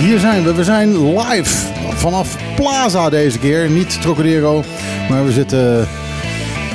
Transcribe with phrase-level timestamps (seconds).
[0.00, 0.54] Hier zijn we.
[0.54, 3.70] We zijn live vanaf Plaza deze keer.
[3.70, 4.62] Niet Trocadero,
[5.10, 5.86] maar we zitten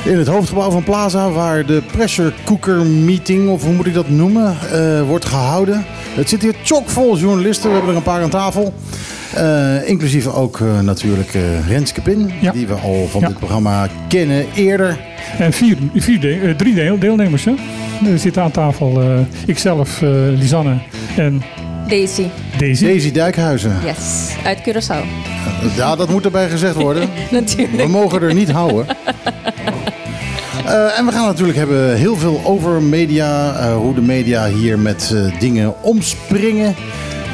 [0.04, 1.30] in het hoofdgebouw van Plaza...
[1.30, 5.84] waar de pressure cooker meeting, of hoe moet ik dat noemen, eh, wordt gehouden.
[6.14, 7.68] Het zit hier chockvol journalisten.
[7.68, 8.74] We hebben er een paar aan tafel.
[9.34, 11.36] Eh, inclusief ook eh, natuurlijk
[11.68, 12.52] Renske Pin, Ja.
[12.52, 13.26] die we al van Ja.
[13.26, 14.98] dit programma kennen eerder.
[15.38, 17.52] En vier, vier de- drie deel- deelnemers, hè?
[18.12, 19.02] Er zitten aan tafel
[19.46, 20.00] ikzelf,
[20.36, 20.74] Lisanne
[21.16, 21.42] en
[21.88, 22.26] Daisy.
[22.58, 22.84] Daisy.
[22.84, 23.76] Daisy Dijkhuizen.
[23.84, 24.34] Yes.
[24.44, 25.04] Uit Curaçao.
[25.76, 27.08] Ja, dat moet erbij gezegd worden.
[27.30, 27.82] Natuurlijk.
[27.82, 28.86] We mogen er niet houden.
[30.66, 33.54] Eh, en we gaan natuurlijk hebben heel veel over media.
[33.54, 36.74] eh, hoe de media hier met eh, dingen omspringen.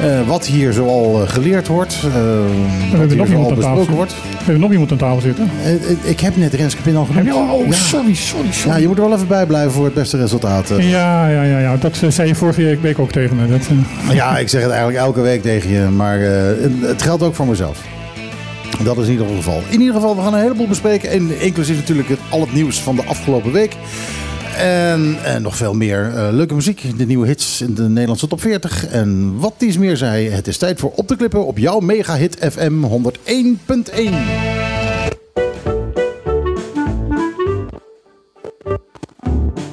[0.01, 1.97] Eh, wat hier zoal eh, geleerd wordt.
[2.03, 4.13] eh, wat nog hier zoal besproken wordt.
[4.13, 5.49] We hebben nog iemand aan tafel zitten.
[5.89, 7.51] Ik- ik heb net Renske Pin al Heb genoemd.
[7.51, 7.73] oh, Ja.
[7.73, 8.81] sorry, sorry, Ja, sorry.
[8.81, 10.67] je moet er wel even bij blijven voor het beste resultaat.
[10.77, 11.77] Ja, ja, ja, ja.
[11.77, 13.47] dat zei je vorige week ook tegen me.
[13.47, 13.61] Dat,
[14.13, 15.81] Ja, ik zeg het eigenlijk elke week tegen je.
[15.89, 16.19] Maar
[16.81, 17.77] het geldt ook voor mezelf.
[18.83, 19.61] Dat is in ieder geval.
[19.69, 21.09] In ieder geval, we gaan een heleboel bespreken.
[21.09, 23.75] En inclusief natuurlijk het, al het nieuws van de afgelopen week.
[24.57, 26.97] En, en nog veel meer eh, leuke muziek.
[26.97, 28.87] De nieuwe hits in de Nederlandse top 40.
[28.87, 32.15] En wat iets meer zei, het is tijd voor op te klippen op jouw mega
[32.15, 32.93] hit FM 101.1.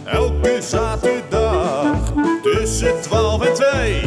[0.04, 4.02] Elke zaterdag tussen 12 en 2.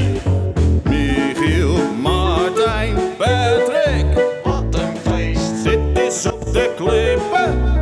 [0.83, 4.05] Michiel, Martijn, Patrick.
[4.43, 5.63] Wat een feest.
[5.63, 7.74] Dit is op de klippen.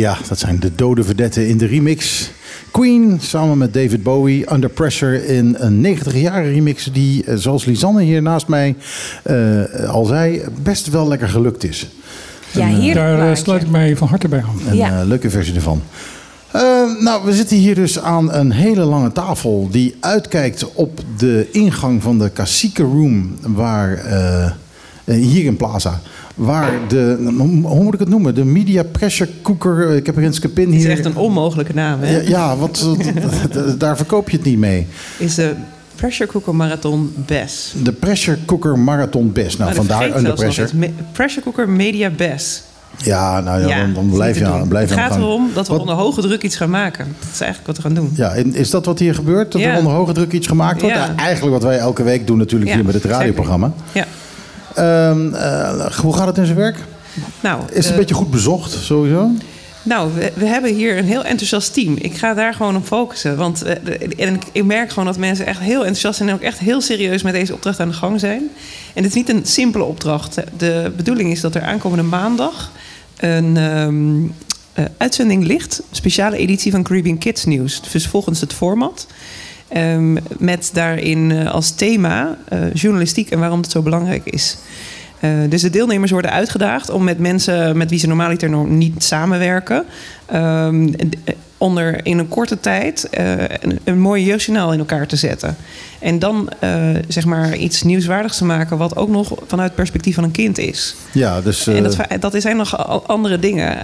[0.00, 2.30] Ja, dat zijn de dode verdetten in de remix.
[2.70, 8.02] Queen samen met David Bowie, Under Pressure in een 90-jarige remix die, eh, zoals Lisanne
[8.02, 8.76] hier naast mij
[9.22, 11.88] eh, al zei, best wel lekker gelukt is.
[12.50, 13.42] Ja, hier daar eh, plaatje.
[13.42, 14.60] sluit ik mij van harte bij aan.
[14.70, 15.02] Een Ja.
[15.04, 15.82] leuke versie ervan.
[16.50, 16.62] Eh,
[17.00, 22.02] nou, we zitten hier dus aan een hele lange tafel die uitkijkt op de ingang
[22.02, 24.02] van de klassieke room waar,
[25.04, 26.00] hier in Plaza.
[26.40, 27.16] Waar de,
[27.62, 28.34] hoe moet ik het noemen?
[28.34, 29.88] De media pressure cooker.
[29.90, 30.90] eh, Ik heb Renske Pin Het is hier.
[30.90, 32.16] echt een onmogelijke naam, hè?
[32.20, 32.80] Ja, ja, wat,
[33.52, 34.86] wat- daar verkoop je het niet mee.
[35.18, 35.54] Is de
[35.94, 37.74] Pressure Cooker Marathon BES.
[37.82, 39.58] De pressure cooker marathon best.
[39.58, 40.62] Nou, dat vandaar under pressure.
[40.62, 40.72] eens.
[40.72, 42.62] Me- Pressure Cooker Media BES.
[42.96, 44.68] Ja, nou ja, dan, dan blijf je aan.
[44.68, 47.06] Blijf het gaat erom dat we Wat- onder hoge druk iets gaan maken.
[47.18, 48.10] Dat is eigenlijk wat we gaan doen.
[48.14, 49.52] Ja, en is dat wat hier gebeurt?
[49.52, 49.70] Dat Ja.
[49.72, 50.96] er onder hoge druk iets gemaakt wordt?
[50.96, 51.14] Ja.
[51.16, 53.72] Eigenlijk wat wij elke week doen natuurlijk hier met het radioprogramma.
[53.92, 54.06] Ja.
[54.80, 56.76] Ehm, eh, hoe gaat het in zijn werk?
[57.40, 59.30] Nou, Is het eh, een beetje goed bezocht, sowieso?
[59.82, 61.96] Nou, we, we hebben hier een heel enthousiast team.
[61.98, 63.36] Ik ga daar gewoon op focussen.
[63.36, 63.74] Want eh,
[64.26, 66.28] en ik, ik merk gewoon dat mensen echt heel enthousiast zijn...
[66.28, 68.50] en ook echt heel serieus met deze opdracht aan de gang zijn.
[68.94, 70.36] En het is niet een simpele opdracht.
[70.56, 72.70] De bedoeling is dat er aankomende maandag...
[73.16, 74.22] een ehm,
[74.72, 75.78] eh, uitzending ligt.
[75.78, 77.80] Een speciale editie van Caribbean Kids News.
[77.92, 79.06] Dus volgens het format.
[79.70, 84.58] Ehm, met daarin eh, als thema eh, journalistiek en waarom het zo belangrijk is.
[85.20, 89.04] Eh, dus de deelnemers worden uitgedaagd om met mensen met wie ze normaliter nog niet
[89.04, 89.84] samenwerken,
[90.26, 90.68] eh,
[91.58, 95.56] onder in een korte tijd een, een mooi jeugdjournaal in elkaar te zetten.
[95.98, 96.50] En dan
[97.08, 100.58] zeg maar iets nieuwswaardigs te maken, wat ook nog vanuit het perspectief van een kind
[100.58, 100.94] is.
[101.12, 101.66] Ja, dus...
[101.66, 103.76] en dat, dat zijn nog andere dingen.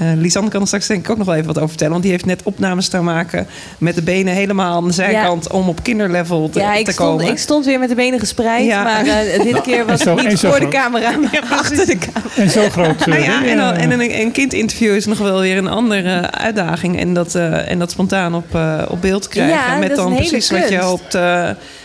[0.00, 1.92] Eh eh, Lisanne kan er straks denk ik ook nog wel even wat over vertellen.
[1.92, 3.46] Want die heeft net opnames staan maken
[3.78, 7.08] met de benen helemaal aan de zijkant om op kinderlevel te, Ja, ik te stond,
[7.10, 7.26] komen.
[7.32, 8.66] ik stond weer met de benen gespreid.
[8.66, 8.82] Ja.
[8.82, 11.98] Maar eh, dit keer was zo- het niet zo voor de camera, maar achter de
[11.98, 12.34] camera.
[12.36, 13.00] En zo groot.
[13.00, 15.56] eh, Nou ja, ding, en, dan, eh, en een, een kindinterview is nog wel weer
[15.56, 16.98] een andere uitdaging.
[17.00, 19.54] En dat, eh, en dat spontaan op, eh, op beeld krijgen.
[19.56, 21.18] Ja, met dat is dan precies wat je hoopt.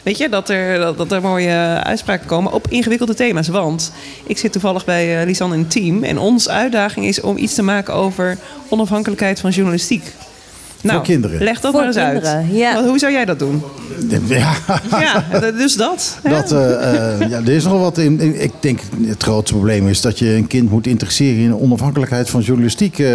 [0.05, 3.47] Weet je, dat er, dat, er mooie uitspraken komen op ingewikkelde thema's.
[3.47, 3.91] Want
[4.23, 6.03] ik zit toevallig bij eh, Lisanne in team.
[6.03, 8.37] En onze uitdaging is om iets te maken over
[8.69, 10.13] onafhankelijkheid van journalistiek.
[10.85, 11.43] Nou, voor kinderen.
[11.43, 12.21] leg dat Voor maar eens uit.
[12.21, 12.73] kinderen, ja.
[12.73, 13.61] Want Hoe zou jij dat doen?
[14.27, 14.53] Ja,
[14.99, 16.19] Ja, dus dat.
[16.23, 18.19] dat, eh, eh, ja, er is nog wat in.
[18.19, 21.59] in- Ik denk het grootste probleem is dat je een kind moet interesseren in de
[21.59, 22.99] onafhankelijkheid van journalistiek.
[22.99, 23.07] eh,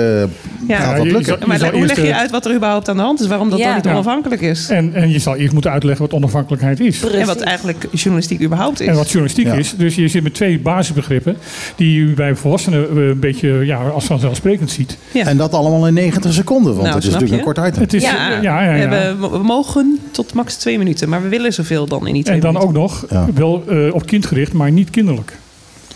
[0.69, 3.27] gaat dat je- Maar hoe leg je uit wat er überhaupt aan de hand is?
[3.27, 3.65] Waarom dat Ja.
[3.67, 3.91] dan niet Ja.
[3.91, 4.69] onafhankelijk is?
[4.69, 7.03] En, en je zal eerst moeten uitleggen wat onafhankelijkheid is.
[7.05, 8.87] En wat eigenlijk journalistiek überhaupt is.
[8.87, 9.53] En wat journalistiek Ja.
[9.55, 9.75] is.
[9.77, 11.37] Dus je zit met twee basisbegrippen
[11.77, 14.97] die u bij volwassenen een beetje ja, als vanzelfsprekend ziet.
[15.13, 15.25] Ja.
[15.27, 17.49] En dat allemaal in 90 seconden, want Nou, het is snap natuurlijk je?
[17.49, 17.81] een kort item.
[17.83, 18.89] Het is, ja, ja, ja, ja.
[18.89, 22.23] We, hebben, we mogen tot max twee minuten, maar we willen zoveel dan in die
[22.23, 22.81] twee En dan minuten.
[22.81, 23.27] ook nog Ja.
[23.35, 25.39] wel eh, op kind gericht, maar niet kinderlijk.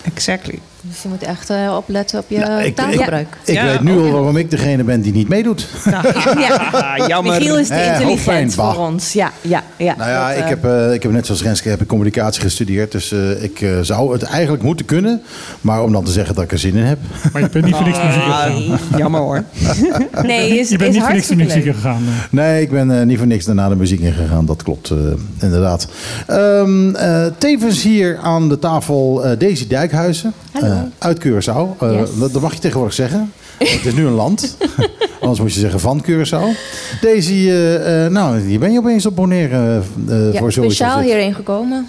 [0.02, 0.58] Exactly.
[0.86, 3.26] Dus je moet echt eh, opletten op je Nou, ik- taalgebruik.
[3.44, 4.10] Ik Ja, weet nu al ja.
[4.12, 5.66] waarom ik degene ben die niet meedoet.
[6.38, 6.70] Ja.
[6.72, 7.32] Ah, jammer.
[7.38, 9.12] Michiel is te Eh, intelligent voor ons.
[9.12, 9.94] Ja, ja, ja.
[9.98, 12.40] Nou ja, Dat, ik eh, heb, eh, ik heb net zoals Renske heb ik communicatie
[12.42, 12.92] gestudeerd.
[12.92, 15.22] Dus eh, ik zou het eigenlijk moeten kunnen.
[15.60, 16.98] Maar om dan te zeggen dat ik er zin in heb.
[17.32, 18.98] Maar je bent niet voor niks naar muziek Ah, gegaan.
[18.98, 19.42] jammer hoor.
[20.22, 22.02] Nee, is, Je bent is niet voor niks naar hartstikke muziek gegaan.
[22.30, 24.46] Nee, ik ben eh, niet voor niks daarna de muziek ingegaan.
[24.46, 24.92] Dat klopt,
[25.40, 25.86] inderdaad.
[26.26, 30.32] Ehm, eh, tevens hier aan de tafel eh, Daisy Dijkhuizen.
[30.52, 30.73] Hallo.
[30.74, 31.78] Eh, uit Curaçao.
[31.80, 32.08] Eh, Yes.
[32.18, 33.32] dat, dat mag je tegenwoordig zeggen.
[33.58, 34.56] Het is nu een land.
[35.20, 36.58] Anders moet je zeggen van Curaçao.
[37.00, 40.74] Daisy, eh, eh, nou, hier ben je opeens op Bonaire Ja, voor zoiets.
[40.74, 41.88] speciaal hierheen gekomen.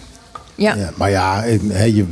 [0.56, 0.76] Ja.
[0.76, 1.44] Ja, maar ja,
[1.86, 2.06] je,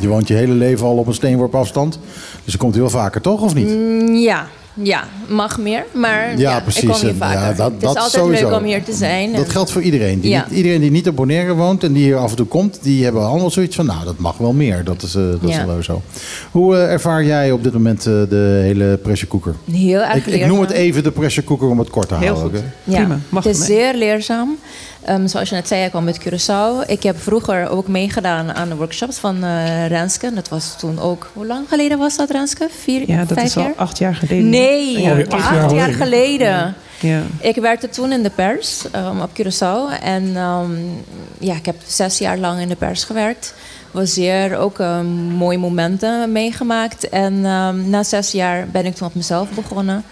[0.00, 1.98] je woont je hele leven al op een steenworp afstand.
[2.44, 3.40] Dus dan komt hij wel vaker, toch?
[3.40, 3.68] Of niet?
[3.68, 5.84] Mm, ja, ja, mag meer.
[5.92, 6.82] Maar ja, precies.
[6.82, 7.40] ik kom hier vaker.
[7.40, 8.48] ja, dat- het dat is altijd sowieso.
[8.50, 9.32] leuk om hier te zijn.
[9.32, 10.20] Dat En- geldt voor iedereen.
[10.20, 10.44] Die Ja.
[10.48, 13.04] niet, iedereen die niet op Bonaire woont en die hier af en toe komt, die
[13.04, 14.84] hebben allemaal zoiets van, nou, dat mag wel meer.
[14.84, 16.02] Dat is, eh, dat is wel zo.
[16.50, 19.54] Hoe eh, ervaar jij op dit moment eh, de hele pressure cooker?
[19.70, 22.34] Heel erg Ik, ik noem het even de pressure cooker om het kort te Heel
[22.36, 22.60] houden.
[22.60, 22.60] goed.
[22.84, 22.92] hè?
[22.92, 24.56] Ja, Prima, mag het is zeer leerzaam.
[25.04, 26.86] Ehm, zoals je net zei, ik kwam uit Curaçao.
[26.90, 30.34] Ik heb vroeger ook meegedaan aan de workshops van eh Renske.
[30.34, 31.30] Dat was toen ook...
[31.32, 32.68] Hoe lang geleden was dat, Renske?
[32.82, 33.72] Vier, Ja, dat vijf is al jaar?
[33.76, 34.48] acht jaar geleden.
[34.48, 36.74] Nee, Ja, acht, acht jaar jaar, geleden.
[37.00, 37.22] Ja.
[37.40, 40.02] Ik werkte toen in de pers ehm, op Curaçao.
[40.02, 40.70] En ehm,
[41.38, 43.54] ja, ik heb zes jaar lang in de pers gewerkt.
[43.90, 44.78] Was zeer ook
[45.36, 47.08] mooie momenten meegemaakt.
[47.08, 50.04] En ehm, na zes jaar ben ik toen op mezelf begonnen.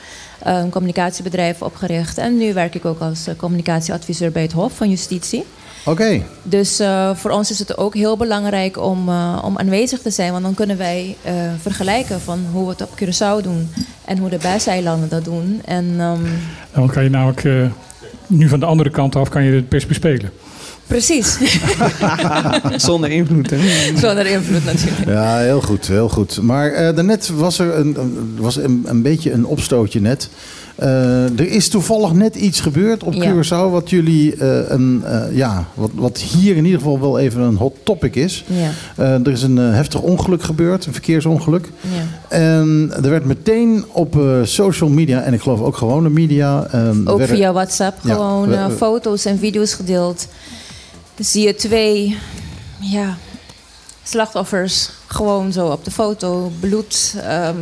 [0.42, 2.18] Een communicatiebedrijf opgericht.
[2.18, 5.44] En nu werk ik ook als eh, communicatieadviseur bij het Hof van Justitie.
[5.84, 10.10] Oké, Dus eh, voor ons is het ook heel belangrijk om, eh, om aanwezig te
[10.10, 10.32] zijn.
[10.32, 13.70] Want dan kunnen wij eh, vergelijken van hoe we het op Curaçao doen.
[14.04, 15.60] En hoe de bijzeilanden dat doen.
[15.64, 16.20] En ehm,
[16.72, 17.66] Dan kan je namelijk eh,
[18.26, 20.30] nu van de andere kant af kan je het best bespelen.
[20.90, 21.38] Precies.
[22.76, 23.50] Zonder invloed.
[23.50, 23.58] Hè?
[23.98, 25.08] Zonder invloed natuurlijk.
[25.08, 26.42] ja, heel goed, heel goed.
[26.42, 27.96] Maar eh, daarnet was er een,
[28.38, 30.28] was een, een beetje een opstootje net.
[30.76, 33.32] Eh, er is toevallig net iets gebeurd op Ja.
[33.32, 37.40] Curaçao wat jullie eh, een, eh, ja, wat, wat hier in ieder geval wel even
[37.40, 38.44] een hot topic is.
[38.46, 41.68] Ja, Eh, er is een heftig ongeluk gebeurd, een verkeersongeluk.
[41.80, 42.36] ja.
[42.36, 46.58] En er werd meteen op eh, social media, en ik geloof ook gewone media...
[47.04, 50.26] Ook werden- via WhatsApp Ja, gewoon we- we- foto's en video's gedeeld.
[51.20, 52.18] Zie je twee
[52.80, 53.16] ja,
[54.02, 56.52] slachtoffers gewoon zo op de foto.
[56.60, 57.56] Bloed, ehm,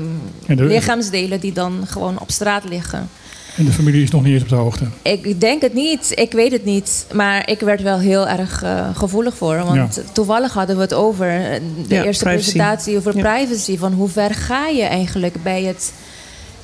[0.46, 3.08] En de- lichaamsdelen die dan gewoon op straat liggen.
[3.56, 4.84] En de familie is nog niet eens op de hoogte.
[5.02, 7.06] Ik denk het niet, ik weet het niet.
[7.12, 9.64] Maar ik werd wel heel erg eh, gevoelig voor.
[9.64, 12.50] Want toevallig hadden we het over eh, de Ja, eerste privacy.
[12.50, 13.22] presentatie over Ja.
[13.34, 13.78] privacy.
[13.78, 15.92] Van hoe ver ga je eigenlijk bij het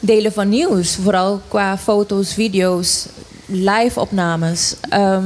[0.00, 0.97] delen van nieuws?
[1.02, 3.06] Vooral qua foto's, video's,
[3.47, 4.75] live-opnames.
[4.88, 5.25] Ehm,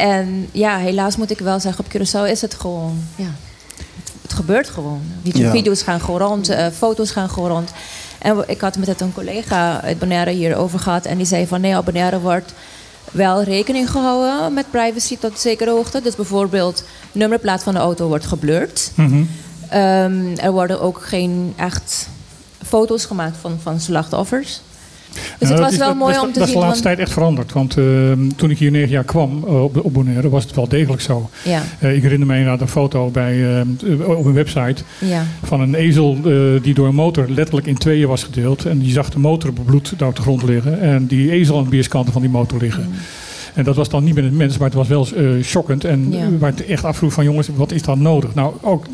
[0.00, 3.04] en ja, helaas moet ik wel zeggen, op Curaçao is het gewoon...
[3.16, 3.30] Ja,
[3.76, 5.02] het, het gebeurt gewoon.
[5.22, 5.50] Ja.
[5.50, 7.70] Video's gaan gewoon rond, eh, foto's gaan gewoon rond.
[8.18, 11.04] En ik had met het een collega uit Bonaire hierover gehad.
[11.04, 12.52] En die zei van nee, op Bonaire wordt
[13.12, 16.02] wel rekening gehouden met privacy tot zekere hoogte.
[16.02, 18.92] Dus bijvoorbeeld de nummerplaat van de auto wordt geblurred.
[18.94, 19.22] Mhm.
[19.68, 22.08] Ehm, er worden ook geen echt
[22.66, 24.60] foto's gemaakt van, van slachtoffers.
[25.12, 26.60] Dus Nou, het dat was is- wel dat- mooi dat, om te Dat is zien.
[26.60, 27.52] de laatste tijd echt veranderd.
[27.52, 27.84] Want eh,
[28.36, 31.30] toen ik hier negen jaar kwam eh, op, op Bonaire was het wel degelijk zo.
[31.44, 33.60] Ja, Eh, ik herinner me inderdaad een foto bij,
[34.06, 36.16] op een website ja, van een ezel
[36.62, 38.64] die door een motor letterlijk in tweeën was gedeeld.
[38.66, 40.80] En je zag de motor bebloed daar op de grond liggen.
[40.80, 42.82] En die ezel aan de weerskanten van die motor liggen.
[42.88, 42.94] Mm.
[43.54, 45.84] En dat was dan niet met een mens, maar het was wel eh shockend.
[45.84, 46.28] En Ja.
[46.38, 48.34] waar het echt afvroeg van jongens, wat is dan nodig?
[48.34, 48.84] Nou, ook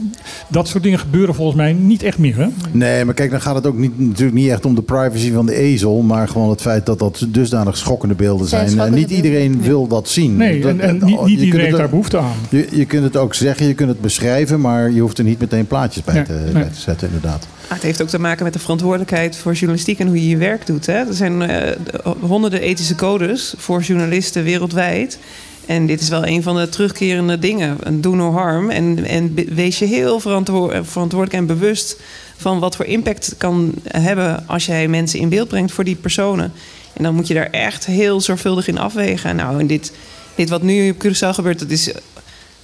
[0.49, 2.37] dat soort dingen gebeuren volgens mij niet echt meer.
[2.37, 2.47] Hè?
[2.73, 5.47] Nee, maar kijk, dan gaat het ook niet, natuurlijk niet echt om de privacy van
[5.47, 8.87] de ezel, maar gewoon het feit dat dat dusdanig schokkende beelden Zijn zijn.
[8.89, 10.37] En niet iedereen wil dat zien.
[10.37, 12.33] Nee, Dat- en, en oh, niet, kunt iedereen het heeft daar ook- behoefte aan.
[12.49, 15.41] Je, je kunt het ook zeggen, je kunt het beschrijven, maar je hoeft er niet
[15.41, 16.53] meteen plaatjes bij, Nee, te, nee.
[16.53, 17.47] bij te zetten, inderdaad.
[17.69, 20.37] Ah, het heeft ook te maken met de verantwoordelijkheid voor journalistiek en hoe je je
[20.37, 20.87] werk doet.
[20.87, 20.93] Hè?
[20.93, 21.77] Er zijn eh,
[22.21, 25.19] honderden ethische codes voor journalisten wereldwijd.
[25.67, 27.77] En dit is wel een van de terugkerende dingen.
[27.81, 28.71] Een do no harm.
[28.71, 32.01] En, en wees je heel eh, verantwoordelijk en bewust
[32.37, 36.53] van wat voor impact kan hebben als jij mensen in beeld brengt voor die personen.
[36.93, 39.37] En dan moet je daar echt heel zorgvuldig in afwegen.
[39.37, 39.93] Nou, en dit,
[40.35, 41.93] dit wat nu op Curaçao gebeurt, dat is,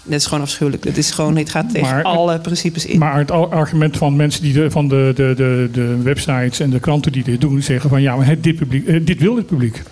[0.04, 0.82] dat is gewoon afschuwelijk.
[0.85, 2.99] Dat is gewoon, het gaat tegen Maar- alle principes in.
[2.99, 6.80] Maar het argument van mensen die de, van de, de, de, de websites en de
[6.80, 9.47] kranten die dit doen, zeggen van ja, maar het, dit, publiek, eh, dit wil het
[9.47, 9.82] publiek.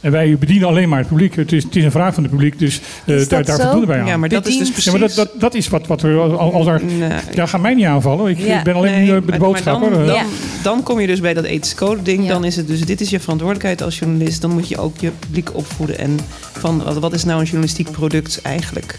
[0.00, 1.36] En wij bedienen alleen maar het publiek.
[1.36, 3.86] Het is, het is een vraag van het publiek, dus eh, Is daar, daar voldoen
[3.86, 4.06] wij aan.
[4.06, 4.90] ja, maar dat is dus Ja, precies...
[4.92, 6.84] maar dat, dat, dat is wat, wat we al- als er.
[6.84, 7.10] Nee.
[7.34, 8.30] Ja, ga mij niet aanvallen.
[8.30, 8.58] Ik, Ja.
[8.58, 9.90] ik ben alleen Nee, nu, maar- de boodschapper.
[9.90, 10.06] Dan, eh.
[10.06, 10.24] dan, Ja.
[10.62, 12.22] dan kom je dus bij dat ethische code ding.
[12.22, 12.28] Ja.
[12.28, 14.40] Dan is het dus, dit is je verantwoordelijkheid als journalist.
[14.40, 15.98] Dan moet je ook je publiek opvoeden.
[15.98, 16.18] En
[16.52, 18.98] van, wat, wat is nou een journalistiek product eigenlijk?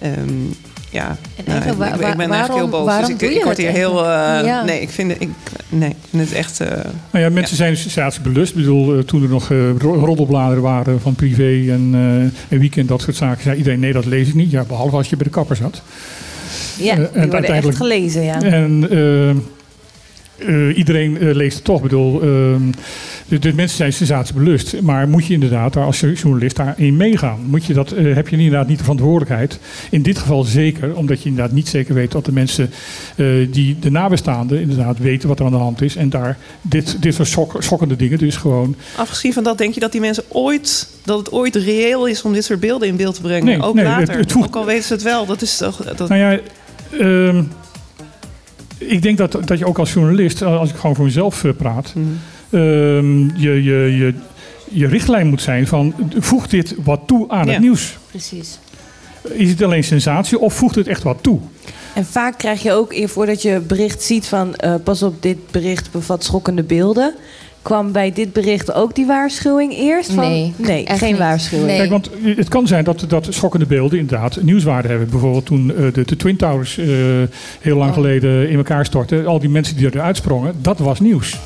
[0.00, 0.12] Ehm,
[0.90, 2.84] ja, En nou, ik, ik ben wa- eigenlijk heel waarom- boos.
[2.84, 3.98] waarom Dus ik, doe ik je word hier heel...
[3.98, 4.44] eh?
[4.44, 4.64] Ja.
[4.64, 5.28] Nee, ik vind het, ik,
[5.68, 6.60] nee, ik vind het echt...
[6.60, 6.68] eh,
[7.10, 8.50] Nou ja, mensen zijn sensatiebelust.
[8.50, 9.48] Ik bedoel, eh, toen er nog
[9.82, 14.04] roddelbladeren waren van privé en, eh en weekend, dat soort zaken, zei iedereen: nee, dat
[14.06, 14.50] lees ik niet.
[14.50, 15.82] Ja, behalve als je bij de kapper zat.
[16.76, 18.40] Ja, en die worden echt uiteindelijk- gelezen, ja.
[18.42, 18.88] En
[20.46, 21.76] eh, iedereen eh, leest het toch.
[21.76, 22.18] Ik bedoel,
[23.28, 24.80] de, de mensen zijn sensatiebelust.
[24.80, 27.40] Maar moet je inderdaad daar als journalist daarin meegaan?
[27.46, 29.58] Moet je dat, eh, heb je inderdaad niet de verantwoordelijkheid?
[29.90, 32.70] In dit geval zeker, omdat je inderdaad niet zeker weet dat de mensen
[33.50, 35.96] die de nabestaanden inderdaad weten wat er aan de hand is.
[35.96, 38.74] En daar dit, dit soort schok- schokkende dingen dus gewoon...
[38.96, 40.88] afgezien van dat, denk je dat die mensen ooit...
[41.04, 43.44] dat het ooit reëel is om dit soort beelden in beeld te brengen?
[43.44, 44.08] Nee, ook nee, later.
[44.08, 45.26] het- het voegt- ook al weten ze het wel.
[45.26, 45.76] Dat is toch...
[45.96, 46.38] Dat, Nou ja,
[46.98, 47.42] ehm,
[48.80, 51.50] ik denk dat, dat je ook als journalist, eh, als ik gewoon voor mezelf eh,
[51.56, 52.06] praat, Mhm.
[52.50, 54.14] ehm, je, je, je,
[54.70, 57.52] je richtlijn moet zijn van voegt dit wat toe aan Ja.
[57.52, 57.98] het nieuws?
[58.10, 58.58] Precies.
[59.32, 61.38] Is het alleen sensatie of voegt het echt wat toe?
[61.94, 64.54] En vaak krijg je ook, voordat je bericht ziet van...
[64.56, 67.14] eh, pas op, dit bericht bevat schokkende beelden...
[67.62, 70.12] kwam bij dit bericht ook die waarschuwing eerst?
[70.12, 71.18] Van, Nee, nee echt geen niet.
[71.18, 71.68] waarschuwing.
[71.68, 71.76] Nee.
[71.78, 75.10] Kijk, want het kan zijn dat, dat schokkende beelden inderdaad nieuwswaarde hebben.
[75.10, 76.86] Bijvoorbeeld toen eh, de, de Twin Towers eh,
[77.60, 77.96] heel lang Oh.
[77.96, 79.26] geleden in elkaar stortten.
[79.26, 81.38] Al die mensen die eruit sprongen, dat was nieuws.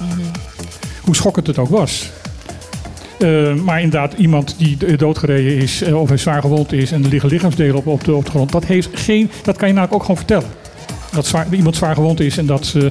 [1.02, 2.11] Hoe schokkend het ook was.
[3.18, 7.09] Eh, maar inderdaad, iemand die do- doodgereden is of hij zwaar gewond is en er
[7.11, 9.94] liggen lichaamsdelen op, op, de, op de grond, dat, heeft geen, dat kan je namelijk
[9.94, 10.49] ook gewoon vertellen.
[11.14, 12.83] Dat zwaar, iemand zwaar gewond is en dat, eh,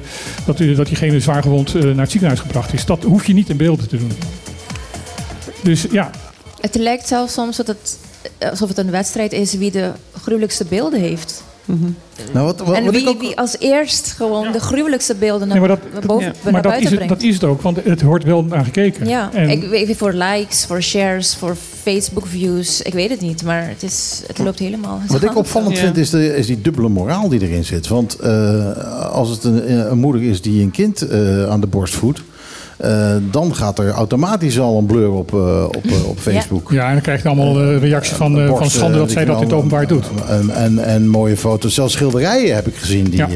[0.46, 2.86] dat, dat diegene zwaar gewond eh, naar het ziekenhuis gebracht is.
[2.86, 4.12] Dat hoef je niet in beelden te doen.
[5.64, 6.10] Dus ja,
[6.60, 7.98] Het lijkt zelfs soms dat het,
[8.50, 11.44] alsof het een wedstrijd is wie de gruwelijkste beelden heeft.
[11.66, 13.20] Nou, wat, wat, en wat ik wie, ook...
[13.20, 16.34] wie als eerst gewoon de gruwelijkste beelden naar, Nee, maar dat- boven, ja.
[16.44, 17.14] naar maar dat buiten is, het, brengt.
[17.22, 19.08] dat is het ook, want het wordt wel naar gekeken.
[19.08, 22.82] Ja, En- ik weet niet voor likes, voor shares, voor Facebook views.
[22.82, 25.02] Ik weet het niet, maar het, is, het loopt helemaal.
[25.08, 25.84] Wat ik opvallend Ja.
[25.84, 27.88] vind is, de, is die dubbele moraal die erin zit.
[27.88, 31.94] Want eh, als het een, een moeder is die een kind eh, aan de borst
[31.96, 32.22] voedt...
[32.84, 36.72] eh, dan gaat er automatisch al een blur op, eh, op, eh, op Facebook.
[36.72, 39.38] Ja, en dan krijg je allemaal eh, reacties van, eh, van schande dat zij dat
[39.38, 40.06] in het openbaar doet.
[40.28, 41.74] En, en, en mooie foto's.
[41.74, 43.28] Zelfs schilderijen heb ik gezien die, Ja.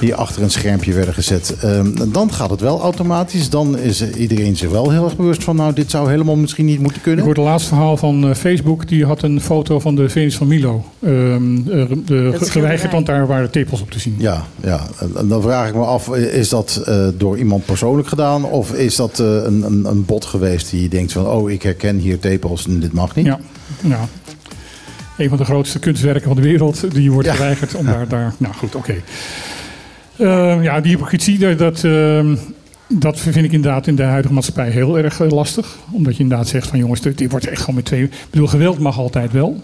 [0.00, 1.56] Eh, eh, die achter een schermpje werden gezet.
[1.62, 3.50] Ehm, dan gaat het wel automatisch.
[3.50, 5.56] Dan is iedereen zich wel heel erg bewust van...
[5.56, 7.24] nou, dit zou helemaal misschien niet moeten Ik kunnen.
[7.24, 8.88] hoorde het laatste verhaal van eh, Facebook.
[8.88, 10.84] Die had een foto van de Venus van Milo.
[11.00, 14.14] ehm, eh, de, geweigerd, want daar waren tepels op te zien.
[14.18, 14.80] Ja, ja,
[15.16, 18.44] en dan vraag ik me af, is dat eh, door iemand persoonlijk gedaan?
[18.44, 21.26] Of is dat eh, een, een, een bot geweest die denkt van...
[21.26, 23.26] oh, ik herken hier tepels en dit mag niet?
[23.26, 23.38] Ja,
[23.82, 24.08] ja.
[25.18, 26.84] Een van de grootste kunstwerken van de wereld.
[26.94, 27.34] Die wordt Ja.
[27.34, 28.08] geweigerd om daar...
[28.08, 28.94] daar nou goed, oké.
[30.20, 32.36] Eh, ja, die hypocrisie, dat, dat, ehm,
[32.88, 35.76] dat vind ik inderdaad in de huidige maatschappij heel erg eh, lastig.
[35.92, 38.02] Omdat je inderdaad zegt van jongens, dit, dit wordt echt gewoon met twee...
[38.02, 39.60] Ik bedoel, geweld mag altijd wel.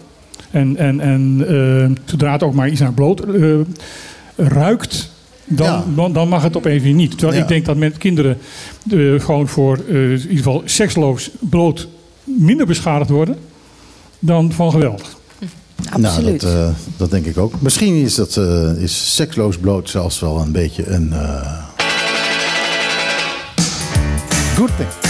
[0.51, 3.43] En, en, en eh, zodra het ook maar iets naar bloot eh,
[4.35, 5.15] ruikt...
[5.49, 5.83] Dan, Ja.
[5.95, 7.11] dan, dan mag het opeens weer niet.
[7.11, 7.41] Terwijl Ja.
[7.41, 8.37] ik denk dat met kinderen
[8.91, 11.87] eh, gewoon voor eh, in ieder geval seksloos bloot
[12.23, 13.35] minder beschadigd worden
[14.19, 15.16] dan van geweld.
[15.91, 16.41] Absoluut.
[16.41, 17.61] Nou, dat, dat denk ik ook.
[17.61, 21.13] Misschien is, dat, eh, is seksloos bloot zelfs wel een beetje een...
[21.13, 21.65] eh
[24.55, 25.06] good thing.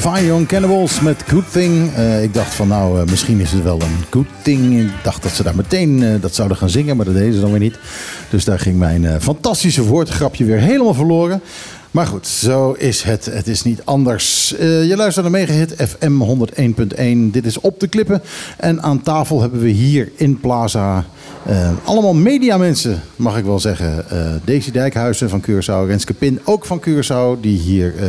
[0.00, 1.94] Fire Young Cannibals met Good Thing.
[1.94, 4.80] Eh, ik dacht van nou, eh, misschien is het wel een good thing.
[4.80, 7.40] Ik dacht dat ze daar meteen eh, dat zouden gaan zingen, maar dat deden ze
[7.40, 7.78] dan weer niet.
[8.30, 11.40] Dus daar ging mijn fantastische woordgrapje weer helemaal verloren.
[11.90, 13.24] Maar goed, zo is het.
[13.24, 14.54] Het is niet anders.
[14.58, 17.30] Je luistert naar Megahit FM 101.1.
[17.30, 18.22] Dit is Op de Klippen.
[18.56, 21.04] En aan tafel hebben we hier in Plaza
[21.46, 24.10] eh, allemaal mediamensen, mag ik wel zeggen.
[24.10, 27.40] Eh Daisy Dijkhuizen van Curaçao, Renske Pin ook van Curaçao.
[27.40, 28.08] Die hier eh,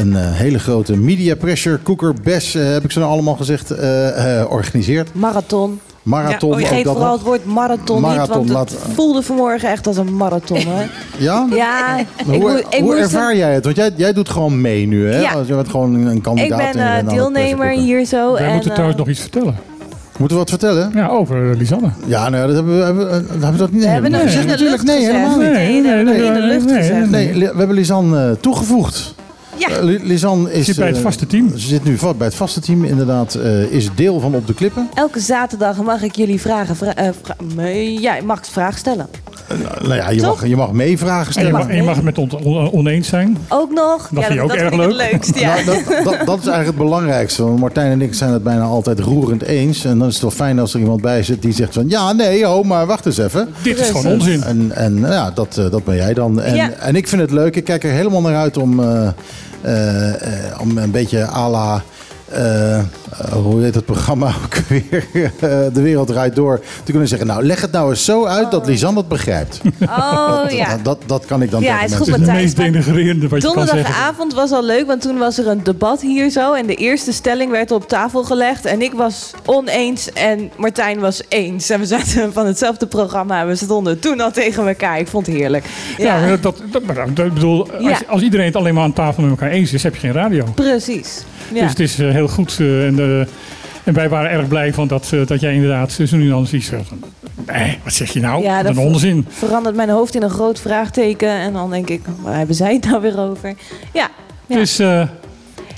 [0.00, 3.70] een eh, hele grote media pressure cooker bash, heb ik ze nou allemaal gezegd,
[4.48, 5.14] organiseert.
[5.14, 5.80] Marathon.
[6.02, 6.50] Marathon.
[6.50, 6.82] Ja, oh ja.
[6.82, 7.12] vooral nog.
[7.12, 10.62] het woord marathon, Marathon, niet, want laat- het voelde vanmorgen echt als een marathon.
[10.62, 10.82] Hoor.
[11.18, 11.46] Ja?
[11.50, 13.64] Ja, ik, hoe moet- ik hoe ervaar jij het?
[13.64, 15.20] Want jij, jij doet gewoon mee nu, hè?
[15.20, 15.32] Ja.
[15.32, 16.58] Als je bent gewoon een Ik kandidaat.
[16.58, 18.32] ben en je bent aan het deelnemer hier zo.
[18.32, 19.56] Wij en, moeten eh, trouwens nog iets vertellen.
[20.20, 20.90] Moeten we wat vertellen?
[20.94, 21.90] Ja, over Lisanne.
[22.06, 23.82] Ja, nou, dat hebben we, hebben, we- hebben we dat niet.
[23.82, 24.70] we hebben nee, hem in de natuurlijk.
[24.82, 25.16] lucht Nee, gezegd.
[25.16, 25.52] helemaal niet.
[25.52, 27.10] Nee, nee, nee, in de lucht nee, gezegd.
[27.10, 29.14] Nee, Li- we hebben Lisanne eh, toegevoegd.
[29.56, 29.68] Ja.
[29.68, 30.66] Eh, Li- Lisanne is...
[30.66, 31.50] Zit bij het eh, vaste team.
[31.58, 33.34] Ze zit nu va- bij het vaste team, inderdaad.
[33.34, 34.88] eh, is deel van Op de Klippen.
[34.94, 36.76] Elke zaterdag mag ik jullie vragen.
[36.76, 36.94] vra-
[37.56, 39.08] eh, ja, ik mag vragen stellen.
[39.82, 40.40] Nou ja, je Toch?
[40.40, 41.52] mag, je mag meevragen En je, stellen.
[41.52, 43.36] mag, en je mag het met ons on- oneens zijn.
[43.48, 44.08] Ook nog.
[44.12, 45.10] Dat vind je ook dat erg ik het leuk.
[45.12, 45.38] leukst.
[45.38, 45.54] Ja.
[45.54, 47.44] Nou, dat, dat, dat is eigenlijk het belangrijkste.
[47.44, 49.84] Want Martijn en ik zijn het bijna altijd roerend eens.
[49.84, 51.88] En dan is het wel fijn als er iemand bij zit die zegt van...
[51.88, 53.48] Ja, nee, ho, maar wacht eens even.
[53.62, 54.42] Dit is gewoon onzin.
[54.42, 56.40] En, en nou ja, dat, eh, dat ben jij dan.
[56.40, 56.70] En, Ja.
[56.70, 57.56] en ik vind het leuk.
[57.56, 59.08] Ik kijk er helemaal naar uit om, eh,
[59.62, 61.82] eh, eh, om een beetje à la...
[62.30, 62.84] eh, eh,
[63.32, 65.04] hoe heet het programma ook weer?
[65.12, 65.30] Eh,
[65.72, 66.60] de wereld draait door.
[66.84, 69.60] Te kunnen zeggen, nou leg het nou eens zo uit dat Lisanne het begrijpt.
[69.80, 70.78] Oh ja.
[70.82, 73.28] dat, dat kan ik dan Ja, tegen is goed, Het is de Matthijs, meest denigrerende
[73.28, 73.74] wat je kan zeggen.
[73.76, 76.52] Donderdagavond was al leuk, want toen was er een debat hier zo.
[76.52, 78.64] En de eerste stelling werd op tafel gelegd.
[78.64, 81.70] En ik was oneens en Martijn was eens.
[81.70, 84.98] En we zaten van hetzelfde programma en we stonden toen al tegen elkaar.
[84.98, 85.64] Ik vond het heerlijk.
[85.98, 87.98] Ja, Ja, dat, dat, maar dat- ik bedoel, als, Ja.
[88.08, 90.44] als iedereen het alleen maar aan tafel met elkaar eens is, heb je geen radio.
[90.54, 91.22] precies.
[91.52, 91.60] Ja.
[91.60, 92.56] Dus het is eh, heel goed.
[92.60, 93.20] eh, en, eh,
[93.84, 96.90] en wij waren erg blij van dat, dat jij inderdaad zo nu dan iets zegt.
[97.46, 98.42] Nee, wat zeg je nou?
[98.42, 99.26] Ja, dat een onzin.
[99.28, 101.28] Verandert mijn hoofd in een groot vraagteken.
[101.28, 103.54] En dan denk ik, waar hebben zij het nou weer over?
[103.92, 104.08] Ja.
[104.46, 104.56] ja.
[104.56, 105.08] Dus eh,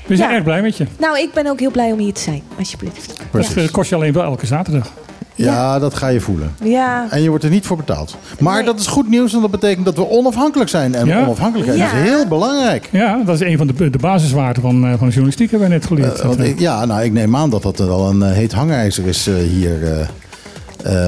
[0.05, 0.35] we zijn Ja.
[0.35, 0.85] erg blij met je.
[0.99, 3.13] Nou, ik ben ook heel blij om hier te zijn, alsjeblieft.
[3.31, 4.91] Het eh, kost je alleen wel elke zaterdag.
[5.35, 6.55] Ja, dat ga je voelen.
[6.63, 8.15] Ja, En je wordt er niet voor betaald.
[8.39, 8.63] Maar Nee.
[8.65, 10.95] dat is goed nieuws, want dat betekent dat we onafhankelijk zijn.
[10.95, 11.21] En Ja.
[11.25, 11.85] onafhankelijkheid Ja.
[11.85, 12.89] is heel belangrijk.
[12.91, 15.73] Ja, dat is een van de, de basiswaarden van, eh, van de journalistiek, hebben we
[15.73, 16.19] net geleerd.
[16.19, 19.25] Eh, ik, ja, nou, ik neem aan dat dat wel een eh, heet hangijzer is
[19.49, 20.07] hier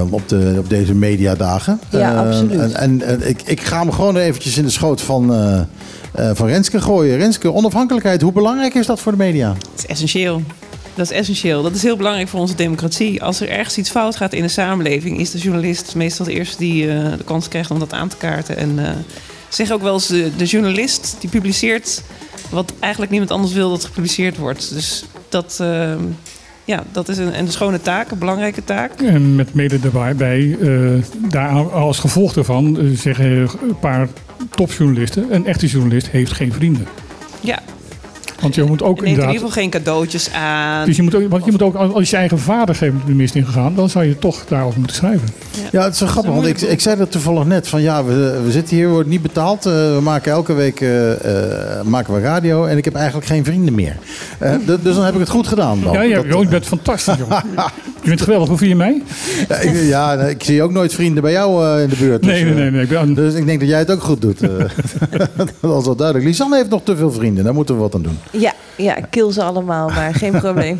[0.10, 1.80] op, de, op deze mediadagen.
[1.90, 2.72] Ja, absoluut.
[2.74, 5.60] En, en, ik, ik ga hem gewoon eventjes in de schoot van, eh,
[6.30, 7.18] eh, van Renske gooien.
[7.18, 9.50] Renske, onafhankelijkheid, hoe belangrijk is dat voor de media?
[9.50, 10.42] Het is essentieel.
[10.96, 11.62] Dat is essentieel.
[11.62, 13.24] Dat is heel belangrijk voor onze democratie.
[13.24, 16.58] Als er ergens iets fout gaat in de samenleving, is de journalist meestal de eerste
[16.58, 18.58] die eh, de kans krijgt om dat aan te kaarten.
[18.58, 18.92] En eh
[19.56, 22.04] zeg ook wel eens, de, de journalist die publiceert
[22.50, 24.74] wat eigenlijk niemand anders wil dat gepubliceerd wordt.
[24.74, 25.94] Dus dat, eh,
[26.66, 29.02] ja, dat is een, een schone taak, een belangrijke taak.
[29.02, 34.08] En met mede daarbij, eh, daar als gevolg daarvan, zeggen een paar
[34.50, 36.88] topjournalisten, een echte journalist heeft geen vrienden.
[37.40, 37.60] Ja,
[38.42, 39.34] Want je moet ook je neemt in inderdaad...
[39.34, 40.86] ieder geval geen cadeautjes aan.
[40.86, 43.36] Dus je moet ook, want je moet ook, als je eigen vader geeft de mist
[43.36, 45.28] ingegaan, dan zou je toch daarover moeten schrijven.
[45.72, 47.68] Ja, het is zo grappig, want ik, ik zei dat toevallig net.
[47.68, 49.66] Van ja, we, we zitten hier, we worden niet betaald.
[49.66, 51.12] Eh, we maken elke week eh,
[51.80, 53.98] eh, maken we radio en ik heb eigenlijk geen vrienden meer.
[54.40, 55.82] Eh, d- dus dan heb ik het goed gedaan.
[55.82, 55.94] Dan.
[55.94, 57.40] ja, ja, Dat- joh, je bent fantastisch, joh.
[58.02, 58.48] Je bent geweldig.
[58.50, 59.02] Hoe vind je mij?
[59.50, 62.22] ja, ik, ja, ik zie ook nooit vrienden bij jou eh, in de buurt.
[62.22, 62.72] Nee, dus, nee, nee.
[62.72, 62.82] nee.
[62.82, 64.40] Ik ben, Dus ik denk dat jij het ook goed doet.
[65.38, 66.26] dat is wel duidelijk.
[66.28, 67.44] Lisanne heeft nog te veel vrienden.
[67.44, 68.18] Daar moeten we wat aan doen.
[68.32, 70.78] Ja, ja, ik kill ze allemaal, maar geen probleem.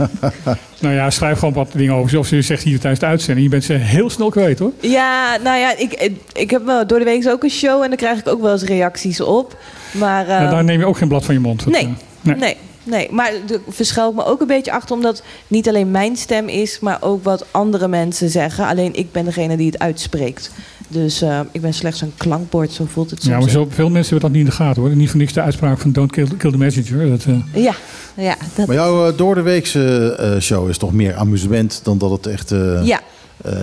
[0.80, 2.10] nou ja, schrijf gewoon wat dingen over.
[2.10, 3.46] Zoals je zegt hier tijdens de uitzending.
[3.46, 4.72] Je bent ze heel snel kwijt, hoor.
[4.80, 7.98] Ja, nou ja, ik, ik heb wel door de week ook een show en daar
[7.98, 9.58] krijg ik ook wel eens reacties op.
[9.92, 11.64] Maar eh, Ja, daar neem je ook geen blad van je mond.
[11.64, 11.90] Dat, nee, eh,
[12.22, 12.36] nee.
[12.36, 13.08] nee, nee.
[13.12, 16.80] Maar er verschuil ik me ook een beetje achter, omdat niet alleen mijn stem is,
[16.80, 18.66] maar ook wat andere mensen zeggen.
[18.68, 20.52] Alleen ik ben degene die het uitspreekt.
[20.88, 23.34] Dus eh, ik ben slechts een klankbord, zo voelt het soms.
[23.34, 24.96] Ja, maar zo, veel mensen hebben dat niet in de gaten, hoor.
[24.96, 27.10] Niet voor niks de uitspraak van don't kill, kill the messenger.
[27.10, 27.74] Dat, eh, Ja,
[28.16, 32.26] ja, dat, Maar jouw uh, doordeweekse eh, show is toch meer amusement dan dat het
[32.28, 33.00] echt eh, ja.
[33.44, 33.54] eh,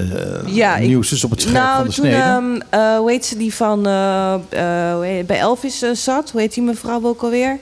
[0.47, 2.17] Ja, ik- nieuws is op het scherp nou, van de toen, snede?
[2.23, 6.31] ehm, eh, hoe heet ze die van eh, eh, bij Elvis zat?
[6.31, 7.59] Hoe heet die mevrouw ook alweer?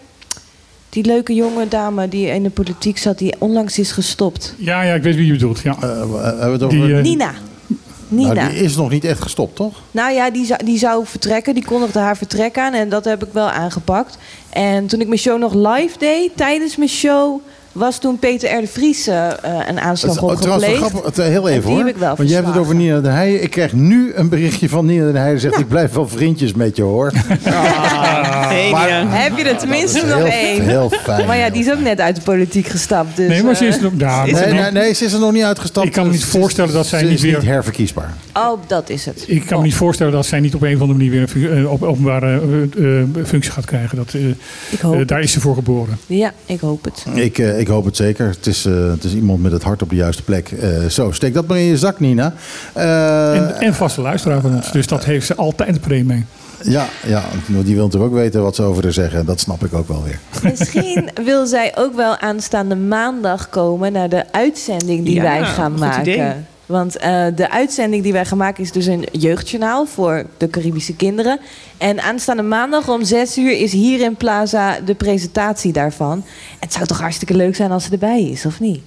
[0.91, 4.55] Die leuke jonge dame die in de politiek zat, die onlangs is gestopt.
[4.59, 5.61] ja, ja, ik weet wie je bedoelt.
[5.61, 5.77] Ja.
[5.81, 6.69] Eh.
[6.69, 7.33] Die, eh, Nina.
[8.09, 8.33] Nina.
[8.33, 9.75] Nou, die is nog niet echt gestopt, toch?
[9.91, 11.55] Nou ja, die zou, die zou vertrekken.
[11.55, 12.75] Die kondigde haar vertrek aan.
[12.75, 14.19] En dat heb ik wel aangepakt.
[14.51, 17.41] En toen ik mijn show nog live deed, tijdens mijn show...
[17.73, 18.61] was toen Peter R.
[18.61, 20.79] de Vries eh, eh, een Het aanslag op oh, trouwens wel gepleegd.
[20.79, 21.85] grappig, het, eh, heel En even die hoor.
[21.87, 22.75] heb ik wel Want je hebt het over.
[22.75, 23.43] Nina den Heijen.
[23.43, 25.41] Ik krijg nu een berichtje van Nina den Heijen.
[25.41, 25.65] Zegt, Nou.
[25.65, 27.13] ik blijf wel vriendjes met je hoor.
[28.71, 29.07] Maar- Nina.
[29.09, 30.63] Heb je er tenminste nog heel, één?
[30.63, 31.27] heel fijn.
[31.27, 33.17] Maar ja, die is ook net uit de politiek gestapt.
[33.17, 35.33] Dus, Nee, maar ze is ja, Is maar- Nee, nee, nee, ze is er nog
[35.33, 35.87] niet uitgestapt.
[35.87, 38.15] Ik kan me niet voorstellen dat zij ze niet is weer- niet herverkiesbaar.
[38.35, 39.25] Oh, dat is het.
[39.27, 41.69] Ik kan me niet voorstellen dat zij niet op een of andere manier weer een
[41.69, 42.41] op openbare
[43.25, 43.97] functie gaat krijgen.
[43.97, 44.15] Dat,
[44.71, 45.09] Ik hoop het.
[45.09, 45.99] daar is ze voor geboren.
[46.07, 47.05] Ja, ik hoop het.
[47.15, 48.27] Ik, ik hoop het zeker.
[48.29, 50.51] Het is, eh, het is iemand met het hart op de juiste plek.
[50.53, 52.33] Eh, zo, steek dat maar in je zak, Nina.
[52.73, 54.73] Eh, En, en vaste luisteraar van ons.
[54.73, 56.25] Dus dat heeft ze altijd een premie mee.
[56.63, 59.27] ja, ja, die wil natuurlijk ook weten wat ze over haar zeggen.
[59.27, 60.19] Dat snap ik ook wel weer.
[60.43, 65.71] Misschien wil zij ook wel aanstaande maandag komen naar de uitzending die Ja, wij gaan
[65.71, 66.01] goed maken.
[66.13, 66.33] idee.
[66.71, 70.97] Want eh, de uitzending die wij gaan maken is dus een jeugdjournaal voor de Caribische
[70.97, 71.39] kinderen.
[71.79, 76.25] En aanstaande maandag om 6 uur is hier in Plaza de presentatie daarvan.
[76.61, 78.81] Het zou toch hartstikke leuk zijn als ze erbij is, of niet?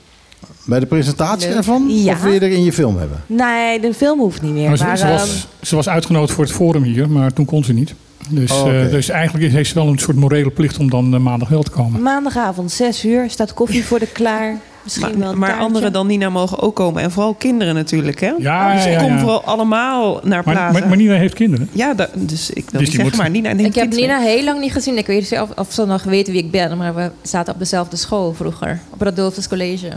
[0.65, 1.57] Bij de presentatie Leuk.
[1.57, 1.85] ervan?
[1.89, 2.13] Ja.
[2.13, 3.23] Of wil je er in je film hebben?
[3.25, 4.67] Nee, de film hoeft niet meer.
[4.67, 7.45] Maar ze, maar, ze ehm, was, ze was uitgenodigd voor het forum hier, maar toen
[7.45, 7.93] kon ze niet.
[8.29, 8.83] Dus, Oh, oké.
[8.85, 11.63] eh, dus eigenlijk heeft ze wel een soort morele plicht om dan eh, maandag wel
[11.63, 12.01] te komen.
[12.01, 14.57] maandagavond 6 uur staat koffie voor de klaar.
[14.83, 15.65] Misschien wel Maar, taartje.
[15.65, 17.01] anderen dan Nina mogen ook komen.
[17.01, 18.19] En vooral kinderen natuurlijk.
[18.21, 18.31] Hè?
[18.37, 19.19] Ja, dus ja, ja, kom ja.
[19.19, 20.59] vooral allemaal naar Plaza.
[20.61, 21.69] Maar, maar, maar Nina heeft kinderen.
[21.71, 24.15] ja, da- dus ik wil Dus niet zeggen, moet- maar Nina neemt Ik heb kinderen.
[24.19, 24.97] Nina heel lang niet gezien.
[24.97, 27.59] Ik weet niet of, of ze nog weet wie ik ben, maar we zaten op
[27.59, 29.87] dezelfde school vroeger, op Radolfus College.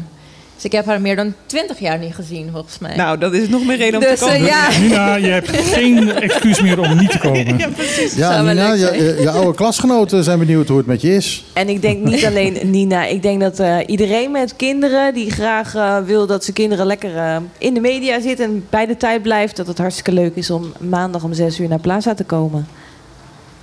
[0.57, 2.97] Dus ik heb haar meer dan twintig jaar niet gezien, volgens mij.
[2.97, 4.41] Nou, dat is nog meer reden om dus te komen.
[4.41, 7.59] eh, ja, Nina, je hebt geen excuus meer om niet te komen.
[7.59, 8.15] Ja, precies.
[8.15, 11.45] Ja, Nina, je, je, oude klasgenoten zijn benieuwd hoe het met je is.
[11.53, 13.05] En ik denk niet alleen Nina.
[13.07, 17.17] Ik denk dat eh, iedereen met kinderen die graag eh, wil dat zijn kinderen lekker
[17.17, 20.51] eh, in de media zitten en bij de tijd blijft, dat het hartstikke leuk is
[20.51, 22.67] om maandag om 6 uur naar Plaza te komen.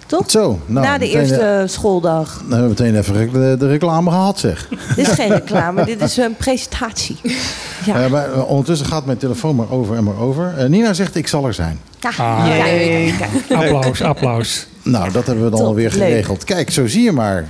[0.08, 0.32] Toch?
[0.32, 2.42] Zo, nou, Na de meteen, eerste eh, schooldag.
[2.48, 4.70] Dan hebben we meteen even de, de reclame gehad, zeg.
[4.96, 7.18] Dit is geen reclame, dit is een presentatie.
[7.86, 8.04] Ja.
[8.04, 10.70] Eh, maar, eh, ondertussen gaat mijn telefoon maar over en maar over.
[10.70, 11.80] Nina zegt, ik zal er zijn.
[12.18, 12.46] Ah.
[12.46, 13.14] kijk,
[13.48, 13.62] kijk.
[13.62, 14.68] Applaus, applaus.
[14.84, 15.94] Nou, dat hebben we dan Top, alweer leuk.
[16.00, 16.44] geregeld.
[16.44, 17.48] Kijk, zo zie je maar.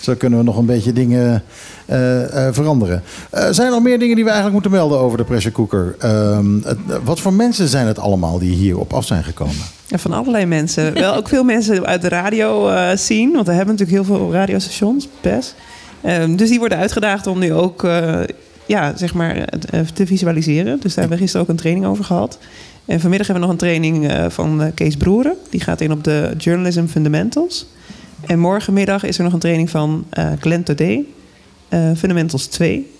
[0.00, 1.42] zo kunnen we nog een beetje dingen
[1.86, 3.02] eh, eh, veranderen.
[3.30, 5.94] Eh, zijn er nog meer dingen die we eigenlijk moeten melden over de pressure cooker?
[5.98, 9.64] Ehm, het- wat voor mensen zijn het allemaal die hier op af zijn gekomen?
[9.88, 10.94] Ja, van allerlei mensen.
[10.94, 13.32] Wel ook veel mensen uit de radio eh zien.
[13.32, 15.54] Want we hebben natuurlijk heel veel radiostations, best.
[16.00, 18.20] Ehm, dus die worden uitgedaagd om nu ook eh,
[18.66, 20.80] ja, zeg maar, eh, te visualiseren.
[20.80, 22.38] Dus daar hebben we gisteren ook een training over gehad.
[22.84, 25.34] En vanmiddag hebben we nog een training van Kees Broeren.
[25.50, 27.66] Die gaat in op de Journalism Fundamentals.
[28.26, 30.04] En morgenmiddag is er nog een training van
[30.40, 30.64] Glenn
[31.68, 32.94] eh, Fundamentals 2.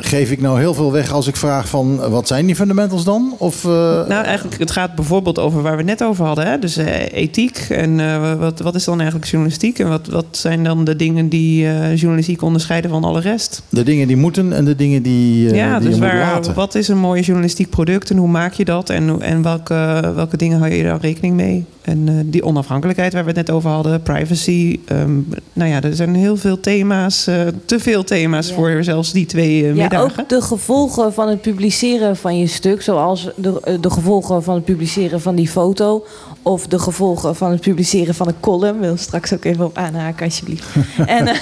[0.00, 3.04] Geef ik nou heel veel weg als ik vraag van eh, wat zijn die fundamentals
[3.04, 3.34] dan?
[3.38, 3.70] Of, eh,
[4.08, 6.46] Nou, eigenlijk, het gaat bijvoorbeeld over waar we het net over hadden.
[6.46, 6.58] Hè?
[6.58, 9.78] Dus eh, ethiek en eh, wat, wat is dan eigenlijk journalistiek?
[9.78, 13.62] En wat, wat zijn dan de dingen die eh, journalistiek onderscheiden van alle rest?
[13.68, 16.20] de dingen die moeten en de dingen die, eh, ja, die dus je moet waar,
[16.20, 16.54] laten.
[16.54, 18.90] wat is een mooi journalistiek product en hoe maak je dat?
[18.90, 21.64] En, en welke, welke dingen hou je daar rekening mee?
[21.82, 24.78] En eh, die onafhankelijkheid waar we het net over hadden, privacy.
[24.86, 25.10] ehm,
[25.52, 28.54] nou ja, er zijn heel veel thema's, eh, te veel thema's Ja.
[28.54, 30.20] voor zelfs die twee eh, Ja, middagen.
[30.22, 34.54] ook de gevolgen van het publiceren van je stuk, zoals de, eh, de gevolgen van
[34.54, 36.04] het publiceren van die foto,
[36.42, 38.80] of de gevolgen van het publiceren van een column.
[38.80, 40.66] Wil straks ook even op aanhaken, alsjeblieft.
[41.06, 41.34] en eh,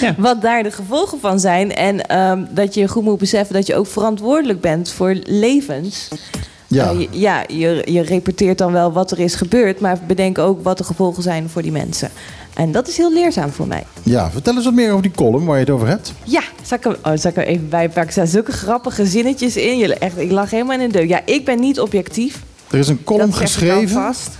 [0.00, 0.14] Ja.
[0.18, 1.74] wat daar de gevolgen van zijn.
[1.74, 6.08] En ehm, dat je goed moet beseffen dat je ook verantwoordelijk bent voor levens.
[6.66, 6.90] ja.
[6.90, 10.78] Je- ja, je, je reporteert dan wel wat er is gebeurd, maar bedenk ook wat
[10.78, 12.10] de gevolgen zijn voor die mensen.
[12.56, 13.84] En dat is heel leerzaam voor mij.
[14.02, 16.12] ja, vertel eens wat meer over die column waar je het over hebt.
[16.24, 18.04] Ja, zal ik hem, oh, zal ik hem even bijpakken?
[18.06, 19.78] Er staan zulke grappige zinnetjes in.
[19.78, 21.08] Jullie, echt, ik lag helemaal in de deuk.
[21.08, 22.42] Ja, ik ben niet objectief.
[22.70, 23.96] Er is een column dat zeg ik geschreven.
[23.96, 24.30] alvast.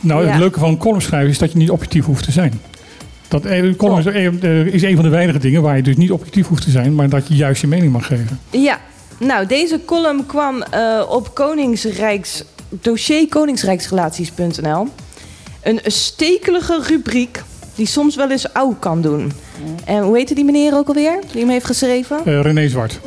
[0.00, 2.60] Nou, het leuke van een column schrijven is dat je niet objectief hoeft te zijn.
[3.28, 5.96] Dat, eh, een column is, eh, is een van de weinige dingen waar je dus
[5.96, 8.40] niet objectief hoeft te zijn, maar dat je juist je mening mag geven.
[8.50, 8.78] Ja,
[9.18, 14.88] nou, deze column kwam eh, op Koningsrijks, dossier koningsrijksrelaties.nl.
[15.66, 17.42] Een stekelige rubriek
[17.74, 19.32] die soms wel eens oud kan doen.
[19.84, 22.18] En hoe heette die meneer ook alweer die hem heeft geschreven?
[22.24, 23.00] Eh, René Zwart.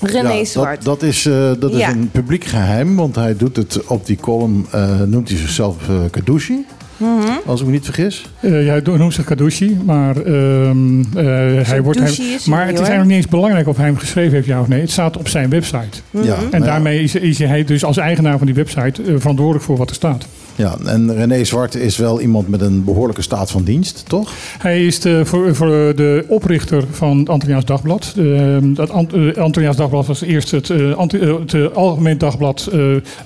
[0.00, 0.84] René Ja, Zwart.
[0.84, 1.90] Dat, dat is, eh, dat is Ja.
[1.90, 5.76] een publiek geheim, want hij doet het op die column, eh, noemt hij zichzelf
[6.10, 6.64] Kadushi,
[6.96, 7.10] Mhm.
[7.46, 8.24] als ik me niet vergis.
[8.40, 11.24] Eh, hij do- noemt zich Kadushi, maar, ehm, eh,
[11.68, 14.32] hij wordt, hij, hij maar het is eigenlijk niet eens belangrijk of hij hem geschreven
[14.32, 14.80] heeft, ja of nee.
[14.80, 15.98] Het staat op zijn website.
[16.10, 16.58] Ja, En nou ja.
[16.58, 20.26] daarmee is, is hij dus als eigenaar van die website verantwoordelijk voor wat er staat.
[20.56, 24.32] Ja, en René Zwart is wel iemand met een behoorlijke staat van dienst, toch?
[24.58, 28.14] Hij is de, voor, voor de oprichter van het Antilliaans Dagblad.
[28.16, 32.70] Ehm, dat Ant, eh, Antilliaans Dagblad was eerst het, eh, eh, het Algemeen Dagblad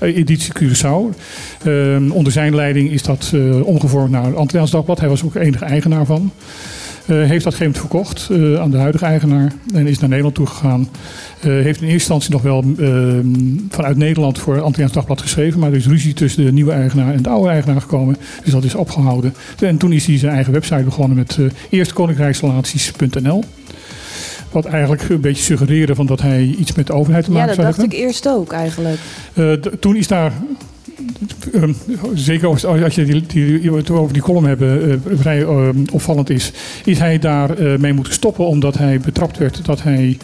[0.00, 1.16] editie Curaçao.
[1.64, 5.00] Ehm, onder zijn leiding is dat omgevormd naar het Antilliaans Dagblad.
[5.00, 6.32] Hij was ook enige eigenaar van.
[7.08, 10.88] Eh, heeft dat gegeven verkocht eh, aan de huidige eigenaar en is naar Nederland toegegaan.
[11.40, 13.18] Eh heeft in eerste instantie nog wel eh,
[13.70, 17.22] vanuit Nederland voor Antilliaans Dagblad geschreven, maar er is ruzie tussen de nieuwe eigenaar en
[17.22, 18.16] de oude eigenaar gekomen.
[18.44, 19.34] Dus dat is opgehouden.
[19.60, 23.44] En toen is hij zijn eigen website begonnen met eh eerst koninkrijksrelaties.nl.
[24.50, 27.56] Wat eigenlijk een beetje suggereerde van dat hij iets met de overheid te Ja, maken
[27.56, 27.98] dat zou dacht hebben.
[27.98, 28.98] ik eerst ook eigenlijk.
[29.80, 30.32] Toen is daar,
[31.52, 31.72] ehm,
[32.14, 36.30] zeker als, als je die, die, het over die column hebben, eh, vrij ehm, opvallend
[36.30, 36.52] is,
[36.84, 40.18] is hij daar eh, mee moeten stoppen omdat hij betrapt werd dat hij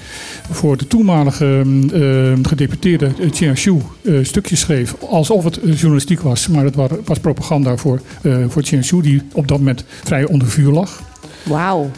[0.51, 6.21] voor de toenmalige ehm, gedeputeerde uh, China Shu eh, stukjes schreef alsof het eh, journalistiek
[6.21, 9.85] was, maar het wa- was propaganda voor, eh voor China Shu die op dat moment
[10.05, 11.03] vrij onder vuur lag.
[11.43, 11.91] Wauw.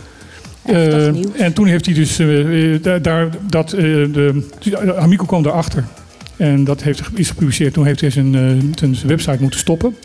[0.62, 1.06] Eh,
[1.42, 4.42] en toen heeft hij dus eh, eh, daar, daar dat eh, de
[4.96, 5.84] Amico kwam daarachter.
[6.36, 7.72] En dat heeft, is gepubliceerd.
[7.72, 8.40] Toen heeft hij zijn, eh,
[8.76, 9.96] zijn website moeten stoppen.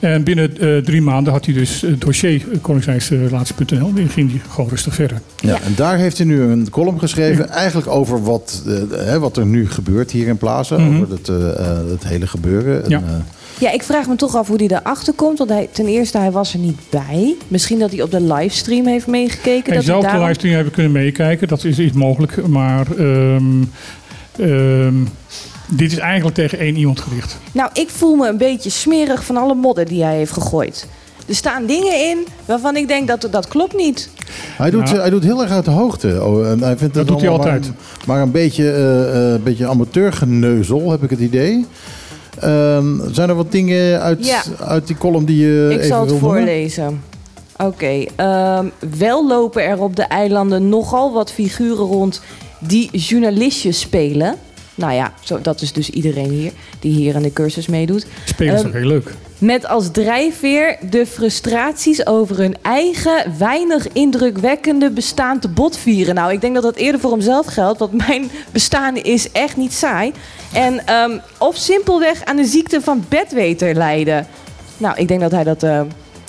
[0.00, 3.92] En binnen eh, drie maanden had hij dus het dossier eh, Koninkrijksrelatie.nl.
[3.94, 5.20] Die ging hij gewoon rustig verder.
[5.40, 9.36] Ja, en daar heeft hij nu een column geschreven, eigenlijk over wat, eh, hè, wat
[9.36, 10.78] er nu gebeurt hier in Plaza.
[10.78, 10.94] Mhm.
[10.96, 12.84] Over het, eh, eh, het hele gebeuren.
[12.84, 12.96] En, Ja.
[12.98, 13.14] eh,
[13.58, 15.38] Ja, ik vraag me toch af hoe hij erachter komt.
[15.38, 17.34] Want hij, ten eerste, hij was er niet bij.
[17.48, 19.64] Misschien dat hij op de livestream heeft meegekeken.
[19.66, 21.48] Hij dat zou op de livestream hebben kunnen meekijken.
[21.48, 22.46] Dat is iets mogelijk.
[22.46, 23.62] Maar ehm,
[25.68, 27.38] dit is eigenlijk tegen één iemand gericht.
[27.52, 30.86] Nou, ik voel me een beetje smerig van alle modder die hij heeft gegooid.
[31.28, 34.10] Er staan dingen in waarvan ik denk dat dat klopt niet.
[34.56, 34.98] Hij, doet, Nou.
[34.98, 36.24] hij doet heel erg uit de hoogte.
[36.24, 37.66] Oh, en hij vindt Dat doet hij altijd.
[37.66, 41.66] Maar, maar een beetje, eh, eh, beetje amateurgeneuzel, heb ik het idee.
[42.40, 44.42] Ehm, zijn er wat dingen uit, Ja.
[44.60, 47.02] uit die column die je ik even zal het voorlezen.
[47.56, 48.66] Oké, ehm,
[48.98, 52.20] wel lopen er op de eilanden nogal wat figuren rond
[52.60, 54.34] die journalistjes spelen.
[54.74, 58.06] Nou ja, zo, dat is dus iedereen hier die hier aan de cursus meedoet.
[58.24, 59.14] Spelen is Ehm, ook heel leuk.
[59.38, 66.14] Met als drijfveer de frustraties over hun eigen weinig indrukwekkende bestaan te botvieren.
[66.14, 69.72] Nou, ik denk dat dat eerder voor hemzelf geldt, want mijn bestaan is echt niet
[69.72, 70.12] saai.
[70.52, 74.26] En ehm, of simpelweg aan de ziekte van bedweter lijden.
[74.76, 75.80] Nou, ik denk dat hij dat eh,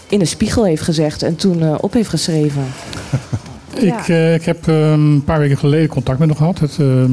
[0.09, 2.63] in een spiegel heeft gezegd en toen eh, op heeft geschreven.
[3.79, 3.99] Ja.
[3.99, 6.59] Ik, eh, ik heb eh, een paar weken geleden contact met hem gehad.
[6.59, 7.03] Het, eh,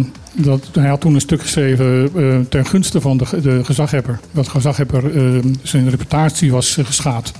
[0.44, 4.18] dat, hij had toen een stuk geschreven eh, ten gunste van de, de gezaghebber.
[4.30, 7.32] Dat gezaghebber eh, zijn reputatie was eh, geschaad.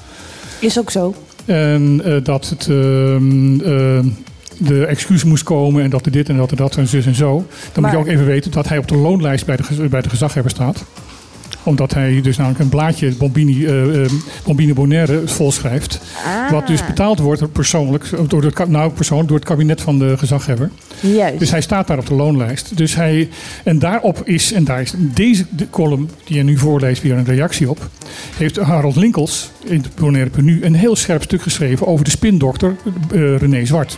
[0.60, 1.14] Is ook zo.
[1.44, 3.58] En dat het, ehm,
[4.58, 7.14] de excuus moest komen en dat er dit en dat en dat en zus en
[7.14, 7.46] zo.
[7.72, 10.08] Dan moet je ook even weten dat hij op de loonlijst bij de, bij de
[10.08, 10.84] gezaghebber staat
[11.62, 14.10] omdat hij dus namelijk een blaadje Bombini, eh,
[14.44, 16.00] Bombini Bonaire volschrijft.
[16.26, 19.98] Ah, Wat dus betaald wordt persoonlijk, door het, ka- nou, persoonlijk door het kabinet van
[19.98, 20.70] de gezaghebber.
[21.00, 21.38] Juist.
[21.38, 22.76] Dus hij staat daar op de loonlijst.
[22.76, 23.28] Dus hij,
[23.64, 27.24] en daarop is, en daar is deze de column die je nu voorleest weer een
[27.24, 27.88] reactie op.
[28.36, 32.76] Heeft Harold Linkels in het Bonaire nu een heel scherp stuk geschreven over de spindokter
[33.12, 33.96] eh, René Zwart.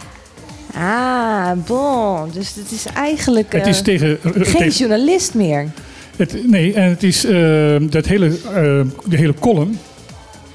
[0.75, 2.31] Ah, bon.
[2.33, 5.67] Dus het is eigenlijk het is tegen, geen tegen- journalist meer.
[6.21, 9.79] Het, nee, en het is eh, dat hele, eh, de hele column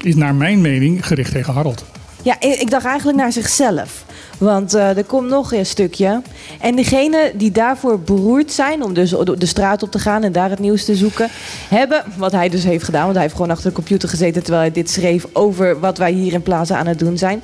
[0.02, 1.84] is naar mijn mening gericht tegen Harold.
[2.22, 4.04] Ja, ik, ik dacht eigenlijk naar zichzelf.
[4.38, 6.22] Want eh, er komt nog een stukje.
[6.60, 10.50] En degenen die daarvoor beroerd zijn om dus de straat op te gaan en daar
[10.50, 11.28] het nieuws te zoeken,
[11.68, 14.62] hebben, wat hij dus heeft gedaan, want hij heeft gewoon achter de computer gezeten terwijl
[14.62, 17.42] hij dit schreef over wat wij hier in Plaza aan het doen zijn,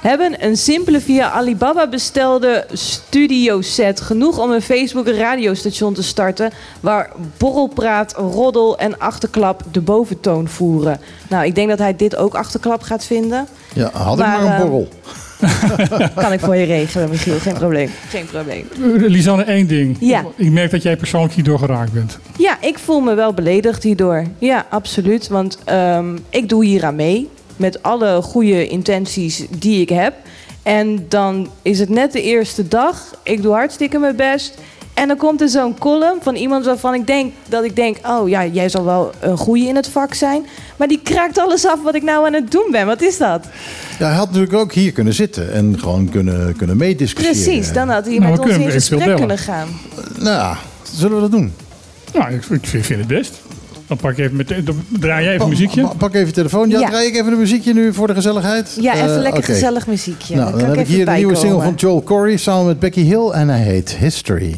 [0.00, 6.52] hebben een simpele via Alibaba bestelde studio set genoeg om een Facebook radiostation te starten
[6.80, 11.00] waar borrelpraat, roddel en achterklap de boventoon voeren.
[11.28, 13.46] Nou, ik denk dat hij dit ook achterklap gaat vinden.
[13.74, 14.88] Ja, had ik Maar, maar een eh, borrel.
[16.22, 17.38] Kan ik voor je regelen, Michiel.
[17.38, 17.90] Geen probleem.
[18.08, 18.68] Geen probleem.
[18.72, 19.96] Eh, Lisanne, één ding.
[20.00, 20.24] Ja.
[20.36, 22.18] Ik merk dat jij persoonlijk hierdoor geraakt bent.
[22.38, 24.24] Ja, ik voel me wel beledigd hierdoor.
[24.38, 25.28] Ja, absoluut.
[25.28, 27.28] Want ehm, ik doe hier aan mee.
[27.56, 30.14] Met alle goede intenties die ik heb.
[30.62, 33.14] En dan is het net de eerste dag.
[33.22, 34.58] Ik doe hartstikke mijn best.
[35.00, 38.28] En dan komt er zo'n column van iemand waarvan ik denk dat ik denk: oh
[38.28, 40.46] ja, jij zal wel een goeie in het vak zijn.
[40.76, 42.86] Maar die kraakt alles af wat ik nou aan het doen ben.
[42.86, 43.44] Wat is dat?
[43.98, 47.42] Ja, hij had natuurlijk ook hier kunnen zitten en gewoon kunnen, kunnen meediscussiëren.
[47.42, 49.68] Precies, dan had hij Nou, we met ons kunnen in gesprek kunnen gaan.
[50.18, 50.56] Nou ja,
[50.92, 51.52] zullen we dat doen?
[52.14, 53.40] Nou, ik, ik vind het best.
[53.86, 55.82] Dan pak ik even meteen, dan draai jij even een muziekje.
[55.82, 56.68] Pa- Pak even telefoon.
[56.70, 56.88] Ja, Ja.
[56.88, 58.76] draai ik even een muziekje nu voor de gezelligheid?
[58.80, 60.36] Ja, even Eh, lekker gezellig muziekje.
[60.36, 63.28] Nou, dan, heb ik hier de nieuwe single van Joel Corey samen met Becky Hill
[63.30, 64.54] en hij heet History.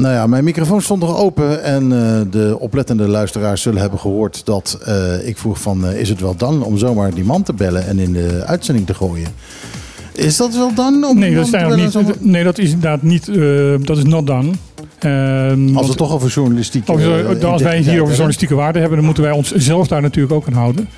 [0.00, 4.44] Nou ja, mijn microfoon stond nog open en eh, de oplettende luisteraars zullen hebben gehoord
[4.44, 7.52] dat eh, ik vroeg van eh, is het wel dan om zomaar die man te
[7.52, 9.28] bellen en in de uitzending te gooien?
[10.12, 11.04] Is dat wel dan?
[11.04, 12.24] Om Nee, dat is eigenlijk niet.
[12.24, 13.26] Nee, dat is inderdaad niet.
[13.86, 14.50] dat is not done.
[14.98, 16.88] Ehm, Als want- we toch over journalistiek.
[16.88, 17.02] Als,
[17.42, 20.46] als wij hier over journalistieke waarde hebben, dan moeten wij ons zelf daar natuurlijk ook
[20.46, 20.88] aan houden.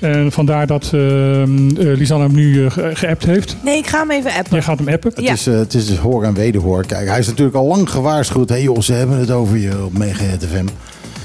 [0.00, 3.56] En vandaar dat ehm, eh, Lisanne hem nu eh, ge- geappt heeft.
[3.64, 4.52] Nee, ik ga hem even appen.
[4.52, 5.10] Jij gaat hem appen.
[5.14, 5.32] Het, Ja.
[5.32, 6.84] is, eh, het is dus hoor en wederhoor.
[6.86, 8.48] Kijk, hij is natuurlijk al lang gewaarschuwd.
[8.48, 10.64] Hé hey joh, ze hebben het over je op Mega FM.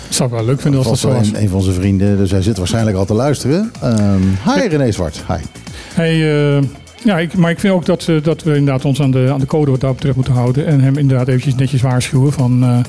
[0.09, 1.27] Zou ik wel leuk vinden als dat zo was.
[1.27, 2.17] een, een van zijn vrienden.
[2.17, 3.71] Dus hij zit waarschijnlijk al te luisteren.
[3.81, 4.21] Ehm
[4.55, 5.23] hi René Zwart.
[5.27, 6.01] Hi.
[6.01, 6.57] Eh,
[7.03, 9.39] ja, ik, maar ik vind ook dat, eh, dat we inderdaad ons aan de, aan
[9.39, 10.65] de code wat dat betreft moeten houden.
[10.65, 12.83] En hem inderdaad eventjes netjes waarschuwen van...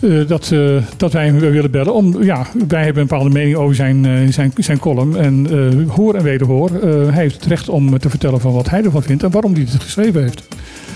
[0.00, 1.94] eh, dat, eh, dat wij hem willen bellen.
[1.94, 5.16] Om, ja, wij hebben een bepaalde mening over zijn, eh, zijn, zijn column.
[5.16, 5.48] En
[5.88, 6.70] hoor en wederhoor.
[7.12, 9.66] hij heeft het recht om te vertellen van wat hij ervan vindt en waarom hij
[9.70, 10.42] het geschreven heeft.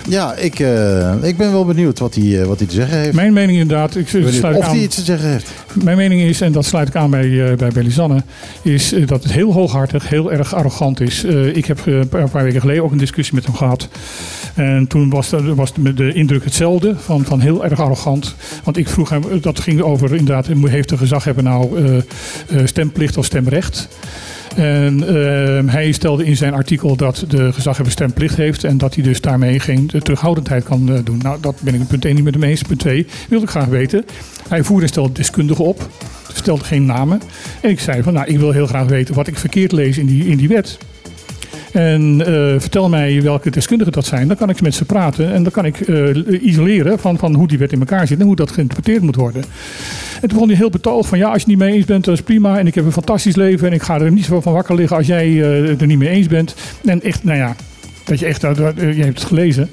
[0.09, 0.59] Ja, ik,
[1.21, 3.13] ik ben wel benieuwd wat hij, wat hij te zeggen heeft.
[3.13, 5.51] Mijn mening inderdaad, ik sluit of aan, hij iets te zeggen heeft.
[5.83, 8.23] mijn mening is, en dat sluit ik aan bij, bij, bij Lisanne,
[8.61, 11.23] is dat het heel hooghartig, heel erg arrogant is.
[11.53, 13.87] Ik heb een paar- weken geleden ook een discussie met hem gehad.
[14.55, 18.35] En toen was, de, was de, de indruk hetzelfde, van, van heel erg arrogant.
[18.63, 22.03] Want ik vroeg hem, eh, dat ging over inderdaad, heeft de gezaghebber nou eh, eh,
[22.65, 23.87] stemplicht of stemrecht?
[24.55, 29.03] En eh, hij stelde in zijn artikel dat de gezaghebber stemplicht heeft en dat hij
[29.03, 31.17] dus daarmee geen terughoudendheid kan doen.
[31.17, 32.61] Nou, dat ben ik punt 1 niet met hem eens.
[32.61, 34.05] Punt 2 wilde ik graag weten.
[34.47, 35.89] Hij voerde en stelde deskundigen op,
[36.33, 37.21] stelde geen namen.
[37.61, 40.05] En ik zei van, nou, ik wil heel graag weten wat ik verkeerd lees in
[40.05, 40.77] die, in die wet.
[41.75, 44.27] En eh, vertel mij welke deskundigen dat zijn.
[44.27, 45.33] Dan kan ik met ze praten.
[45.33, 48.25] En dan kan ik eh, isoleren van, van hoe die wet in elkaar zit en
[48.25, 49.41] hoe dat geïnterpreteerd moet worden.
[49.41, 52.13] En toen begon hij heel betoogd van ja, als je niet mee eens bent, dat
[52.13, 52.59] is prima.
[52.59, 54.97] En ik heb een fantastisch leven en ik ga er niet zo van wakker liggen
[54.97, 56.55] als jij eh, er niet mee eens bent.
[56.85, 57.55] En echt, nou ja,
[58.03, 59.69] dat je echt, je hebt het gelezen.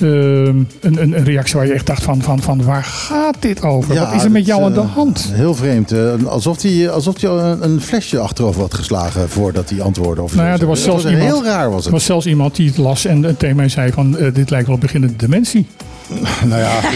[0.00, 3.62] Uh, een, een, een, reactie waar je echt dacht van, van, van waar gaat dit
[3.62, 3.94] over?
[3.94, 5.28] Ja, Wat is er met jou aan de eh, hand?
[5.32, 5.92] Heel vreemd.
[5.92, 10.22] eh, alsof hij alsof hij een, een flesje achterover had geslagen voordat hij antwoordde.
[10.22, 11.92] Of Nou ja, er was zelfs heel iemand- raar was Er het.
[11.92, 14.66] was zelfs iemand die het las en eh, tegen mij zei van eh, dit lijkt
[14.66, 15.66] wel op beginnende dementie.
[16.48, 16.80] nou ja.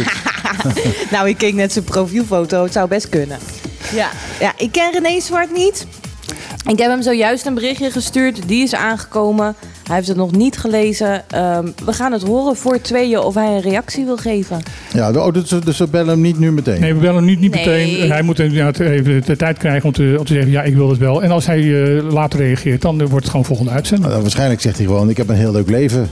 [1.10, 2.62] Nou, ik keek net zijn profielfoto.
[2.62, 3.38] Het zou best kunnen.
[3.94, 4.08] Ja,
[4.40, 5.86] ja ik ken René Zwart niet.
[6.68, 8.48] Ik heb hem zojuist een berichtje gestuurd.
[8.48, 9.54] Die is aangekomen.
[9.86, 11.28] Hij heeft het nog niet gelezen.
[11.30, 14.62] Ehm, we gaan het horen voor tweeën of hij een reactie wil geven.
[14.92, 16.80] ja, oh, dus, dus we bellen hem niet nu meteen.
[16.80, 17.66] Nee, we bellen hem niet, niet Nee.
[17.66, 18.10] meteen.
[18.10, 20.88] Hij moet inderdaad even de tijd krijgen om te, om te zeggen ja, ik wil
[20.88, 21.22] het wel.
[21.22, 21.60] En als hij
[21.96, 24.08] eh, later reageert, dan eh, wordt het gewoon volgende uitzending.
[24.10, 26.08] Nou, waarschijnlijk zegt hij gewoon, ik heb een heel leuk leven.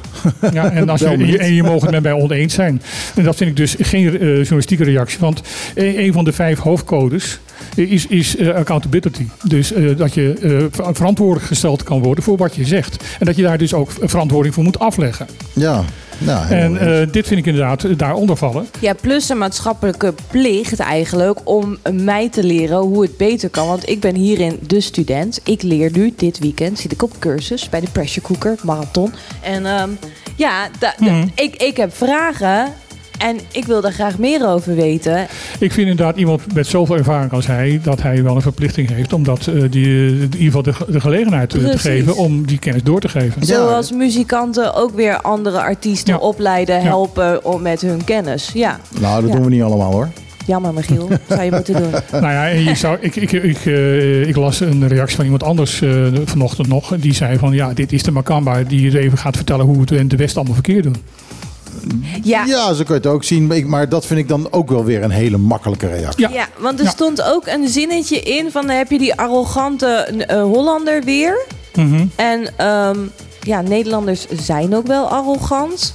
[0.52, 1.36] Ja, en, als je, niet.
[1.36, 2.82] en je mogen het met mij oneens zijn.
[3.14, 5.18] En dat vind ik dus geen eh, journalistieke reactie.
[5.20, 5.42] Want
[5.74, 7.38] een, een van de vijf hoofdcodes
[7.86, 9.26] is, is eh, accountability.
[9.44, 13.04] Dus eh, dat je eh, ver- verantwoordelijk gesteld kan worden voor wat je zegt.
[13.18, 15.26] En dat je daar dus ook verantwoording voor moet afleggen.
[15.52, 15.84] Ja,
[16.18, 18.66] nou, En eh, dit vind ik inderdaad daaronder vallen.
[18.80, 23.66] Ja, plus een maatschappelijke plicht eigenlijk om mij te leren hoe het beter kan.
[23.66, 25.40] Want ik ben hierin de student.
[25.44, 29.12] Ik leer nu dit weekend, zit ik op cursus bij de Pressure Cooker Marathon.
[29.42, 29.88] En ehm,
[30.36, 31.26] ja, Mhm.
[31.34, 32.72] ik, ik heb vragen
[33.18, 35.26] en ik wil daar graag meer over weten.
[35.58, 39.12] Ik vind inderdaad iemand met zoveel ervaring als hij, dat hij wel een verplichting heeft
[39.12, 42.58] om dat, eh, die, in ieder geval de, de gelegenheid eh, te geven om die
[42.58, 43.40] kennis door te geven.
[43.40, 43.46] Ja.
[43.46, 46.20] Zoals muzikanten ook weer andere artiesten Ja.
[46.20, 48.50] opleiden, helpen om met hun kennis.
[48.54, 49.36] Ja, nou, dat ja.
[49.36, 50.08] doen we niet allemaal hoor.
[50.46, 51.90] jammer Michiel, zou je moeten doen.
[52.10, 55.42] Nou ja, en je zou, ik, ik, ik, eh, ik las een reactie van iemand
[55.42, 55.90] anders eh,
[56.24, 56.96] vanochtend nog.
[56.96, 59.90] Die zei van ja, dit is de Makamba die er even gaat vertellen hoe het
[59.90, 60.96] in de West allemaal verkeerd doen.
[62.22, 63.46] Ja, Ja, zo kun je het ook zien.
[63.46, 66.28] Maar ik- Maar dat vind ik dan ook wel weer een hele makkelijke reactie.
[66.28, 66.34] Ja.
[66.34, 66.90] Ja, want er Ja.
[66.90, 71.46] stond ook een zinnetje in van dan heb je die arrogante eh, Hollander weer.
[71.74, 72.06] Mhm.
[72.16, 72.98] En ehm,
[73.48, 75.94] ja, Nederlanders zijn ook wel arrogant.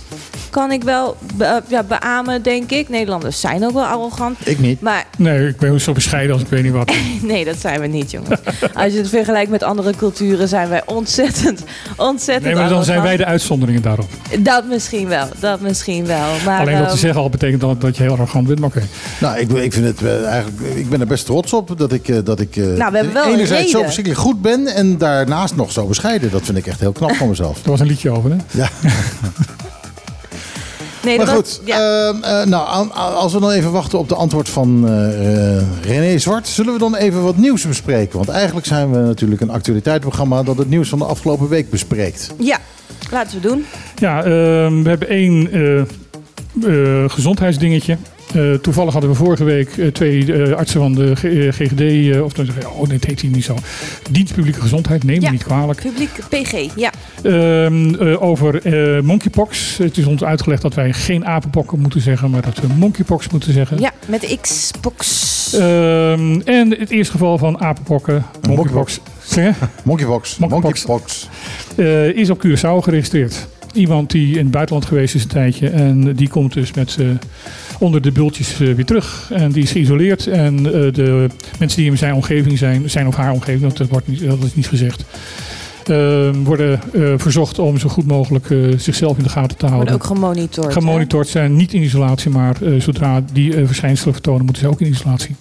[0.49, 2.89] Kan ik wel be- ja, beamen, denk ik.
[2.89, 4.37] Nederlanders zijn ook wel arrogant.
[4.47, 4.81] Ik niet.
[4.81, 6.91] Maar Nee, ik ben zo bescheiden als ik weet niet wat.
[7.21, 8.39] nee, dat zijn we niet, jongens.
[8.73, 11.63] Als je het vergelijkt met andere culturen, zijn wij ontzettend,
[11.97, 14.09] ontzettend Nee, maar dan zijn wij de uitzonderingen daarop.
[14.39, 16.27] Dat misschien wel, dat misschien wel.
[16.45, 18.69] Maar, Alleen dat te ehm, zeggen al betekent dan dat je heel arrogant bent, maar
[18.69, 18.83] oké.
[19.19, 20.61] Nou, ik, ik vind het eh, eigenlijk.
[20.75, 23.13] Ik ben er best trots op dat ik, eh, dat ik eh, Nou, we hebben
[23.13, 26.31] wel een enerzijds zo verschrikkelijk goed ben en daarnaast nog zo bescheiden.
[26.31, 27.42] Dat vind ik echt heel knap van mezelf.
[27.63, 28.37] Er was een liedje over, hè?
[28.51, 28.69] Ja.
[31.03, 32.07] nee, Maar goed, was- ja.
[32.07, 36.17] ehm, eh, nou, als we dan even wachten op de antwoord van eh, eh, René
[36.17, 38.17] Zwart, zullen we dan even wat nieuws bespreken?
[38.17, 42.31] Want eigenlijk zijn we natuurlijk een actualiteitsprogramma dat het nieuws van de afgelopen week bespreekt.
[42.39, 42.57] ja,
[43.11, 43.65] laten we doen.
[43.95, 47.97] Ja, ehm, we hebben één eh, eh, gezondheidsdingetje.
[48.33, 52.21] Eh, toevallig hadden we vorige week eh, twee eh, artsen van de G- eh, GGD,
[52.21, 53.55] of dan zeggen we, oh, dit heet hier niet zo.
[54.11, 55.31] Dienst Publieke Gezondheid, neem me Ja.
[55.31, 55.81] niet kwalijk.
[55.81, 56.91] Publiek PG, ja.
[57.23, 58.61] Ehm, eh, over
[58.95, 59.77] eh, monkeypox.
[59.77, 63.53] Het is ons uitgelegd dat wij geen apenpokken moeten zeggen, maar dat we monkeypox moeten
[63.53, 63.79] zeggen.
[63.79, 65.31] Ja, met de Xbox.
[65.53, 69.65] Ehm, en het eerste geval van apenpokken, monkeypox, zeg je?
[69.83, 70.37] Monkeybox.
[70.37, 70.85] Monkeypox.
[70.85, 71.29] Monkeybox.
[71.75, 73.47] Eh, is op Curaçao geregistreerd.
[73.73, 75.69] Iemand die in het buitenland geweest is een tijdje.
[75.69, 77.05] En die komt dus met eh,
[77.79, 79.29] onder de bultjes eh, weer terug.
[79.33, 80.27] En die is geïsoleerd.
[80.27, 81.27] En eh, de
[81.59, 84.43] mensen die in zijn omgeving zijn, zijn of haar omgeving, want dat, wordt niet, dat
[84.43, 85.03] is niet gezegd.
[85.85, 88.47] eh, worden eh, verzocht om zo goed mogelijk
[88.77, 89.93] zichzelf in de gaten te Worden houden.
[89.95, 90.67] ook gemonitord.
[90.67, 90.73] hè?
[90.73, 95.35] Gemonitord zijn, niet in isolatie, maar zodra die verschijnselen vertonen, moeten ze ook in isolatie.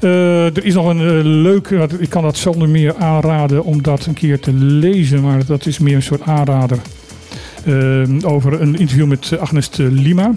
[0.00, 1.68] Eh, er is nog een eh, leuk,
[1.98, 5.78] ik kan dat zonder meer aanraden om dat een keer te lezen, maar dat is
[5.78, 6.78] meer een soort aanrader.
[7.64, 10.34] Eh, over een interview met Agnes de Lima.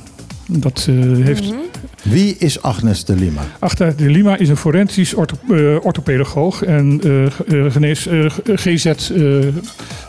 [0.47, 0.95] Dat eh,
[1.25, 1.43] heeft.
[1.43, 1.55] Mhm.
[2.03, 3.41] Wie is Agnes de Lima?
[3.59, 5.35] Agnes de Lima is een forensisch ortho,
[5.83, 7.31] orthopedagoog en eh, eh,
[7.71, 8.25] genees, eh,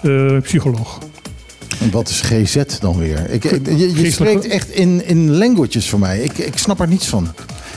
[0.03, 0.99] GZ-psycholoog.
[1.81, 3.31] En wat is GZ dan weer?
[3.31, 6.19] Ik, ik- je, je Geestelijke- spreekt echt in, in languages voor mij.
[6.21, 7.29] Ik, ik snap er niets van.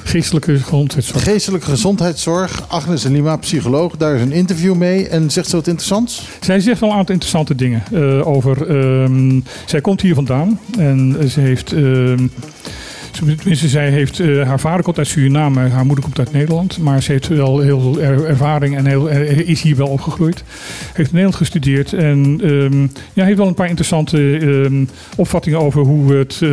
[0.10, 1.24] Geestelijke gezondheidszorg.
[1.24, 3.96] Geestelijke gezondheidszorg, Agnes de Lima, psycholoog.
[3.98, 5.08] Daar is een interview mee.
[5.08, 6.28] En zegt ze wat interessants?
[6.42, 8.68] Zij zegt wel een aantal interessante dingen eh, over.
[8.70, 11.70] ehm, zij komt hier vandaan en ze heeft.
[11.70, 16.78] ze- Tenminste, zij heeft, eh, haar vader komt uit Suriname, haar moeder komt uit Nederland.
[16.78, 20.44] Maar ze heeft wel heel veel er- ervaring en heel, er- is hier wel opgegroeid.
[20.86, 22.82] Heeft in Nederland gestudeerd en ehm,
[23.14, 24.86] ja, heeft wel een paar interessante
[25.18, 26.50] opvattingen over hoe het eh,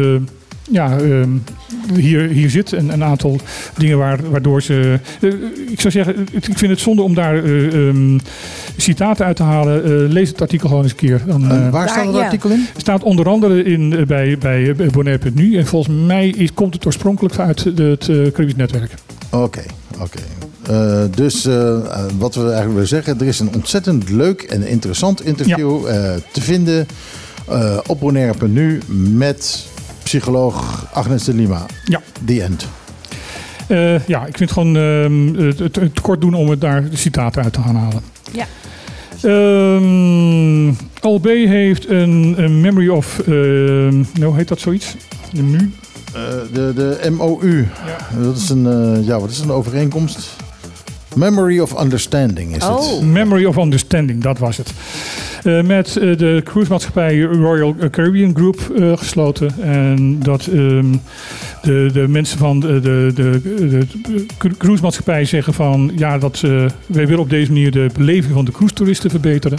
[0.72, 1.28] ja, ehm,
[1.94, 2.72] hier, hier zit.
[2.72, 3.38] En een aantal
[3.76, 4.98] dingen waar, waardoor ze.
[5.20, 5.30] eh,
[5.70, 8.18] ik zou zeggen, ik vind het zonde om daar ehm,
[8.76, 9.84] citaten uit te halen.
[9.84, 11.20] Eh, lees het artikel gewoon eens een keer.
[11.26, 12.22] Dan, waar staat het ja.
[12.24, 12.66] artikel in?
[12.76, 15.56] staat onder andere in, bij, bij Bonaire.nu.
[15.56, 18.94] En volgens mij is, komt het oorspronkelijk uit de- het Caribisch netwerk.
[19.30, 19.62] Oké,
[20.00, 20.18] oké.
[20.62, 21.44] Eh, dus
[22.18, 26.40] wat we eigenlijk willen zeggen, er is een ontzettend leuk en interessant interview eh, te
[26.40, 26.86] vinden
[27.48, 28.80] eh, op Bonaire.nu
[29.16, 29.66] met
[30.12, 31.66] psycholoog Agnes de Lima.
[31.84, 32.00] Ja.
[32.24, 32.68] The end.
[33.68, 36.96] Eh, ja, ik vind het gewoon ehm, het, het, kort doen om het daar de
[36.96, 38.02] citaten uit te gaan halen.
[38.32, 38.46] Ja.
[39.22, 40.68] Ehm
[41.00, 44.96] LB heeft een, een memory of, ehm nou heet dat zoiets?
[45.32, 45.72] De MU?
[46.14, 47.68] Eh, de, de MOU,
[48.22, 50.36] dat is een, eh, ja, wat is een overeenkomst?
[51.16, 52.72] Memory of Understanding is het.
[52.72, 53.02] Oh.
[53.02, 54.72] Memory of Understanding, dat was het.
[55.44, 59.50] Eh, met eh, de cruisemaatschappij Royal Caribbean Group eh, gesloten.
[59.62, 60.92] En dat ehm,
[61.62, 63.86] de, de mensen van de, de, de, de,
[64.38, 65.92] cru- cruisemaatschappij zeggen van...
[65.96, 66.50] ja, dat, eh,
[66.86, 69.58] wij willen op deze manier de beleving van de cruise-toeristen verbeteren.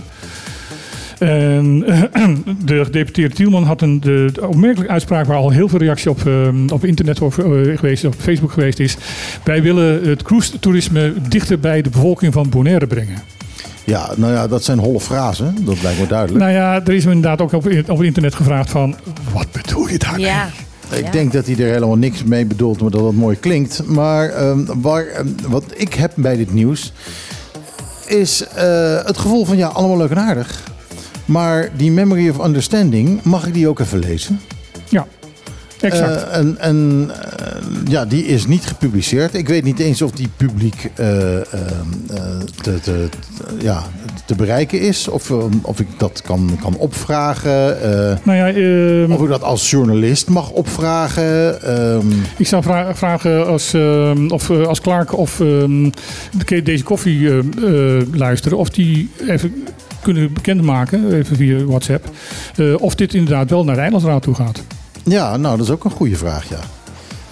[1.23, 1.79] En
[2.65, 6.27] de gedeputeerde Tielman had een de, de opmerkelijke uitspraak waar al heel veel reactie op,
[6.27, 8.97] ehm, op internet over, eh, geweest is, op Facebook geweest is.
[9.43, 13.21] Wij willen het cruise-toerisme dichter bij de bevolking van Bonaire brengen.
[13.83, 16.39] Ja, nou ja, dat zijn holle frazen, dat lijkt me duidelijk.
[16.39, 18.95] Nou ja, er is me inderdaad ook op, op internet gevraagd van,
[19.33, 20.25] wat bedoel je daarmee?
[20.25, 20.47] Ja.
[20.91, 21.11] Ik Ja.
[21.11, 23.81] denk dat hij er helemaal niks mee bedoelt, maar dat het mooi klinkt.
[23.85, 26.93] Maar ehm, waar, ehm, wat ik heb bij dit nieuws
[28.07, 30.63] is eh, het gevoel van ja, allemaal leuk en aardig.
[31.25, 34.39] Maar die Memory of Understanding, mag ik die ook even lezen?
[34.89, 35.07] Ja,
[35.79, 36.23] exact.
[36.23, 37.55] Eh, en en eh,
[37.87, 39.33] ja, die is niet gepubliceerd.
[39.33, 41.05] Ik weet niet eens of die publiek eh,
[42.61, 43.07] te, te,
[43.59, 43.83] ja,
[44.25, 45.07] te bereiken is.
[45.07, 47.77] Of, eh, of ik dat kan, kan opvragen.
[48.23, 51.61] nou ja, ehm, of ik dat als journalist mag opvragen.
[51.61, 52.07] ehm,
[52.37, 55.89] ik zou vra- vragen als, ehm, of, als Clark of ehm,
[56.45, 57.29] de- deze koffie
[58.13, 59.53] luisteren, of die even
[60.03, 62.09] kunnen bekendmaken, even via WhatsApp,
[62.55, 64.63] eh, of dit inderdaad wel naar de Eilandsraad toe gaat.
[65.03, 66.59] Ja, nou, dat is ook een goede vraag, ja.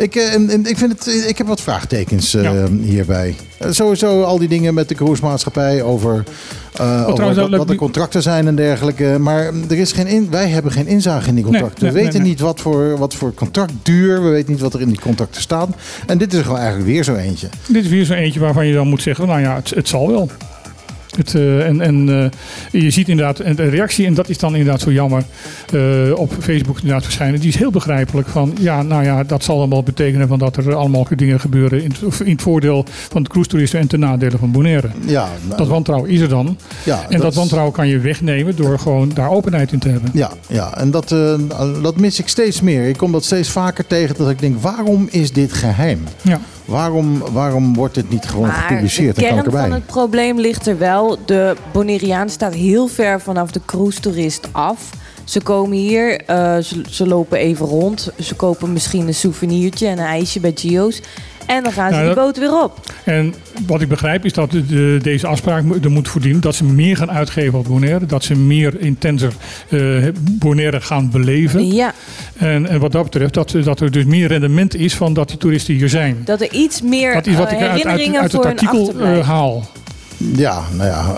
[0.02, 2.68] Ik, eh, en, ik, vind het, ik heb wat vraagtekens eh, Ja.
[2.82, 3.36] hierbij.
[3.70, 6.24] Sowieso al die dingen met de cruisemaatschappij over,
[6.74, 9.18] eh, over Oh, trouwens, wat, de contracten zijn en dergelijke.
[9.20, 11.84] Maar er is geen in, wij hebben geen inzage in die contracten.
[11.84, 14.82] nee, we weten nee, niet wat voor, wat voor contractduur, we weten niet wat er
[14.82, 15.70] in die contracten staat.
[16.08, 17.48] En dit is gewoon eigenlijk weer zo eentje.
[17.68, 20.08] Dit is weer zo eentje waarvan je dan moet zeggen, nou ja, het, het zal
[20.08, 20.30] wel.
[21.16, 22.10] Het, eh, en en
[22.72, 25.24] eh, je ziet inderdaad en de reactie, en dat is dan inderdaad zo jammer,
[25.74, 25.80] eh,
[26.16, 27.40] op Facebook inderdaad verschijnen.
[27.40, 30.58] Die is heel begrijpelijk van, ja, nou ja, dat zal dan wel betekenen van dat
[30.58, 34.38] er allemaal dingen gebeuren in, het- in het voordeel van de cruise-toeristen en ten nadele
[34.38, 34.90] van Bonaire.
[35.06, 36.58] Ja, nou, Dat wantrouwen is er dan.
[36.84, 40.10] ja, En dat, is- wantrouwen kan je wegnemen door gewoon daar openheid in te hebben.
[40.14, 41.16] Ja, ja, en dat,
[41.82, 42.88] dat mis ik steeds meer.
[42.88, 46.00] Ik kom dat steeds vaker tegen dat ik denk, waarom is dit geheim?
[46.22, 46.40] Ja.
[46.72, 49.16] Waarom, waarom wordt dit niet gewoon Maar de gepubliceerd?
[49.16, 49.62] Kan erbij.
[49.62, 51.18] van het probleem ligt er wel.
[51.26, 54.90] De Bonaireaan staat heel ver vanaf de cruise-toerist af.
[55.24, 58.12] Ze komen hier, eh, ze, ze lopen even rond.
[58.20, 61.02] Ze kopen misschien een souvenirtje en een ijsje bij Gio's.
[61.56, 62.80] En dan gaan ze Nou, die boot weer op.
[63.04, 63.34] En
[63.68, 66.98] wat ik begrijp is dat de, de- deze afspraak er moet voordienen dat ze meer
[66.98, 68.06] gaan uitgeven op Bonaire.
[68.06, 69.32] Dat ze meer intenser
[69.70, 69.80] eh
[70.22, 71.74] Bonaire gaan beleven.
[71.74, 71.94] Ja,
[72.38, 75.38] En, en wat dat betreft dat, dat er dus meer rendement is van dat die
[75.38, 76.22] toeristen hier zijn.
[76.26, 79.28] dat er iets meer Dat is wat eh, ik uit, uit, uit het artikel eh,
[79.28, 79.68] haal.
[80.36, 81.16] Ja, nou ja,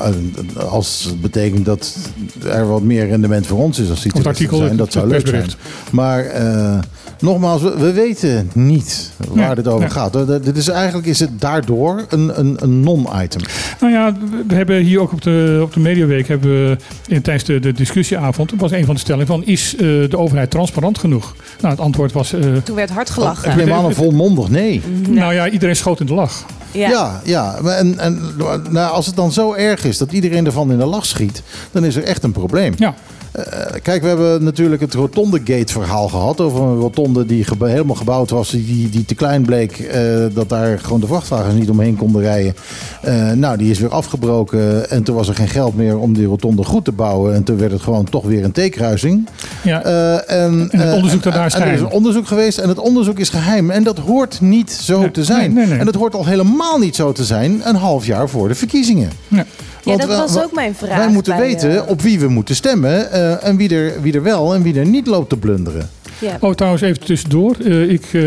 [0.68, 1.98] als het betekent dat
[2.46, 5.14] er wat meer rendement voor ons is als die het artikel, zijn, het- dat zou
[5.14, 5.50] het leuk zijn.
[5.92, 6.80] Maar eh,
[7.20, 9.90] nogmaals, we, we weten niet waar Nee, dit over nee.
[9.90, 10.16] gaat.
[10.16, 13.42] Eh, Dit is, eigenlijk is het daardoor een, een, een non-item.
[13.80, 14.16] Nou ja,
[14.48, 16.78] we hebben hier ook op de, op de Mediaweek hebben we
[17.08, 20.52] in, tijdens de, de discussieavond was een van de stellingen van is eh, de overheid
[20.52, 21.36] transparant genoeg?
[21.62, 23.52] Nou, het antwoord was eh, Toen werd hard gelachen.
[23.52, 24.82] Ik neem aan een volmondig nee.
[25.10, 26.46] nou ja, iedereen schoot in de lach.
[26.74, 27.22] Ja.
[27.24, 28.36] Ja, En, en
[28.70, 31.86] nou, als het dan zo erg is dat iedereen ervan in de lach schiet, dan
[31.86, 32.74] is er echt een probleem.
[32.78, 32.94] Ja.
[33.34, 33.44] Eh,
[33.82, 36.42] kijk, we hebben natuurlijk het Rotonde-gate-verhaal gehad.
[36.42, 39.80] Over een rotonde die helemaal gebouwd was, die, die te klein bleek.
[39.80, 40.02] eh,
[40.34, 42.56] dat daar gewoon de vrachtwagens niet omheen konden rijden.
[43.02, 44.90] Eh, nou, die is weer afgebroken.
[44.90, 47.34] En toen was er geen geld meer om die rotonde goed te bouwen.
[47.36, 49.28] En toen werd het gewoon toch weer een T-kruising.
[49.64, 53.20] Ja, en, En het onderzoek daarna is er is een onderzoek geweest en het onderzoek
[53.20, 53.70] is geheim.
[53.72, 55.54] En dat hoort niet zo Nee, te zijn.
[55.54, 55.80] nee, nee, nee.
[55.80, 59.10] En dat hoort al helemaal niet zo te zijn een half jaar voor de verkiezingen.
[59.28, 59.46] ja.
[59.84, 60.98] Ja, dat was ook mijn vraag.
[60.98, 64.24] Wij moeten weten eh, op wie we moeten stemmen eh, en wie er, wie er
[64.24, 65.90] wel en wie er niet loopt te blunderen.
[66.20, 66.38] ja.
[66.40, 67.56] Oh, trouwens, even tussendoor.
[67.64, 68.22] Eh, ik, eh,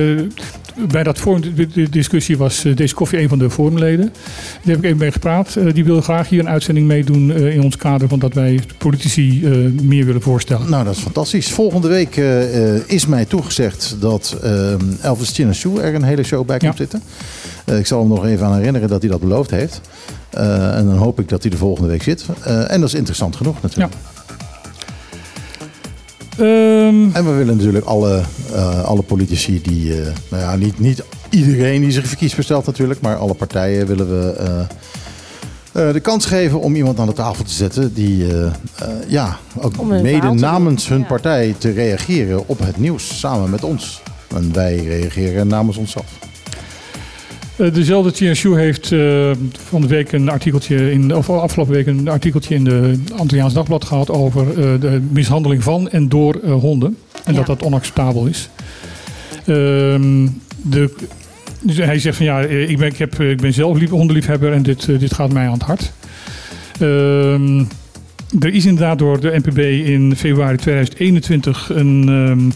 [0.89, 4.05] bij dat forum, de, discussie was eh, deze koffie een van de forumleden.
[4.07, 5.57] Daar heb ik even mee gepraat.
[5.57, 8.61] Eh, die wil graag hier een uitzending meedoen eh, in ons kader van dat wij
[8.79, 9.47] politici
[9.83, 10.70] meer willen voorstellen.
[10.70, 11.51] Nou, dat is fantastisch.
[11.51, 12.16] Volgende week
[12.87, 14.37] is mij toegezegd dat
[15.01, 16.79] Elvis Chinashu er een hele show bij komt Ja.
[16.79, 17.03] zitten.
[17.79, 19.81] Ik zal hem nog even aan herinneren dat hij dat beloofd heeft.
[20.31, 22.27] En dan hoop ik dat hij de volgende week zit.
[22.45, 23.95] En dat is interessant genoeg natuurlijk.
[26.39, 28.22] Ehm, En we willen natuurlijk alle,
[28.53, 33.01] eh, alle politici die, eh, nou ja, niet, niet iedereen die zich verkiesbaar stelt natuurlijk,
[33.01, 34.61] maar alle partijen willen we eh,
[35.76, 38.53] eh, de kans geven om iemand aan de tafel te zetten die eh, eh,
[39.09, 41.07] ja, ook mede namens hun ja.
[41.07, 44.03] partij te reageren op het nieuws samen met ons.
[44.34, 46.18] En wij reageren namens onszelf.
[47.57, 49.30] Eh, dezelfde TNSU heeft eh,
[49.68, 53.84] van de week een artikeltje in, of afgelopen week een artikeltje in de Antilliaans Dagblad
[53.84, 56.96] gehad over eh, de mishandeling van en door honden.
[57.24, 57.38] En Ja.
[57.38, 58.48] dat dat onacceptabel is.
[59.44, 60.26] Ehm,
[60.62, 60.94] de,
[61.61, 64.62] dus hij zegt van ja, ik ben, ik heb, ik ben zelf lief, hondenliefhebber en
[64.62, 65.92] dit, dit gaat mij aan het hart.
[66.80, 67.64] Ehm,
[68.40, 72.50] er is inderdaad door de NPB in februari 2021 een, ehm,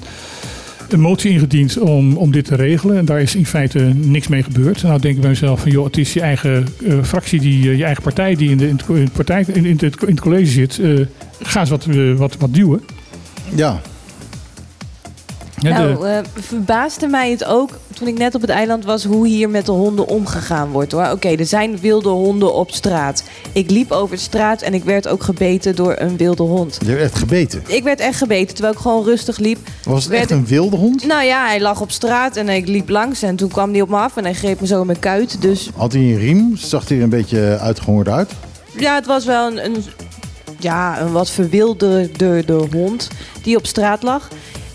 [0.93, 2.97] een motie ingediend om, om dit te regelen.
[2.97, 4.83] En daar is in feite niks mee gebeurd.
[4.83, 7.79] Nou denk ik bij mezelf van joh, het is je eigen eh, fractie, die, eh,
[7.79, 10.47] je eigen partij die in, de, in, het, partij, in, in het, in het college
[10.51, 10.79] zit.
[10.79, 11.07] eh,
[11.43, 11.87] ga eens wat,
[12.17, 12.81] wat, wat duwen.
[13.55, 13.81] Ja,
[15.61, 19.27] Ja, nou, eh, verbaasde mij het ook toen ik net op het eiland was hoe
[19.27, 20.93] hier met de honden omgegaan wordt.
[20.93, 21.11] hoor.
[21.11, 23.25] Oké, er zijn wilde honden op straat.
[23.53, 26.79] Ik liep over de straat en ik werd ook gebeten door een wilde hond.
[26.85, 27.63] je hebt echt gebeten.
[27.67, 29.59] Ik werd echt gebeten terwijl ik gewoon rustig liep.
[29.85, 31.07] Was het Werd echt een wilde hond?
[31.07, 33.89] Nou ja, hij lag op straat en ik liep langs en toen kwam hij op
[33.89, 35.43] me af en hij greep me zo in mijn kuit.
[35.43, 36.57] Dus Had hij een riem?
[36.57, 38.31] Zag hij er een beetje uitgehongerd uit?
[38.79, 39.85] ja, het was wel een, een,
[40.59, 43.09] ja, een wat verwilderde hond
[43.43, 44.29] die op straat lag.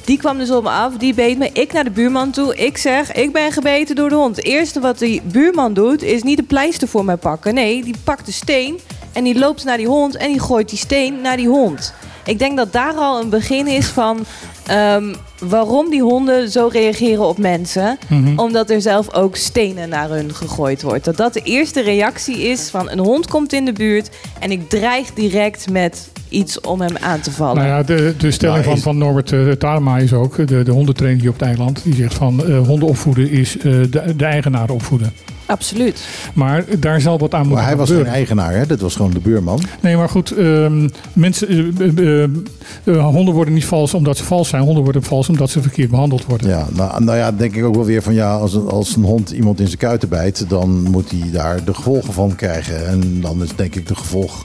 [0.06, 1.50] Die kwam dus op me af, die beet me.
[1.54, 2.56] Ik naar de buurman toe.
[2.56, 4.36] Ik zeg, ik ben gebeten door de hond.
[4.36, 7.54] Het eerste wat die buurman doet, is niet de pleister voor mij pakken.
[7.54, 8.80] Nee, die pakt de steen
[9.14, 11.94] en die loopt naar die hond en die gooit die steen naar die hond.
[12.26, 14.26] Ik denk dat daar al een begin is van
[14.66, 17.98] ehm, waarom die honden zo reageren op mensen.
[18.08, 18.40] Mhm.
[18.40, 21.06] Omdat er zelf ook stenen naar hun gegooid wordt.
[21.06, 24.10] Dat dat de eerste reactie is van een hond komt in de buurt
[24.40, 27.56] en ik dreig direct met iets om hem aan te vallen.
[27.56, 30.64] Nou ja, de, de stelling Nou, van, is- van Norbert uh, Talema is ook, de,
[30.64, 34.14] de hondentrainer hier op het eiland, die zegt van eh, honden opvoeden is eh, de,
[34.18, 35.14] de eigenaar opvoeden.
[35.46, 36.08] Absoluut.
[36.34, 38.66] Maar daar zal wat aan moeten Maar hij was geen eigenaar, hè?
[38.66, 39.62] dat was gewoon de buurman.
[39.82, 42.30] Nee, maar goed, ehm, mensen, eh, eh, eh,
[42.84, 44.64] eh, honden worden niet vals omdat ze vals zijn.
[44.64, 46.50] Honden worden vals omdat ze verkeerd behandeld worden.
[46.50, 49.04] Ja, nou, nou ja, denk ik ook wel weer van ja, als een, als een
[49.04, 52.88] hond iemand in zijn kuiten bijt, dan moet hij daar de gevolgen van krijgen.
[52.88, 54.44] En dan is denk ik de gevolg,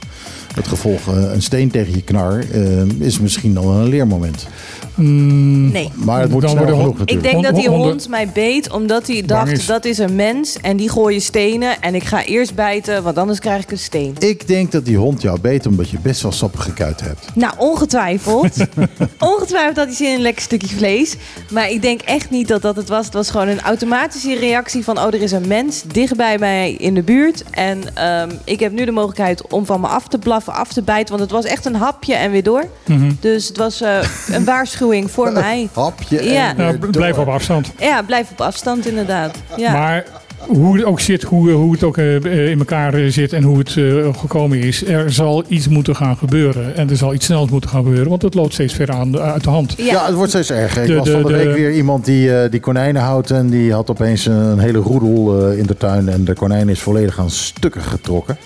[0.55, 4.47] het gevolg eh, een steen tegen je knar, eh, is misschien dan een leermoment.
[4.95, 5.91] Mm, Nee.
[5.95, 7.31] Maar het moet Dan snel worden genoeg hond- Ik natuurlijk.
[7.43, 9.65] denk dat die hond mij beet omdat hij dacht is.
[9.65, 13.39] dat is een mens en die gooien stenen en ik ga eerst bijten, want anders
[13.39, 14.15] krijg ik een steen.
[14.19, 17.25] Ik denk dat die hond jou beet omdat je best wel sappige kuiten hebt.
[17.35, 18.55] Nou, ongetwijfeld.
[19.19, 21.15] ongetwijfeld had hij zin in een lekker stukje vlees.
[21.51, 23.05] Maar ik denk echt niet dat dat het was.
[23.05, 24.97] Het was gewoon een automatische reactie van...
[24.97, 27.43] oh, er is een mens dicht bij mij in de buurt.
[27.51, 30.39] En ehm, ik heb nu de mogelijkheid om van me af te blaffen.
[30.49, 31.09] Af te bijten.
[31.09, 32.63] Want het was echt een hapje en weer door.
[32.87, 33.11] Mhm.
[33.19, 33.97] Dus het was eh,
[34.35, 35.69] een waarschuwing voor mij.
[35.73, 36.55] Hapje en Ja.
[36.55, 37.71] Weer b- blijf op afstand.
[37.79, 39.35] Ja, blijf op afstand inderdaad.
[39.57, 39.71] Ja.
[39.71, 40.05] Maar
[40.47, 43.57] hoe het ook zit, hoe, hoe het ook eh, in elkaar eh, zit en hoe
[43.57, 46.75] het eh, gekomen is, er zal iets moeten gaan gebeuren.
[46.75, 49.43] En er zal iets snels moeten gaan gebeuren, want het loopt steeds verder aan, uit
[49.43, 49.73] de hand.
[49.77, 50.05] Ja.
[50.05, 50.81] het wordt steeds erger.
[50.81, 53.31] Ik De- was de- van de, de- week weer iemand die, eh, die konijnen houdt.
[53.31, 56.09] En die had opeens een hele roedel eh, in de tuin.
[56.09, 58.37] En de konijn is volledig aan stukken getrokken.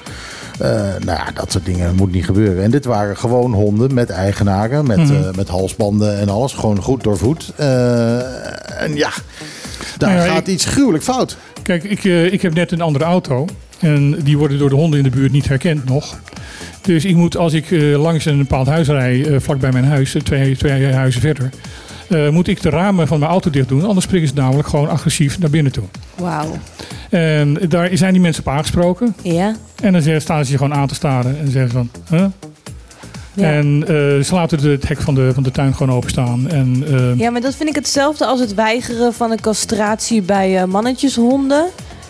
[0.59, 2.63] Eh, nou ja, dat soort dingen moet niet gebeuren.
[2.63, 4.87] En dit waren gewoon honden met eigenaren.
[4.87, 6.53] Met, eh, met halsbanden en alles.
[6.53, 7.51] Gewoon goed doorvoed.
[7.55, 9.09] Eh, en ja,
[9.97, 11.37] daar Nou ja, gaat ik- iets gruwelijk fout.
[11.63, 12.03] Kijk, ik,
[12.33, 13.45] ik heb net een andere auto.
[13.79, 16.19] En die worden door de honden in de buurt niet herkend nog.
[16.81, 20.57] Dus ik moet, als ik langs een bepaald huis rij, vlak bij mijn huis, twee,
[20.57, 21.49] twee huizen verder,
[22.09, 23.85] eh, moet ik de ramen van mijn auto dicht doen.
[23.85, 25.83] Anders springen ze namelijk gewoon agressief naar binnen toe.
[26.15, 26.51] Wauw.
[27.09, 29.15] En daar zijn die mensen op aangesproken.
[29.21, 29.55] Ja.
[29.81, 31.89] En dan staan ze je gewoon aan te staren en zeggen ze van,
[32.19, 32.25] huh?
[33.33, 33.51] Ja.
[33.53, 36.49] En eh, ze laten de- het hek van de, van de tuin gewoon openstaan.
[36.49, 40.65] En, eh, ja, maar dat vind ik hetzelfde als het weigeren van een castratie bij
[40.65, 41.65] mannetjeshonden.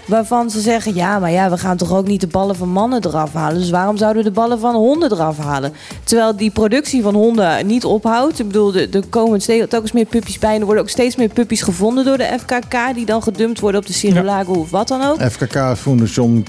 [0.05, 3.05] Waarvan ze zeggen, ja, maar ja, we gaan toch ook niet de ballen van mannen
[3.05, 3.59] eraf halen.
[3.59, 5.73] Dus waarom zouden we de ballen van honden eraf halen?
[6.03, 8.39] Terwijl die productie van honden niet ophoudt.
[8.39, 10.53] Ik bedoel, er, komen steeds, meer puppies bij.
[10.53, 12.75] En er worden ook steeds meer puppies gevonden door de FKK.
[12.93, 15.21] Die dan gedumpt worden op de Cirulago of wat dan ook.
[15.21, 16.45] FKK Foundation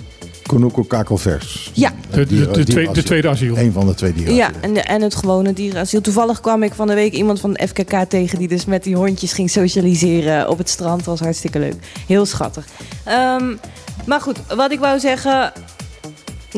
[0.47, 1.71] Konuko Kakelvers.
[1.75, 1.93] Ja.
[2.11, 3.59] de, de, de, de tweede asiel.
[3.59, 4.35] Een van de twee dieren.
[4.35, 6.01] Ja, en, en het gewone dierenasiel.
[6.01, 8.39] Toevallig kwam ik van de week iemand van de FKK tegen...
[8.39, 10.97] die dus met die hondjes ging socialiseren op het strand.
[10.97, 11.75] Dat was hartstikke leuk.
[12.07, 12.67] Heel schattig.
[13.05, 13.55] Ehm,
[14.07, 15.53] maar goed, wat ik wou zeggen...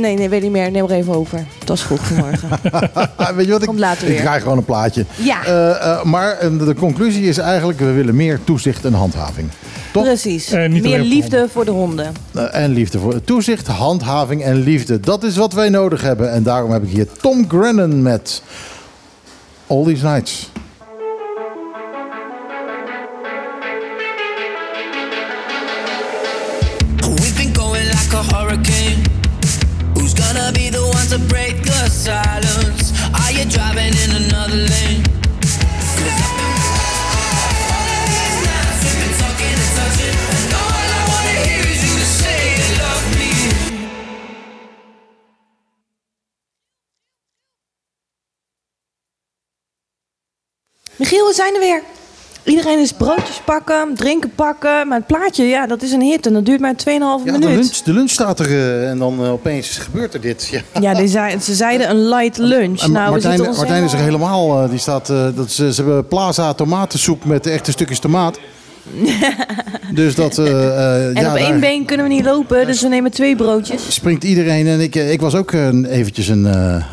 [0.01, 0.71] Nee, nee, weet niet meer.
[0.71, 1.47] Neem er even over.
[1.59, 2.49] Het was vroeg vanmorgen.
[3.37, 3.61] Weet je wat?
[3.61, 4.21] Ik, Komt later ik weer.
[4.21, 5.05] draai gewoon een plaatje.
[5.17, 5.45] Ja.
[5.45, 9.49] Eh, eh, maar eh, de conclusie is eigenlijk, we willen meer toezicht en handhaving.
[9.93, 10.05] Toch?
[10.05, 10.51] Precies.
[10.51, 12.13] Meer liefde voor de honden.
[12.53, 15.01] En liefde voor toezicht, handhaving en liefde.
[15.01, 16.33] Dat is wat wij nodig hebben.
[16.33, 18.43] En daarom heb ik hier Tom Grennan met
[19.67, 20.51] All These Nights.
[50.99, 51.83] Michiel, we zijn er weer.
[52.49, 54.89] Iedereen is broodjes pakken, drinken pakken.
[54.89, 56.27] Maar het plaatje, ja, dat is een hit.
[56.27, 57.43] En dat duurt maar 2,5 Ja, de minuut.
[57.49, 60.49] lunch, de lunch staat er eh, en dan eh, opeens gebeurt er dit.
[60.51, 60.61] Ja.
[60.81, 62.81] Ja, die zei, ze zeiden een light lunch.
[62.83, 64.63] En nou, Martijn, is er helemaal.
[64.63, 68.39] eh, die staat, dat ze, ze hebben plaza tomatensoep met echte stukjes tomaat.
[69.95, 70.39] dus dat.
[70.39, 73.11] eh, eh, En ja, op één daar been kunnen we niet lopen, dus we nemen
[73.11, 73.95] twee broodjes.
[73.95, 74.67] springt iedereen.
[74.67, 76.47] En ik, eh, ik was ook eh, eventjes een.
[76.47, 76.85] eh,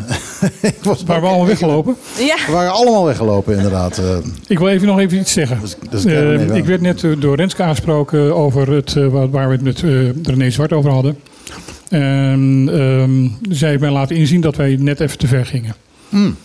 [0.61, 1.95] ik was Waar we allemaal weggelopen.
[2.17, 3.97] Ja, We waren allemaal weggelopen, inderdaad.
[3.97, 4.17] eh.
[4.47, 5.59] Ik wil even nog even iets zeggen.
[5.61, 6.05] Dus- dus
[6.55, 9.89] ik werd net door Renske aangesproken over het, waar- we het met eh,
[10.23, 11.17] René Zwart over hadden.
[11.89, 15.75] En ehm, zij heeft mij laten inzien dat wij net even te ver gingen.
[16.09, 16.35] Hmm.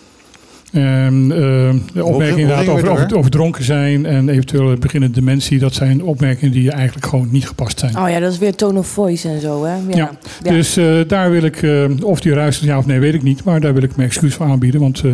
[0.71, 3.17] En, ehm, de opmerking hoe inderdaad gingen we over, over, ver?
[3.19, 5.59] over dronken zijn en eventueel beginnende dementie.
[5.59, 7.99] Dat zijn opmerkingen die eigenlijk gewoon niet gepast zijn.
[7.99, 9.75] Oh ja, dat is weer tone of voice en zo, hè?
[9.75, 9.81] Ja.
[9.89, 10.11] Ja,
[10.43, 10.51] Ja.
[10.53, 13.45] dus eh, daar wil ik, eh, of die ruist ja of nee, weet ik niet.
[13.45, 15.11] Maar daar wil ik mijn excuus voor aanbieden, want eh,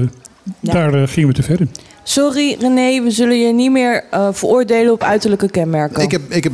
[0.60, 0.72] Ja.
[0.72, 1.70] daar gingen we te ver in.
[2.02, 6.02] Sorry René, we zullen je niet meer eh, veroordelen op uiterlijke kenmerken.
[6.02, 6.52] Ik heb, ik heb,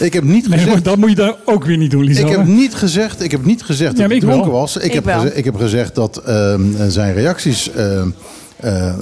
[0.00, 0.72] ik heb niet Nee, gezegd.
[0.74, 2.20] maar dat moet je dan ook weer niet doen, Lisa.
[2.26, 4.28] Ik heb niet gezegd, ik heb niet gezegd dat hij wel.
[4.30, 4.76] dronken was.
[4.76, 5.24] Ik, Ik heb, wel.
[5.34, 8.08] ik heb gezegd dat ehm, zijn reacties ehm,
[8.56, 8.92] eh,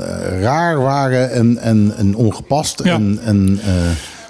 [0.41, 2.81] raar waren en, en, en ongepast.
[2.85, 2.95] Ja.
[2.95, 3.73] En, en eh,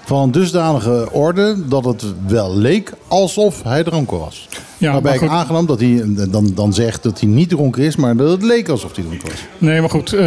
[0.05, 4.49] van een dusdanige orde dat het wel leek alsof hij dronken was.
[4.79, 5.29] Ja, Waarbij ik goed.
[5.29, 8.69] aangenomen dat hij dan, dan zegt dat hij niet dronken is, maar dat het leek
[8.69, 9.39] alsof hij dronken was.
[9.59, 10.21] Nee, maar goed, eh,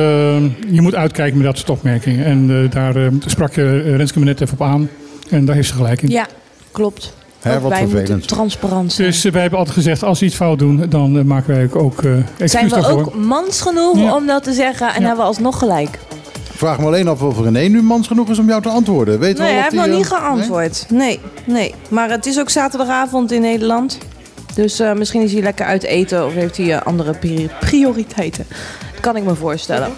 [0.69, 2.25] je moet uitkijken met dat soort opmerkingen.
[2.25, 4.89] En eh, daar sprak je Renske me net even op aan.
[5.29, 6.09] En daar heeft ze gelijk in.
[6.09, 6.25] Ja,
[6.71, 7.13] klopt.
[7.41, 8.09] Hè, wat wij vervelend.
[8.09, 9.07] moeten transparant zijn.
[9.07, 11.69] Dus eh, wij hebben altijd gezegd, als we iets fout doen, dan eh, maken wij
[11.81, 12.99] ook eh excuus zijn we daarvoor.
[12.99, 14.15] ook mans genoeg Ja.
[14.15, 14.99] om dat te zeggen en Ja.
[15.07, 15.99] hebben we alsnog gelijk?
[16.51, 19.19] Ik vraag me alleen af of René nu mans genoeg is om jou te antwoorden.
[19.19, 20.85] Weet Nee, wel hij heeft nog niet geantwoord.
[20.89, 21.19] Nee?
[21.45, 23.97] nee, Maar het is ook zaterdagavond in Nederland.
[24.55, 28.45] Dus eh, misschien is hij lekker uit eten of heeft hij eh, andere pri- prioriteiten.
[28.91, 29.89] Dat kan ik me voorstellen.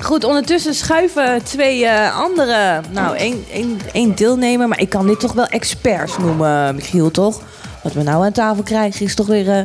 [0.00, 5.20] Goed, ondertussen schuiven twee eh, andere, nou één, één, één deelnemer, maar ik kan dit
[5.20, 7.40] toch wel experts noemen, Michiel, toch?
[7.82, 9.60] Wat we nou aan tafel krijgen is toch weer eh,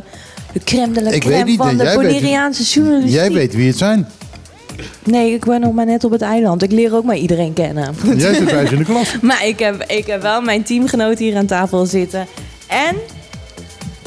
[0.53, 3.13] de crème de la Ik crème weet niet, van de Bonaireaanse journalistiek.
[3.13, 4.07] Jij weet wie het zijn.
[5.03, 6.63] Nee, ik ben nog maar net op het eiland.
[6.63, 7.95] Ik leer ook maar iedereen kennen.
[8.17, 9.15] Jij zit bij in de klas.
[9.21, 12.27] Maar ik heb, ik heb wel mijn teamgenoot hier aan tafel zitten.
[12.67, 12.95] En,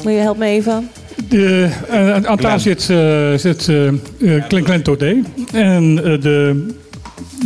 [0.03, 0.89] moet je help me even?
[1.29, 5.25] De, eh, aan tafel zit, eh zit eh eh, Glenn.
[5.53, 6.67] En eh, de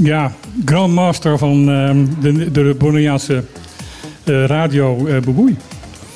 [0.01, 0.31] ja,
[0.65, 3.43] grandmaster van eh, de, de
[4.23, 5.57] eh, radio eh Boeboei.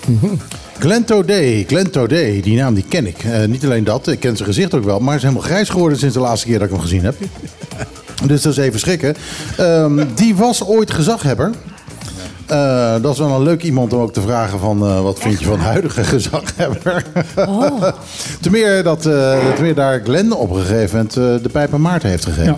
[0.80, 3.24] Glenn Taudet, die naam die ken ik.
[3.24, 5.70] Eh, niet alleen dat, ik ken zijn gezicht ook wel, maar hij is helemaal grijs
[5.70, 7.16] geworden sinds de laatste keer dat ik hem gezien heb.
[8.26, 9.16] Dus dat is even schrikken.
[9.58, 11.52] Ehm, die was ooit gezaghebber.
[12.48, 15.40] Eh, dat is wel een leuk iemand om ook te vragen van eh, wat vind
[15.40, 17.04] je van huidige gezaghebber.
[18.42, 21.74] ten, meer dat, eh ten meer daar Glenn op een gegeven moment eh, de pijp
[21.74, 22.56] aan Maarten heeft gegeven.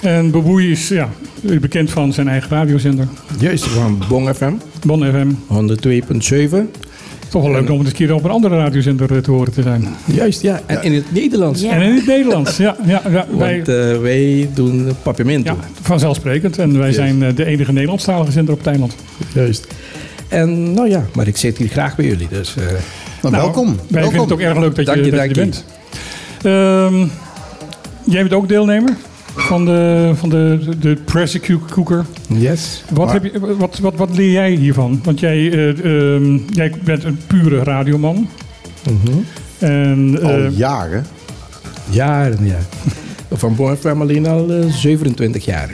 [0.00, 0.08] Ja.
[0.08, 1.08] En Boeboei is ja,
[1.40, 3.08] bekend van zijn eigen radiozender.
[3.38, 4.52] Juist, van Bong FM,
[4.86, 5.30] Bon FM.
[6.50, 6.56] 102.7.
[7.30, 9.62] Toch wel leuk om eens een keer op een andere radiozender eh, te horen te
[9.62, 9.88] zijn.
[10.04, 10.60] Juist, ja.
[10.66, 11.60] En in het Nederlands.
[11.62, 11.70] Ja.
[11.70, 12.56] En in het Nederlands.
[12.56, 15.52] Ja, ja, ja, wij, Want eh, wij doen papiermento.
[15.52, 16.58] ja, vanzelfsprekend.
[16.58, 18.94] En wij zijn eh, de enige Nederlandstalige zender op het eiland.
[19.34, 19.66] Juist.
[20.28, 22.28] En nou ja, maar ik zit hier graag bij jullie.
[22.30, 22.62] Dus eh,
[23.22, 23.66] Nou, welkom.
[23.66, 24.02] Wij welkom.
[24.10, 25.64] vinden het ook erg leuk dat Dank je, je, dat je er bent.
[26.42, 27.06] Ehm,
[28.04, 28.96] jij bent ook deelnemer
[29.36, 32.04] van de, van de, de pressure cooker.
[32.28, 32.82] yes.
[32.90, 35.00] Wat, Maar- heb je, wat, wat, wat leer jij hiervan?
[35.04, 38.28] Want jij, eh, ehm, jij bent een pure radioman.
[38.90, 39.18] Mhm.
[39.58, 41.06] En, Al eh, jaren.
[41.90, 42.58] Jaren, ja.
[43.32, 45.70] Van Bong FM alleen al eh, 27 jaar.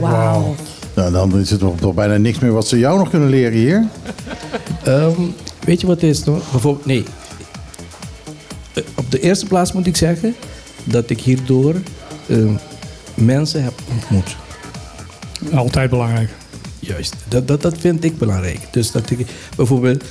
[0.00, 0.54] Wauw.
[0.94, 3.58] Nou, dan is het toch, toch bijna niks meer wat ze jou nog kunnen leren
[3.58, 3.84] hier.
[4.84, 5.10] Ehm,
[5.64, 6.24] weet je wat het is?
[6.24, 6.40] No?
[6.50, 7.04] Bijvoorbeeld, nee.
[8.74, 10.34] Eh, Op de eerste plaats moet ik zeggen
[10.84, 11.74] dat ik hierdoor
[12.28, 12.52] ehm,
[13.14, 14.36] mensen heb ontmoet.
[15.52, 16.28] altijd belangrijk.
[16.78, 18.58] Juist, dat, dat, dat vind ik belangrijk.
[18.70, 20.04] Dus dat ik bijvoorbeeld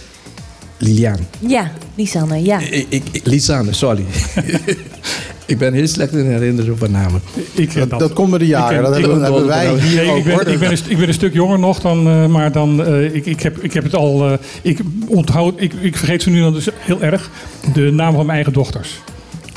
[0.77, 1.17] Lilian.
[1.39, 2.59] Ja, Lisanne, ja.
[2.59, 4.05] Ik, ik, Lisanne, sorry.
[5.45, 7.21] ik ben heel slecht in herinneren van namen.
[7.53, 7.99] Ik Dat, dat.
[7.99, 8.77] dat komt met de jaren.
[8.77, 10.17] Ik dat ik- hebben, hebben wij hier Nee, ook.
[10.17, 10.47] ik, ben, hoor.
[10.47, 13.25] ik, ben een, ik ben een stuk jonger nog dan, eh, maar dan, eh, ik,
[13.25, 16.53] ik, heb, ik heb het al, eh, ik onthoud, ik, ik vergeet ze nu dan
[16.53, 17.29] dus heel erg,
[17.73, 18.99] de naam van mijn eigen dochters.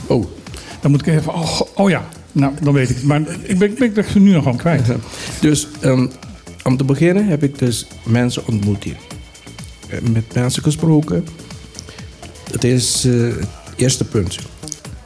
[0.06, 0.26] Oh,
[0.80, 3.04] Dan moet ik even, oh, oh ja, nou dan weet ik het.
[3.04, 4.86] Maar ik ben, ben ik ze nu nog gewoon kwijt.
[5.40, 6.06] dus ehm,
[6.62, 8.96] om te beginnen heb ik dus mensen ontmoet hier.
[9.88, 11.26] Eh, Met mensen gesproken.
[12.50, 14.38] Dat is eh, het eerste punt.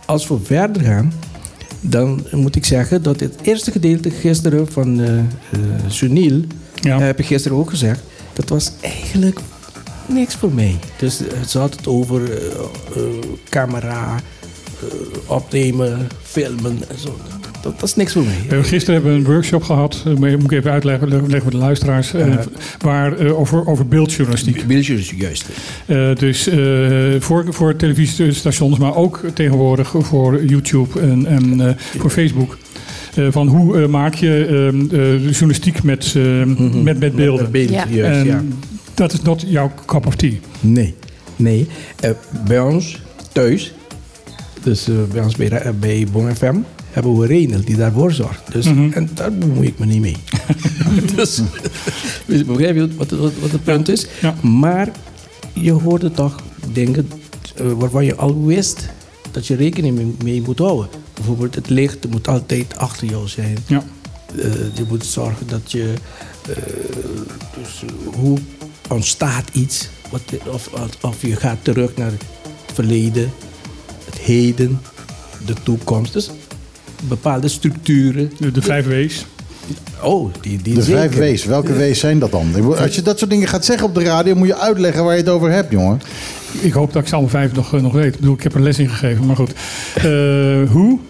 [0.06, 1.12] Als we verder gaan,
[1.80, 5.24] dan moet ik zeggen dat het eerste gedeelte gisteren van eh eh,
[5.88, 6.40] Sunil,
[6.74, 6.98] Ja.
[7.00, 8.00] heb ik gisteren ook gezegd,
[8.32, 9.38] dat was eigenlijk
[10.06, 10.76] niks voor mij.
[10.98, 12.30] Dus ze had het over
[13.48, 14.20] camera,
[15.26, 17.16] opnemen, filmen en zo.
[17.62, 18.58] Dat, dat is niks voor mij.
[18.58, 21.56] Eh, Gisteren hebben we een workshop gehad, eh, moet ik even uitleggen leggen voor de
[21.56, 22.34] luisteraars, eh,
[22.78, 24.66] waar, eh, over, over beeldjournalistiek.
[24.66, 25.44] Beeldjes juist.
[25.86, 26.58] Eh, dus eh,
[27.18, 32.58] voor, voor televisiestations, maar ook tegenwoordig voor YouTube en, en eh, voor Facebook.
[33.14, 36.22] Eh, van hoe eh, maak je ehm, eh, journalistiek met, eh,
[36.82, 37.48] met, met beelden?
[37.52, 37.84] Met Ja.
[37.90, 38.42] juist, en ja.
[38.94, 40.32] dat is not jouw cup of tea.
[40.60, 40.94] Nee,
[41.36, 41.66] nee.
[42.00, 42.10] Eh,
[42.46, 43.00] bij ons
[43.32, 43.72] thuis,
[44.66, 46.56] dus eh, bij ons bij, Ra- bij Bon FM,
[46.90, 48.52] hebben we Renel die daarvoor zorgt.
[48.52, 48.92] Dus, Mhm.
[48.92, 50.16] En daar bemoei ik me niet mee.
[51.16, 51.42] dus,
[52.46, 54.06] begrijp je wat, wat, wat het punt is?
[54.20, 54.34] Ja.
[54.42, 54.88] Maar
[55.52, 56.36] je hoorde toch
[56.72, 57.08] dingen
[57.56, 58.88] eh, waarvan je al wist
[59.30, 60.88] dat je rekening mee, moet houden.
[61.14, 63.56] Bijvoorbeeld het licht moet altijd achter jou zijn.
[63.66, 63.82] Ja.
[64.38, 64.44] Eh,
[64.74, 65.92] je moet zorgen dat je.
[66.48, 66.56] eh,
[67.62, 68.38] dus hoe
[68.88, 69.88] ontstaat iets?
[70.10, 72.24] Wat, of, of, of je gaat terug naar het
[72.74, 73.30] verleden,
[74.26, 74.80] heden,
[75.46, 76.12] de toekomst.
[76.12, 76.30] Dus
[77.08, 78.32] bepaalde structuren.
[78.38, 79.26] De, de vijf W's.
[80.02, 81.12] Oh, die, die De zeker.
[81.12, 81.44] vijf W's.
[81.44, 82.76] Welke W's zijn dat dan?
[82.78, 85.20] Als je dat soort dingen gaat zeggen op de radio, moet je uitleggen waar je
[85.20, 86.00] het over hebt, jongen.
[86.60, 88.14] Ik hoop dat ik ze alle vijf nog, eh, nog weet.
[88.14, 89.52] Ik bedoel, ik heb er les in gegeven, maar goed.
[89.94, 90.02] Eh
[90.70, 91.00] who,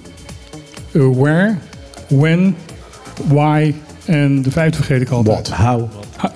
[0.93, 1.55] eh, where,
[2.09, 2.57] when,
[3.29, 5.49] why en de vijfde vergeet ik altijd.
[5.49, 5.59] What?
[5.59, 5.89] How.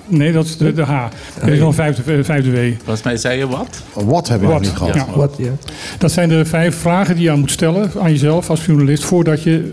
[0.07, 1.05] Nee, dat is de, de H.
[1.41, 2.73] Er is nog een vijfde, eh, vijfde W.
[2.77, 3.83] Volgens mij zei je wat?
[3.93, 4.93] Wat hebben we nog niet gehad?
[4.93, 5.05] Ja.
[5.15, 5.51] Wat, ja.
[5.97, 9.43] Dat zijn de vijf vragen die je aan moet stellen aan jezelf als journalist voordat
[9.43, 9.71] je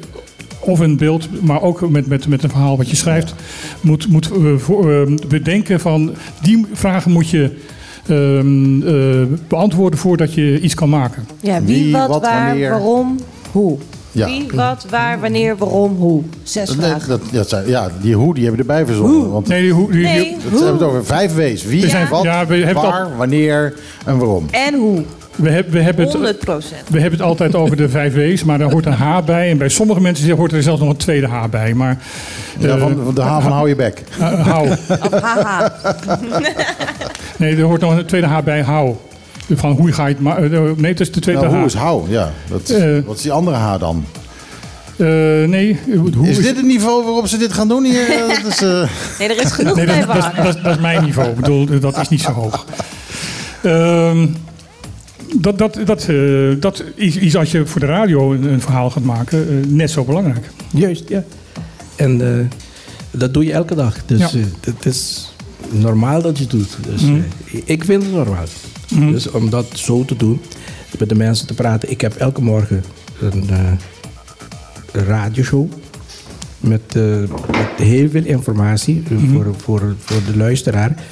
[0.61, 3.35] of een beeld, maar ook met, met, met een verhaal wat je schrijft,
[3.81, 7.57] moet, moet eh, voor, eh, bedenken van die vragen moet je
[8.07, 11.27] ehm, eh, beantwoorden voordat je iets kan maken.
[11.41, 12.71] Ja, wie, Wie, wat, wat, waar, wanneer?
[12.71, 13.19] waarom,
[13.53, 13.79] hoe.
[14.19, 14.27] Ja.
[14.27, 16.23] Wie, wat, waar, wanneer, waarom, hoe.
[16.43, 17.09] Zes Nee, vragen.
[17.09, 19.31] dat, dat zijn, ja, die hoe die hebben erbij verzonnen.
[19.31, 21.65] Want Nee, die, hoe, die, Nee, hebben het over vijf W's.
[21.65, 23.75] Wie, zijn- wat, ja, we het waar, wanneer
[24.07, 24.47] en waarom.
[24.51, 25.03] En hoe.
[25.37, 26.83] we, hebben, we, hebben het, 100 procent.
[26.89, 29.51] we hebben het altijd over de vijf W's, maar daar hoort een H bij.
[29.51, 31.75] En bij sommige mensen hoort er zelfs nog een tweede H bij.
[31.75, 31.99] Maar
[32.59, 34.03] Ja, eh, van, de H van hou je bek.
[34.19, 34.69] eh, hou.
[34.71, 35.73] Of haha.
[37.37, 38.95] Nee, er hoort nog een tweede H bij hou.
[39.55, 40.51] Van hoe ga je het maken?
[40.77, 41.67] nee, het is de tweede Nou, hoe H.
[41.67, 42.11] is hou?
[42.11, 42.99] Ja, dat, Eh.
[43.07, 44.05] wat is die andere H dan?
[44.97, 45.07] Eh,
[45.47, 48.09] nee, hoe Is dit het niveau waarop ze dit gaan doen hier?
[48.11, 48.89] Eh, dat is, eh,
[49.19, 51.29] Nee, er is genoeg Nee, dat, dat, is- dat, dat mijn niveau.
[51.31, 52.65] Ik bedoel, dat is niet zo hoog.
[53.63, 54.27] Ehm,
[55.37, 56.17] dat, dat, dat, eh,
[56.61, 59.91] dat is, is als je voor de radio een, een verhaal gaat maken eh, net
[59.91, 60.51] zo belangrijk.
[60.71, 61.25] Juist, ja.
[61.97, 62.45] En eh,
[63.11, 63.97] dat doe je elke dag.
[64.07, 64.39] Dus Ja.
[64.39, 65.33] eh, het is
[65.71, 66.77] normaal dat je het doet.
[66.91, 67.15] Dus, Mhm.
[67.53, 68.45] eh, ik vind het normaal.
[68.91, 69.11] Mhm.
[69.13, 70.41] Dus om dat zo te doen,
[70.99, 71.91] met de mensen te praten.
[71.91, 72.85] Ik heb elke morgen
[73.21, 73.73] een, eh,
[75.07, 75.71] radioshow.
[76.61, 77.03] Met, eh,
[77.51, 79.33] met heel veel informatie eh, Mhm.
[79.33, 81.03] voor, voor, voor de luisteraar.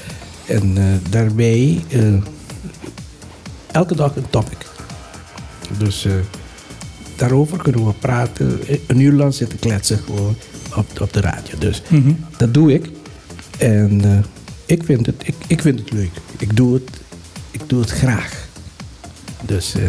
[0.46, 0.76] En
[1.10, 1.80] daarbij
[3.72, 4.66] elke dag een topic.
[5.78, 6.06] Dus
[7.16, 8.58] daarover kunnen we praten.
[8.86, 10.36] Een uur lang zitten kletsen gewoon
[10.76, 11.58] op, op de radio.
[11.58, 12.12] Dus Mhm.
[12.36, 12.90] dat doe ik.
[13.58, 14.24] En
[14.66, 16.10] ik, vind het, ik, ik vind het leuk.
[16.38, 16.90] Ik doe het,
[17.60, 18.46] ik doe het graag.
[19.42, 19.82] Dus eh,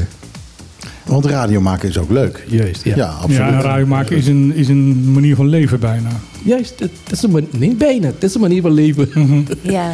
[1.06, 2.44] Want radio maken is ook leuk.
[2.48, 2.96] juist, ja.
[2.96, 3.38] Ja, absoluut.
[3.38, 6.10] Ja, radio maken is een, is een manier van leven bijna.
[6.44, 9.10] Juist, het, het is een manier, niet bijna, het is een manier van leven.
[9.14, 9.42] Mhm.
[9.74, 9.92] Ja.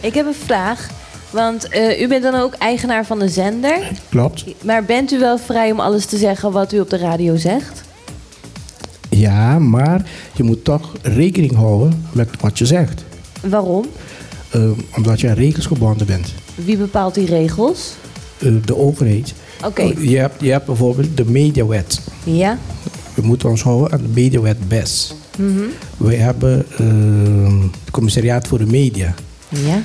[0.00, 0.88] Ik heb een vraag.
[1.30, 3.78] Want eh, u bent dan ook eigenaar van de zender.
[4.08, 4.44] Klopt.
[4.64, 7.82] Maar bent u wel vrij om alles te zeggen wat u op de radio zegt?
[9.08, 10.02] Ja, maar
[10.34, 13.04] je moet toch rekening houden met wat je zegt.
[13.40, 13.84] Waarom?
[14.50, 16.34] Eh, omdat je aan regels gebonden bent.
[16.64, 17.94] Wie bepaalt die regels?
[18.38, 19.34] Eh, de overheid.
[19.64, 19.82] Oké.
[19.98, 22.00] Je, hebt, je hebt bijvoorbeeld de mediawet.
[22.24, 22.58] Ja?
[23.14, 25.14] We moeten ons houden aan de mediawet BES.
[25.38, 25.62] Mhm.
[25.96, 29.14] Wij hebben eh, het commissariaat voor de media.
[29.48, 29.82] Ja?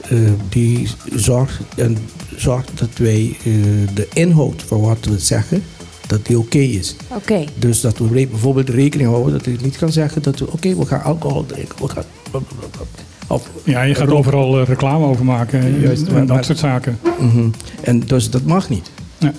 [0.00, 0.18] Eh,
[0.48, 1.98] die zorgt, en
[2.36, 3.52] zorgt dat wij eh,
[3.94, 5.62] de inhoud van wat we zeggen,
[6.06, 6.96] dat die oké is.
[7.08, 7.44] Oké.
[7.54, 10.86] Dus dat we bijvoorbeeld rekening houden dat ik niet kan zeggen dat we, oké, we
[10.86, 11.76] gaan alcohol drinken.
[11.80, 12.04] We gaan,
[13.64, 16.98] Ja, je gaat overal eh, reclame over maken en, Juist, en dat maar- soort zaken.
[17.20, 17.48] Mhm.
[17.82, 18.90] En dus dat mag niet.
[19.18, 19.32] Ja.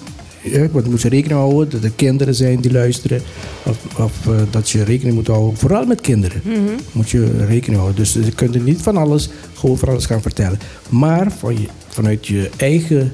[0.43, 3.21] Ja, want we moeten rekening houden dat er kinderen zijn die luisteren.
[3.63, 6.41] Of, of eh, dat je rekening moet houden, vooral met kinderen.
[6.43, 6.59] Mhm.
[6.91, 7.95] Moet je rekening houden.
[7.95, 10.59] Dus je kunt er niet van alles, gewoon van alles gaan vertellen.
[10.89, 13.13] Maar van je, vanuit je eigen,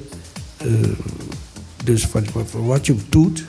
[0.56, 0.66] eh,
[1.84, 3.44] dus van, van- van wat je doet,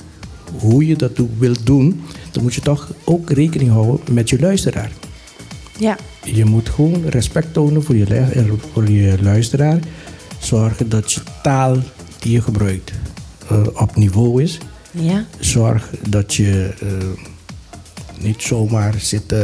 [0.60, 2.02] hoe je dat doet, wilt doen,
[2.32, 4.92] dan moet je toch ook rekening houden met je luisteraar.
[5.78, 5.98] Ja.
[6.24, 9.80] Je moet gewoon respect tonen voor je, eh, voor je luisteraar.
[10.40, 11.78] Zorgen dat je taal
[12.20, 12.92] die je gebruikt
[13.50, 14.58] eh, op niveau is.
[14.92, 15.26] Ja?
[15.40, 16.88] Zorg dat je eh,
[18.20, 19.36] niet zomaar zit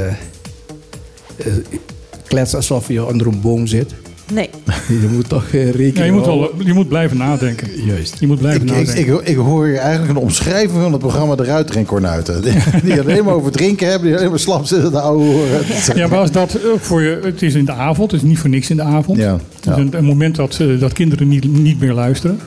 [2.28, 3.94] kletsen alsof je onder een boom zit.
[4.34, 4.50] Nee.
[5.02, 6.50] Je moet toch eh, rekening Ja, je, moet houden.
[6.58, 7.68] wel, je moet blijven nadenken.
[7.86, 8.16] Juist.
[8.20, 9.20] Je moet blijven Ik, nadenken.
[9.20, 12.42] ik, ik hoor hier eigenlijk een omschrijving van het programma De Ruitrenkornuiten.
[12.44, 12.54] Die,
[12.84, 15.60] die alleen maar over drinken hebben, die alleen maar slap zitten te ouwe horen.
[15.96, 18.40] Ja, maar als dat eh, voor je, het is in de avond, het is niet
[18.40, 19.18] voor niks in de avond.
[19.18, 19.72] Ja, Het ja.
[19.72, 22.40] is een, een moment dat, eh, dat kinderen niet, niet meer luisteren.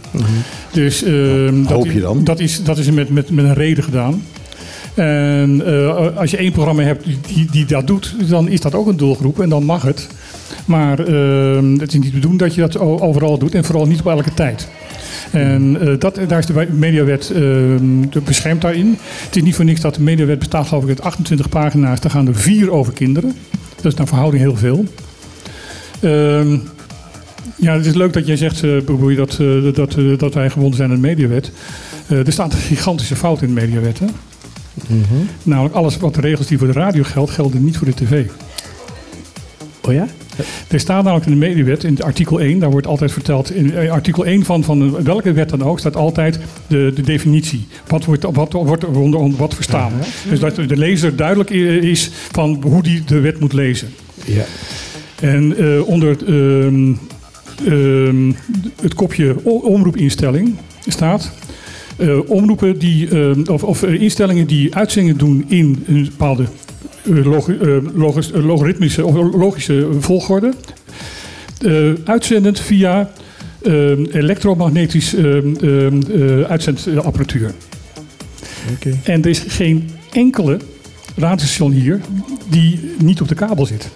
[0.73, 2.25] Dus ehm, dat, Hoop je dan?
[2.25, 4.23] Dat is, dat is met, met, met een reden gedaan.
[4.95, 8.87] En eh, als je één programma hebt die, die dat doet, dan is dat ook
[8.87, 10.07] een doelgroep en dan mag het.
[10.65, 14.01] Maar ehm, het is niet de bedoeling dat je dat overal doet en vooral niet
[14.01, 14.69] op elke tijd.
[15.31, 17.27] En eh, dat, daar is de mediawet
[18.11, 18.99] de beschermd daarin.
[19.25, 22.01] Het is niet voor niks dat de mediawet bestaat geloof ik uit 28 pagina's.
[22.01, 23.35] Daar gaan er vier over kinderen.
[23.77, 24.85] Dat is naar verhouding heel veel.
[26.01, 26.57] Ehm,
[27.57, 28.71] ja, het is leuk dat jij zegt, eh
[29.17, 31.53] dat, eh, dat, eh, dat wij gebonden zijn aan de mediawet.
[32.09, 33.99] Er staat een gigantische fout in de mediawet.
[33.99, 34.07] Hè?
[35.43, 38.27] Namelijk alles wat de regels die voor de radio geldt, gelden niet voor de tv.
[39.83, 40.07] Oh ja?
[40.69, 43.91] Er staat namelijk in de mediawet, in artikel 1, daar wordt altijd verteld, in eh,
[43.93, 47.67] artikel 1 van, van welke wet dan ook, staat altijd de, de definitie.
[47.89, 49.93] Wat wordt, wat wordt er onder, onder wat verstaan.
[50.29, 53.89] Dus dat de lezer duidelijk i- is van hoe die de wet moet lezen.
[54.25, 54.45] Ja.
[55.21, 56.93] En eh, onder ehm,
[57.67, 58.33] ehm,
[58.83, 60.55] het kopje omroepinstelling
[60.87, 61.31] staat.
[61.97, 66.45] eh, omroepen die, ehm, of, of eh, instellingen die uitzendingen doen in een bepaalde
[67.05, 67.77] eh, logi- eh,
[68.35, 70.53] eh, logaritmische of logische volgorde.
[72.05, 73.11] uitzendend via
[74.13, 75.15] elektromagnetisch
[76.49, 77.51] uitzendapparatuur.
[78.75, 78.99] Oké.
[79.05, 80.59] En er is geen enkele
[81.17, 82.01] radiostation hier
[82.49, 83.89] die niet op de kabel zit.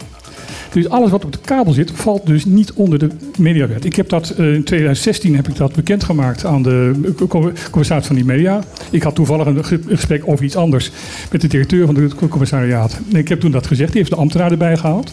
[0.72, 3.08] Dus alles wat op de kabel zit, valt dus niet onder de
[3.38, 3.84] mediawet.
[3.84, 6.92] Ik heb dat eh, in 2016 heb ik dat bekendgemaakt aan de
[7.28, 8.60] co- commissaris van die media.
[8.90, 10.90] Ik had toevallig een ge- gesprek over iets anders
[11.32, 12.98] met de directeur van het commissariaat.
[13.12, 15.12] En ik heb toen dat gezegd, die heeft de ambtenaar erbij gehaald.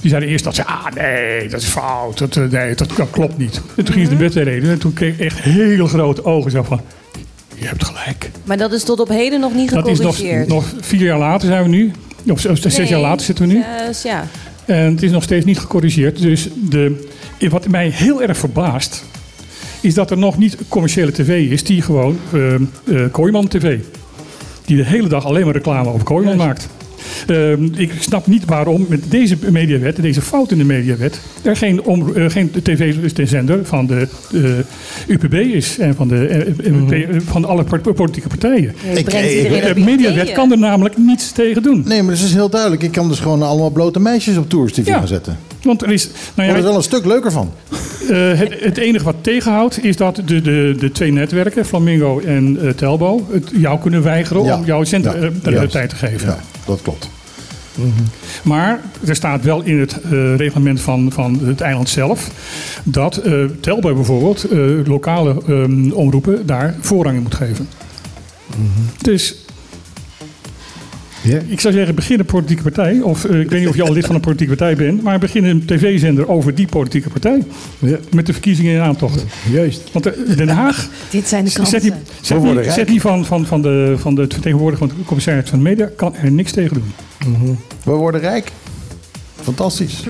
[0.00, 3.10] Die zeiden eerst dat ze, ah nee, dat is fout, dat, eh, nee, dat, dat
[3.10, 3.60] klopt niet.
[3.76, 6.50] En toen ging ze de wet reden en toen kreeg ik echt hele grote ogen.
[6.50, 6.80] Zo van,
[7.54, 8.30] je hebt gelijk.
[8.44, 10.48] Maar dat is tot op heden nog niet Dat is nog, gecorrigeerd.
[10.48, 11.90] nog vier jaar later zijn we nu.
[12.30, 13.62] Of zes Nee, jaar later zitten we nu.
[13.86, 14.26] zes, ja.
[14.64, 16.20] En het is nog steeds niet gecorrigeerd.
[16.20, 17.08] Dus de,
[17.50, 19.04] wat mij heel erg verbaast...
[19.80, 21.64] is dat er nog niet commerciële tv is...
[21.64, 23.78] die gewoon eh Kooiman TV...
[24.64, 26.68] die de hele dag alleen maar reclame over Kooiman maakt.
[27.26, 31.82] Ehm, ik snap niet waarom met deze mediawet, deze fout in de mediawet, er geen,
[31.82, 34.40] om, eh, geen tv-zender van de eh,
[35.14, 38.74] UPB is en van de, eh, MP van alle politieke partijen.
[38.94, 41.82] Ik- De mediawet kan er namelijk niets tegen doen.
[41.86, 42.82] Nee, maar dat is heel duidelijk.
[42.82, 44.98] Ik kan dus gewoon allemaal blote meisjes op Tours TV Ja.
[44.98, 45.36] gaan zetten.
[45.62, 47.50] Want er is, nou Wordt ja, er wel een stuk leuker van.
[48.10, 52.58] Eh, het, het enige wat tegenhoudt is dat de, de, de twee netwerken, Flamingo en
[52.60, 54.56] eh, Telbo, het jou kunnen weigeren Ja.
[54.56, 56.28] om jouw zender Ja, eh, te geven.
[56.28, 57.10] Ja, dat klopt.
[58.42, 59.96] Maar er staat wel in het
[60.36, 62.30] reglement van, van het eiland zelf
[62.82, 63.22] dat
[63.60, 64.46] Telbo bijvoorbeeld
[64.84, 67.68] lokale ehm, omroepen daar voorrang in moet geven.
[69.02, 69.34] Dus
[71.22, 71.38] Ja.
[71.46, 73.00] ik zou zeggen, begin een politieke partij.
[73.00, 75.18] Of eh, ik weet niet of je al lid van een politieke partij bent, maar
[75.18, 77.42] begin een tv-zender over die politieke partij.
[77.78, 77.98] Ja.
[78.14, 79.24] Met de verkiezingen in aantocht.
[79.50, 79.92] Juist.
[79.92, 81.80] Want eh, Den Haag Dit zijn de Zet kansen.
[81.80, 82.74] die, zet worden die, rijk.
[82.74, 85.90] zet die van, van, van, de, van de vertegenwoordiger van de commissaris van de media
[85.96, 87.56] kan er niks tegen doen.
[87.82, 88.52] We worden rijk.
[89.42, 90.04] Fantastisch.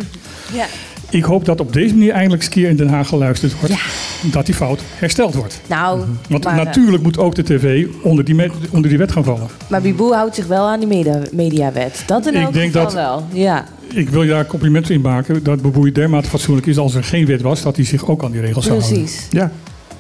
[0.53, 0.67] Ja.
[1.13, 3.75] Ik hoop dat op deze manier eindelijk eens een keer in Den Haag geluisterd wordt.
[4.23, 5.61] Dat die fout hersteld wordt.
[5.67, 9.25] Nou, Want maar, eh, natuurlijk moet ook de tv onder die, onder die wet gaan
[9.25, 9.47] vallen.
[9.67, 12.03] maar Biboe houdt zich wel aan die media, mediawet.
[12.07, 13.25] Dat in Ik elk denk geval dat- wel.
[13.33, 13.65] Ja.
[13.95, 17.27] Ik wil je daar complimenten in maken dat Beboei dermate fatsoenlijk is als er geen
[17.27, 19.03] wet was, dat hij zich ook aan die regels zou houden.
[19.03, 19.27] Precies.
[19.31, 19.53] Ja,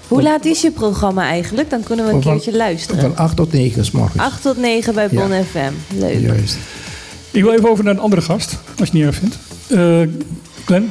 [0.09, 1.71] Hoe laat is je programma eigenlijk?
[1.71, 3.01] Dan kunnen we een Van- keertje luisteren.
[3.01, 4.23] van 8 tot 9 's morgens.
[4.23, 5.43] 8 tot 9 bij Bon Ja.
[5.43, 5.99] FM.
[5.99, 6.21] Leuk.
[6.21, 6.57] Juist.
[7.31, 9.39] Ik wil even over naar een andere gast, als je het niet erg vindt.
[9.69, 10.01] Eh
[10.65, 10.91] Glenn,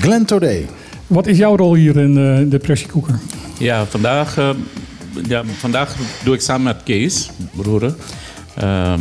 [0.00, 0.66] Glenn Today.
[1.06, 3.18] wat is jouw rol hier in eh, de pressiekoeker?
[3.58, 4.50] Ja, vandaag, eh,
[5.28, 5.94] ja, vandaag
[6.24, 7.94] doe ik samen met Kees, broer,
[8.54, 9.00] ehm,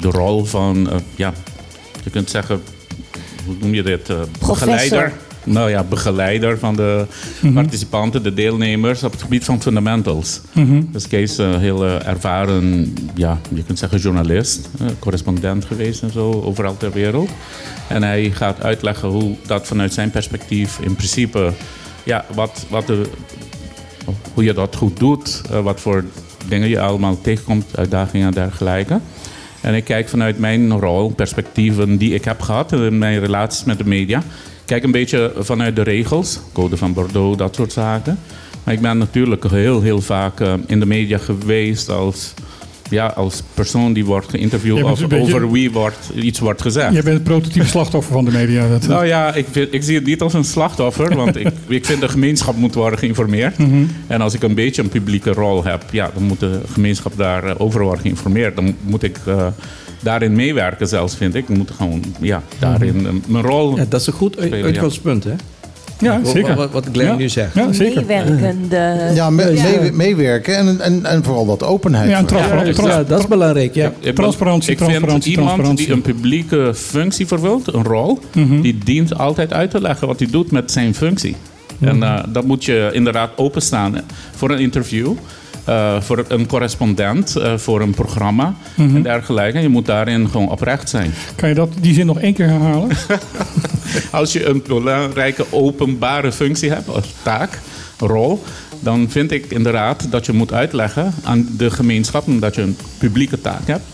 [0.00, 1.32] de rol van, eh, ja,
[2.04, 2.62] je kunt zeggen,
[3.46, 4.08] hoe noem je dit?
[4.10, 5.12] eh, begeleider.
[5.44, 7.06] Nou ja, begeleider van de
[7.54, 10.40] participanten, de deelnemers op het gebied van fundamentals.
[10.92, 16.02] Dus Kees is een heel eh, ervaren, ja, je kunt zeggen journalist, eh, correspondent geweest
[16.02, 17.30] en zo, overal ter wereld.
[17.88, 21.52] En hij gaat uitleggen hoe dat vanuit zijn perspectief in principe,
[22.02, 23.02] ja, wat, wat de,
[24.34, 26.04] hoe je dat goed doet, eh, wat voor
[26.48, 29.00] dingen je allemaal tegenkomt, uitdagingen en dergelijke.
[29.60, 33.78] En ik kijk vanuit mijn rol, perspectieven die ik heb gehad in mijn relaties met
[33.78, 34.22] de media.
[34.64, 38.18] Kijk een beetje vanuit de regels, code van Bordeaux, dat soort zaken.
[38.64, 42.34] Maar ik ben natuurlijk heel, heel vaak eh, in de media geweest als,
[42.90, 46.92] ja, als persoon die wordt geïnterviewd of beetje- over wie wordt, iets wordt gezegd.
[46.92, 48.68] Jij bent het prototype slachtoffer van de media.
[48.68, 52.00] Dat, Nou ja, ik, ik zie het niet als een slachtoffer, want ik, ik vind
[52.00, 53.56] de gemeenschap moet worden geïnformeerd.
[54.06, 57.82] En als ik een beetje een publieke rol heb, ja, dan moet de gemeenschap daarover
[57.82, 58.56] worden geïnformeerd.
[58.56, 59.46] Dan moet ik eh,
[60.02, 61.48] daarin meewerken zelfs, vind ik.
[61.48, 63.76] Ik moet gewoon, ja, daarin eh, mijn rol...
[63.76, 65.32] Ja, dat is een goed Spelen, uitgangspunt, hè?
[65.98, 66.54] ja, Wat- zeker.
[66.54, 67.16] Wat, wat Glenn Ja.
[67.16, 67.54] nu zegt.
[67.54, 68.04] Ja, zeker.
[68.06, 69.10] Meewerkende.
[69.14, 69.62] Ja, me- Ja.
[69.80, 72.08] mee- meewerken en, en, en vooral wat openheid.
[72.10, 73.92] Ja, en voor- transpa- Ja, trans- ja, dat is belangrijk, ja.
[74.00, 75.86] Ik Transparantie, Ik vind transparantie, iemand transparantie.
[75.86, 78.18] die een publieke functie vervult, een rol,
[78.62, 81.36] die dient altijd uit te leggen wat hij doet met zijn functie.
[81.80, 83.94] En eh dat moet je inderdaad openstaan
[84.34, 85.12] voor een interview.
[85.64, 89.58] Eh, voor een correspondent, eh, voor een programma en dergelijke.
[89.60, 91.12] Je moet daarin gewoon oprecht zijn.
[91.36, 92.88] Kan je dat, die zin nog één keer herhalen?
[94.10, 97.58] Als je een belangrijke openbare functie hebt, als taak,
[97.98, 98.42] rol,
[98.80, 103.40] dan vind ik inderdaad dat je moet uitleggen aan de gemeenschap, omdat je een publieke
[103.40, 103.84] taak hebt.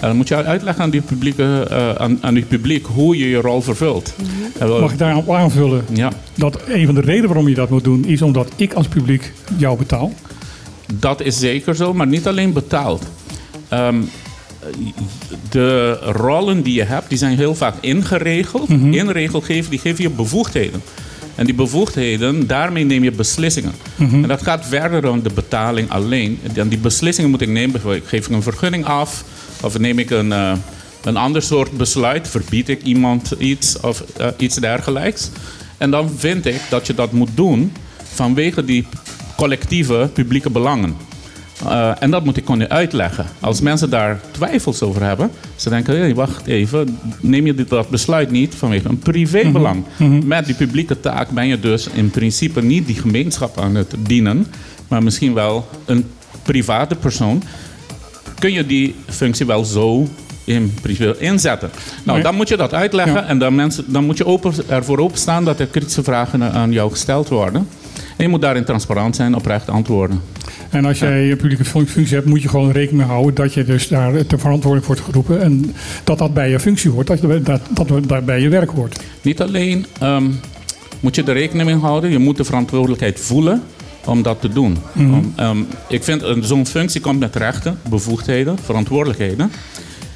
[0.00, 3.28] En dan moet je uitleggen aan die, publieke, eh, aan, aan die publiek hoe je
[3.28, 4.14] je rol vervult.
[4.58, 7.84] Wel- Mag ik daarop aanvullen ja, dat een van de redenen waarom je dat moet
[7.84, 8.04] doen...
[8.04, 10.12] is omdat ik als publiek jou betaal.
[10.94, 13.02] Dat is zeker zo, maar niet alleen betaald.
[13.68, 14.02] Ehm,
[15.50, 18.68] de rollen die je hebt, die zijn heel vaak ingeregeld.
[18.68, 20.82] In regelgeving, die geven je bevoegdheden.
[21.34, 23.72] En die bevoegdheden, daarmee neem je beslissingen.
[23.98, 26.38] En dat gaat verder dan de betaling alleen.
[26.54, 27.72] En die beslissingen moet ik nemen.
[27.72, 29.24] Bijvoorbeeld, geef ik een vergunning af?
[29.62, 30.52] Of neem ik een, eh,
[31.04, 32.28] een ander soort besluit?
[32.28, 35.30] Verbied ik iemand iets of eh, iets dergelijks?
[35.78, 37.72] En dan vind ik dat je dat moet doen
[38.14, 38.86] vanwege die
[39.36, 40.96] collectieve publieke belangen.
[41.66, 43.26] Eh, en dat moet ik kunnen uitleggen.
[43.40, 47.88] Als mensen daar twijfels over hebben, ze denken: hey, wacht even, neem je dit dat
[47.88, 49.84] besluit niet vanwege een privébelang?
[50.24, 54.46] Met die publieke taak ben je dus in principe niet die gemeenschap aan het dienen,
[54.88, 56.04] maar misschien wel een
[56.42, 57.42] private persoon.
[58.38, 60.08] Kun je die functie wel zo
[60.44, 61.70] in principe inzetten?
[62.02, 63.24] Nou, dan moet je dat uitleggen Ja.
[63.26, 66.90] en dan, mensen, dan moet je open, ervoor openstaan dat er kritische vragen aan jou
[66.90, 67.68] gesteld worden.
[68.16, 70.20] En je moet daarin transparant zijn, oprecht antwoorden.
[70.70, 73.54] En als jij een publieke fun- functie hebt, moet je gewoon rekening mee houden dat
[73.54, 75.42] je dus daar ter verantwoording wordt geroepen.
[75.42, 79.00] En dat dat bij je functie hoort, dat dat, dat dat bij je werk hoort.
[79.22, 80.24] Niet alleen ehm,
[81.00, 83.62] moet je er rekening mee houden, je moet de verantwoordelijkheid voelen
[84.04, 84.76] om dat te doen.
[85.14, 85.58] Om, ehm,
[85.88, 89.50] ik vind een- zo'n functie komt met rechten, bevoegdheden, verantwoordelijkheden.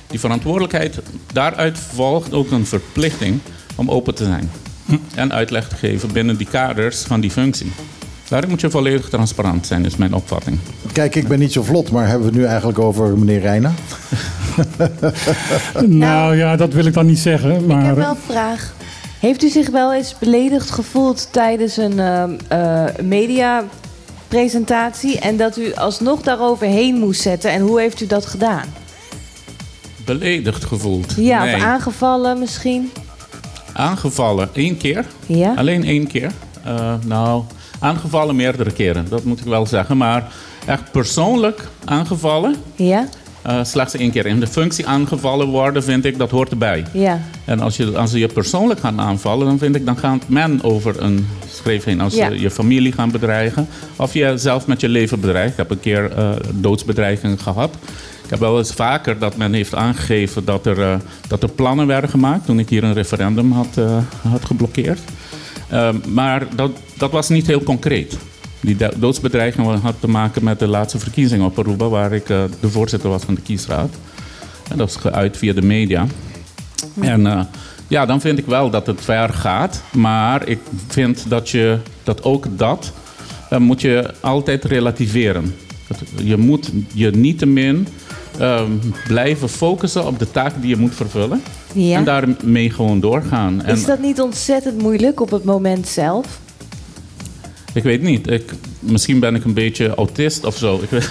[0.06, 0.98] Die verantwoordelijkheid,
[1.32, 3.38] daaruit volgt ook een verplichting
[3.74, 4.50] om open te zijn.
[5.14, 7.72] En uitleg te geven binnen die kaders van die functie.
[8.28, 10.58] Daarin moet je volledig transparant zijn, is mijn opvatting.
[10.92, 13.72] Kijk, ik ben niet zo vlot, maar hebben we het nu eigenlijk over meneer Reina?
[15.86, 17.54] Nou ja, dat wil ik dan niet zeggen.
[17.60, 18.74] Ik Maar heb wel een vraag.
[19.20, 21.98] Heeft u zich wel eens beledigd gevoeld tijdens een
[22.48, 27.50] eh, mediapresentatie en dat u alsnog daaroverheen moest zetten?
[27.50, 28.64] En hoe heeft u dat gedaan?
[30.04, 31.14] Beledigd gevoeld.
[31.16, 31.54] Ja, Nee.
[31.54, 32.90] of aangevallen misschien?
[33.72, 35.04] Aangevallen één keer.
[35.26, 35.54] Ja.
[35.56, 36.30] Alleen één keer.
[36.64, 37.42] Eh, nou,
[37.78, 39.96] aangevallen meerdere keren, dat moet ik wel zeggen.
[39.96, 40.32] Maar
[40.66, 43.06] echt persoonlijk aangevallen, Ja?
[43.42, 44.26] eh, slechts één keer.
[44.26, 46.84] In de functie aangevallen worden, vind ik, dat hoort erbij.
[46.92, 47.20] Ja.
[47.44, 50.62] En als, je, als ze je persoonlijk gaan aanvallen, dan vind ik, dan gaat men
[50.62, 52.00] over een schreef heen.
[52.00, 52.28] Als Ja.
[52.28, 55.50] ze je familie gaan bedreigen, of je zelf met je leven bedreigt.
[55.50, 57.74] Ik heb een keer eh doodsbedreiging gehad.
[58.30, 60.94] Ik heb wel eens vaker dat men heeft aangegeven dat er, eh,
[61.28, 62.44] dat er plannen werden gemaakt.
[62.44, 63.98] Toen ik hier een referendum had, eh,
[64.30, 65.00] had geblokkeerd.
[65.68, 68.18] Ehm, maar dat, dat was niet heel concreet.
[68.60, 72.42] Die do- doodsbedreiging had te maken met de laatste verkiezingen op Aruba, waar ik eh,
[72.60, 73.94] de voorzitter was van de kiesraad.
[74.70, 76.06] En dat is geuit via de media.
[77.00, 77.48] En
[77.88, 79.82] ja, dan vind ik wel dat het ver gaat.
[79.92, 80.58] Maar ik
[80.88, 82.92] vind dat je dat ook dat
[83.58, 85.54] moet je altijd relativeren.
[86.22, 87.86] Je moet je niettemin
[88.40, 88.70] ehm
[89.06, 91.42] blijven focussen op de taak die je moet vervullen.
[91.72, 91.96] Ja.
[91.96, 93.62] En daarmee gewoon doorgaan.
[93.64, 96.26] En Is dat niet ontzettend moeilijk op het moment zelf?
[97.74, 98.30] Ik weet niet.
[98.30, 100.80] Ik, misschien ben ik een beetje autist of zo.
[100.90, 101.08] Ik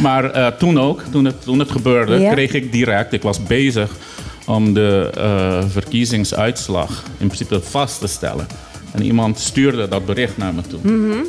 [0.00, 2.32] maar eh, toen ook, toen het, toen het gebeurde, Ja.
[2.32, 3.12] kreeg ik direct...
[3.12, 3.90] Ik was bezig
[4.46, 8.46] om de eh, verkiezingsuitslag in principe vast te stellen.
[8.92, 10.80] En iemand stuurde dat bericht naar me toe.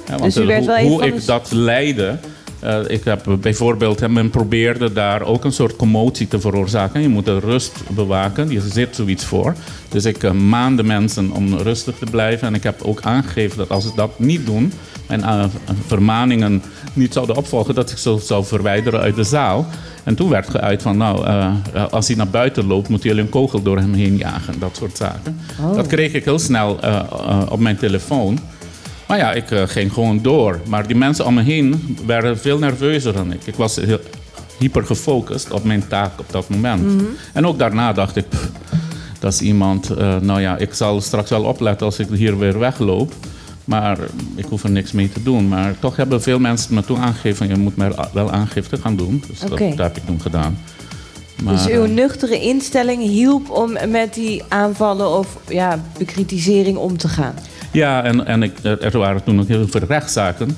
[0.07, 2.17] Ja, want, Dus u eh, werd hoe wel hoe ik dat leidde...
[2.65, 7.01] eh, ik heb bijvoorbeeld, men probeerde daar ook een soort commotie te veroorzaken.
[7.01, 9.55] Je moet de rust bewaken, je zit zoiets voor.
[9.89, 12.47] Dus ik uh, maande mensen om rustig te blijven.
[12.47, 14.73] En ik heb ook aangegeven dat als ze dat niet doen,
[15.07, 15.45] mijn eh,
[15.87, 16.63] vermaningen
[16.93, 19.67] niet zouden opvolgen, dat ik ze zou verwijderen uit de zaal.
[20.05, 23.23] En toen werd geuit van, nou, eh, eh, als hij naar buiten loopt, moeten jullie
[23.23, 24.59] een kogel door hem heen jagen.
[24.59, 25.39] Dat soort zaken.
[25.75, 28.39] Dat kreeg ik heel snel eh, eh, op mijn telefoon.
[29.07, 30.59] Maar ja, ik eh, ging gewoon door.
[30.67, 33.45] Maar die mensen om me heen werden veel nerveuzer dan ik.
[33.45, 33.99] Ik was heel
[34.57, 37.03] hyper gefocust op mijn taak op dat moment.
[37.33, 38.49] En ook daarna dacht ik, pff,
[39.19, 39.89] dat is iemand...
[39.89, 43.13] eh, nou ja, ik zal straks wel opletten als ik hier weer wegloop.
[43.65, 43.97] Maar
[44.35, 45.47] ik hoef er niks mee te doen.
[45.47, 47.47] Maar toch hebben veel mensen me toen aangegeven...
[47.47, 49.23] je moet maar wel aangifte gaan doen.
[49.27, 50.57] Dus dat heb ik toen gedaan.
[51.43, 56.97] Maar, dus uw eh, nuchtere instelling hielp om met die aanvallen of ja, bekritisering om
[56.97, 57.33] te gaan?
[57.75, 60.57] Ja, en, en ik, er waren toen ook heel veel rechtszaken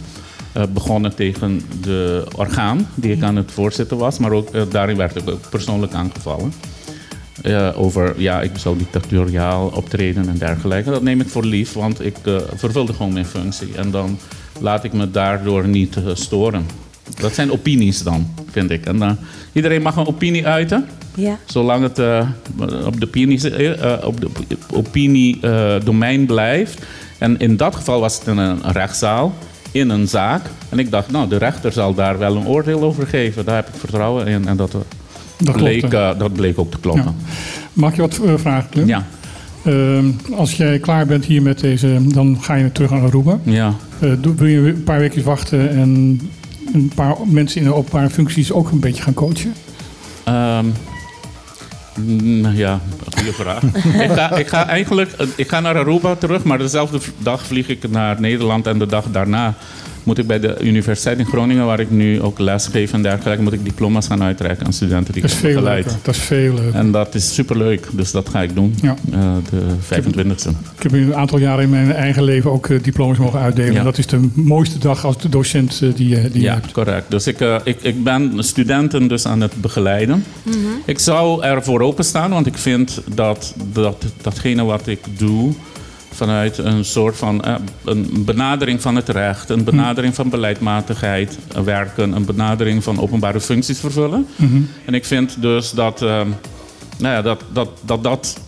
[0.52, 4.18] eh, begonnen tegen de orgaan die ik aan het voorzitten was.
[4.18, 6.54] Maar ook eh, daarin werd ik ook persoonlijk aangevallen.
[7.42, 10.90] Eh, over, ja, ik zou dictatoriaal optreden en dergelijke.
[10.90, 13.76] Dat neem ik voor lief, want ik eh, vervulde gewoon mijn functie.
[13.76, 14.20] En dan
[14.60, 16.66] laat ik me daardoor niet storen.
[17.20, 18.86] Dat zijn opinies dan, vind ik.
[18.86, 19.20] En,
[19.54, 20.86] iedereen mag een opinie uiten.
[21.16, 21.38] Ja.
[21.46, 22.00] Zolang het
[22.86, 23.40] op de opinie,
[24.06, 24.30] op de
[24.74, 25.40] opinie
[25.84, 26.86] domein blijft.
[27.18, 29.34] En in dat geval was het in een rechtszaal,
[29.72, 30.42] in een zaak.
[30.70, 33.46] En ik dacht, nou, de rechter zal daar wel een oordeel over geven.
[33.46, 34.48] Daar heb ik vertrouwen in.
[34.48, 34.72] En dat,
[35.38, 37.16] dat bleek, eh, dat bleek ook te kloppen.
[37.74, 38.88] Mag je wat eh, vragen, Clem?
[38.88, 39.06] Ja,
[39.68, 40.06] Ehm,
[40.36, 43.40] als jij klaar bent hier met deze, dan ga je terug naar Aruba.
[43.44, 43.74] ja.
[44.00, 46.20] Eh, wil je een paar weken wachten en
[46.74, 49.54] een paar mensen in de openbare functies ook een beetje gaan coachen?
[50.24, 50.66] Ehm,
[51.98, 52.80] mm, ja,
[53.16, 53.64] goede vraag.
[54.08, 57.68] ik, ga, ik ga eigenlijk eh, ik ga naar Aruba terug, maar dezelfde dag vlieg
[57.68, 58.68] ik naar Nederland.
[58.68, 59.54] En de dag daarna
[60.08, 63.44] moet ik bij de Universiteit in Groningen, waar ik nu ook les geef en dergelijke,
[63.44, 65.86] moet ik diploma's gaan uitreiken aan studenten die Dat ik is heb veel begeleid.
[65.86, 66.02] leuker.
[66.04, 66.76] Dat is veel leuker.
[66.76, 68.76] En dat is superleuk, dus dat ga ik doen.
[68.82, 68.96] Ja.
[69.12, 70.50] Eh, de 25e.
[70.78, 73.74] Ik heb een aantal jaren in mijn eigen leven ook eh, diploma's mogen uitdelen.
[73.74, 73.84] Ja.
[73.84, 76.72] Dat is de mooiste dag als de docent eh, die, je- die je Ja, hebt.
[76.72, 77.12] correct.
[77.12, 80.24] Dus ik, ik, ik ben studenten dus aan het begeleiden.
[80.86, 85.54] Ik zou ervoor openstaan, want ik vind dat, dat datgene wat ik doe
[86.12, 87.56] vanuit een soort van eh,
[87.86, 93.80] een benadering van het recht, een benadering van beleidmatigheid werken, een benadering van openbare functies
[93.80, 94.28] vervullen.
[94.86, 96.22] En ik vind dus dat, eh,
[96.98, 98.40] nou ja, dat, dat, dat dat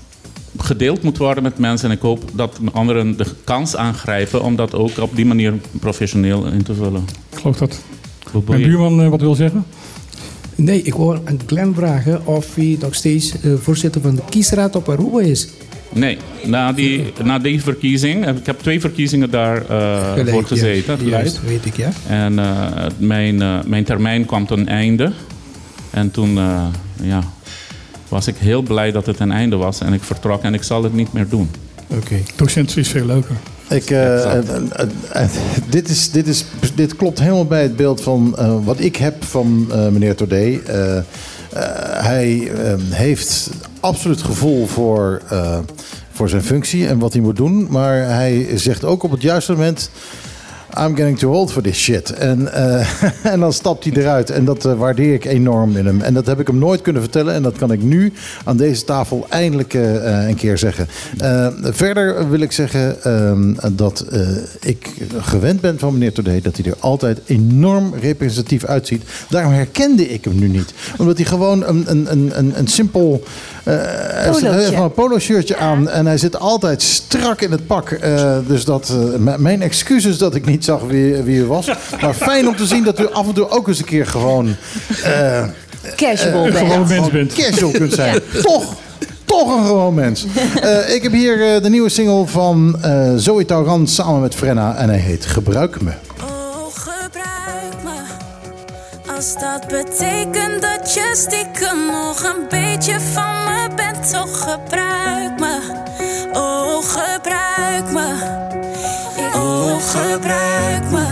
[0.58, 1.90] gedeeld moet worden met mensen.
[1.90, 6.46] En ik hoop dat anderen de kans aangrijpen om dat ook op die manier professioneel
[6.46, 7.04] in te vullen.
[7.32, 7.82] Ik geloof dat.
[8.48, 9.66] Mijn buurman eh, wat wil zeggen?
[10.56, 14.76] Nee, ik wil aan Glenn vragen of hij nog steeds eh, voorzitter van de kiesraad
[14.76, 15.48] op Aruba is.
[15.94, 19.78] Nee, na die, na die verkiezing, ik heb twee verkiezingen daarvoor
[20.14, 20.98] Gelijk, voor gezeten.
[21.06, 21.90] juist, juist, weet ik, ja.
[22.08, 25.12] En eh, mijn, eh, mijn termijn kwam ten einde.
[25.90, 26.66] En toen, eh,
[27.02, 27.24] ja,
[28.08, 29.82] was ik heel blij dat het een einde was.
[29.82, 31.50] En ik vertrok en ik zal het niet meer doen.
[31.88, 32.16] Oké.
[32.36, 33.36] Docent is veel leuker.
[33.70, 35.30] Ik, eh, eh, eh, eh,
[35.70, 36.46] dit, is, dit, is,
[36.76, 40.60] dit klopt helemaal bij het beeld van eh, wat ik heb van eh, meneer Tordé.
[40.66, 41.04] Eh, eh,
[42.04, 43.50] hij eh, heeft
[43.80, 45.60] absoluut gevoel voor, eh,
[46.20, 47.68] voor zijn functie en wat hij moet doen.
[47.70, 49.90] Maar hij zegt ook op het juiste moment...
[50.78, 52.14] I'm getting too old for this shit.
[52.14, 54.30] En, eh, en dan stapt hij eruit.
[54.30, 56.02] En dat eh, waardeer ik enorm in hem.
[56.02, 57.34] En dat heb ik hem nooit kunnen vertellen.
[57.34, 58.14] En dat kan ik nu
[58.46, 60.88] aan deze tafel eindelijk eh, een keer zeggen.
[61.62, 64.06] Verder wil ik zeggen ehm, dat
[64.60, 66.42] ik gewend ben van meneer Tordé...
[66.42, 69.04] dat hij er altijd enorm representatief uitziet.
[69.30, 70.74] Daarom herkende ik hem nu niet.
[70.98, 73.24] Omdat hij gewoon een, een, een, een, een simpel...
[73.64, 74.66] hij heeft Polootje.
[74.66, 78.00] gewoon een polo-shirtje aan en hij zit altijd strak in het pak.
[78.48, 78.94] Dus dat,
[79.38, 81.68] mijn excuses dat ik niet zag wie, wie u was.
[82.02, 84.56] Maar fijn om te zien dat u af en toe ook eens een keer gewoon...
[85.04, 85.44] eh,
[85.96, 86.58] Casual eh, bent.
[86.72, 87.34] Gewoon mens bent.
[87.34, 88.20] casual kunt zijn.
[88.42, 88.76] Toch,
[89.26, 90.26] toch een gewoon mens.
[90.62, 94.76] Eh, ik heb hier eh, de nieuwe single van eh Zoe Tauran samen met Frenna
[94.76, 95.92] en hij heet Gebruik Me.
[96.22, 99.14] Oh, gebruik me.
[99.16, 105.58] Als dat betekent dat je stiekem nog een beetje van me bent, toch gebruik me.
[106.34, 108.08] Oh, gebruik me.
[109.36, 111.08] Oh, gebruik me.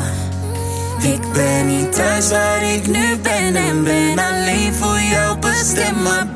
[1.02, 6.28] Ik ben niet thuis waar ik nu ben en ben alleen voor jou bestemd, maar.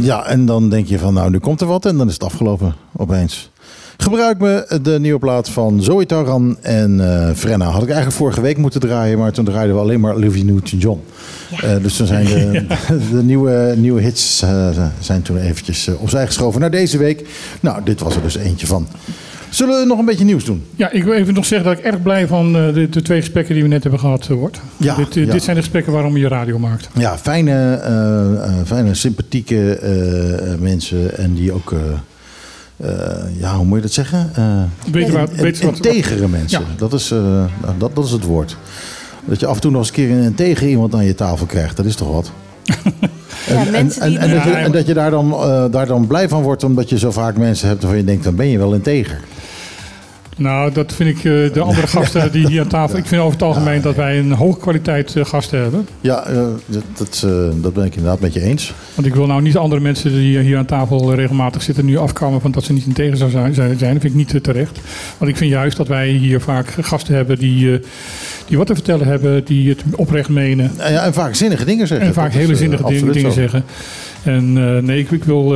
[0.00, 2.22] Ja, en dan denk je van nou, nu komt er wat en dan is het
[2.22, 3.50] afgelopen opeens.
[4.00, 7.64] Gebruik me de nieuwe plaat van Zoe Tauran en eh, Frenna.
[7.64, 11.00] Had ik eigenlijk vorige week moeten draaien, maar toen draaiden we alleen maar Olivia Newton-John.
[11.60, 12.64] Eh, dus toen zijn de,
[13.12, 14.68] de nieuwe, nieuwe hits eh,
[15.00, 17.28] zijn toen eventjes opzij geschoven naar deze week.
[17.60, 18.86] Nou, dit was er dus eentje van.
[19.50, 20.62] Zullen we nog een beetje nieuws doen?
[20.76, 23.20] Ja, ik wil even nog zeggen dat ik erg blij van eh, de, de twee
[23.20, 24.60] gesprekken die we net hebben gehad eh, word.
[24.76, 25.32] Ja, dit, ja.
[25.32, 26.88] dit zijn de gesprekken waarom je radio maakt.
[26.94, 29.78] Ja, fijne, eh, eh, fijne sympathieke
[30.60, 31.72] mensen en die ook...
[31.72, 31.78] eh,
[32.80, 32.90] eh,
[33.40, 34.30] ja, hoe moet je dat zeggen?
[34.34, 34.44] Eh,
[35.36, 36.60] in- weet je wat- integere mensen.
[36.60, 36.66] Ja.
[36.76, 37.18] Dat, is, eh,
[37.62, 38.56] nou, dat, dat is het woord.
[39.24, 41.46] Dat je af en toe nog eens een keer een integer iemand aan je tafel
[41.46, 41.76] krijgt.
[41.76, 42.30] Dat is toch wat?
[43.48, 45.86] Ja, mensen en, die en, niet- dat je, en dat je daar dan, eh, daar
[45.86, 48.48] dan blij van wordt, omdat je zo vaak mensen hebt waarvan je denkt, dan ben
[48.48, 49.20] je wel integer.
[50.38, 52.98] Nou, dat vind ik eh, de andere gasten die hier aan tafel...
[52.98, 55.88] Ik vind over het algemeen dat wij een hoge kwaliteit eh, gasten hebben.
[56.00, 57.26] Ja, eh, dat, dat,
[57.62, 58.74] dat ben ik inderdaad met je eens.
[58.94, 61.84] Want ik wil nou niet andere mensen die hier aan tafel regelmatig zitten...
[61.84, 63.54] nu afkomen van dat ze niet in tegen zou zijn.
[63.54, 64.78] Dat vind ik niet terecht.
[65.18, 67.80] Want ik vind juist dat wij hier vaak gasten hebben die,
[68.46, 69.44] die wat te vertellen hebben...
[69.44, 70.70] die het oprecht menen.
[70.76, 72.06] En, ja, en vaak zinnige dingen zeggen.
[72.06, 73.64] En vaak hele zinnige dingen, zeggen.
[74.22, 74.52] En
[74.84, 75.54] nee, ik, ik wil,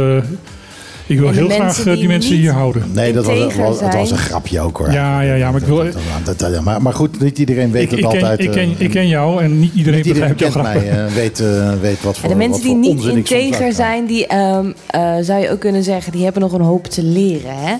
[1.12, 2.82] ik wil heel graag eh, die, die mensen hier houden.
[2.92, 4.92] Nee, dat was, het was een grapje ook hoor.
[4.92, 5.76] Ja, ja, ja, maar ik wil...
[5.76, 5.94] Dat-
[6.24, 8.40] dat- dat- ja, maar, maar goed, niet iedereen weet Ik, het ik, ken, altijd.
[8.40, 11.04] ik, ken, eh, ik ken jou en niet iedereen niet iedereen begrijpt jouw kent mij,
[11.06, 11.42] eh, weet,
[11.80, 15.50] weet wat voor En de mensen die niet integer zijn, die ehm, eh, zou je
[15.50, 17.54] ook kunnen zeggen, die hebben nog een hoop te leren.
[17.56, 17.74] Hè?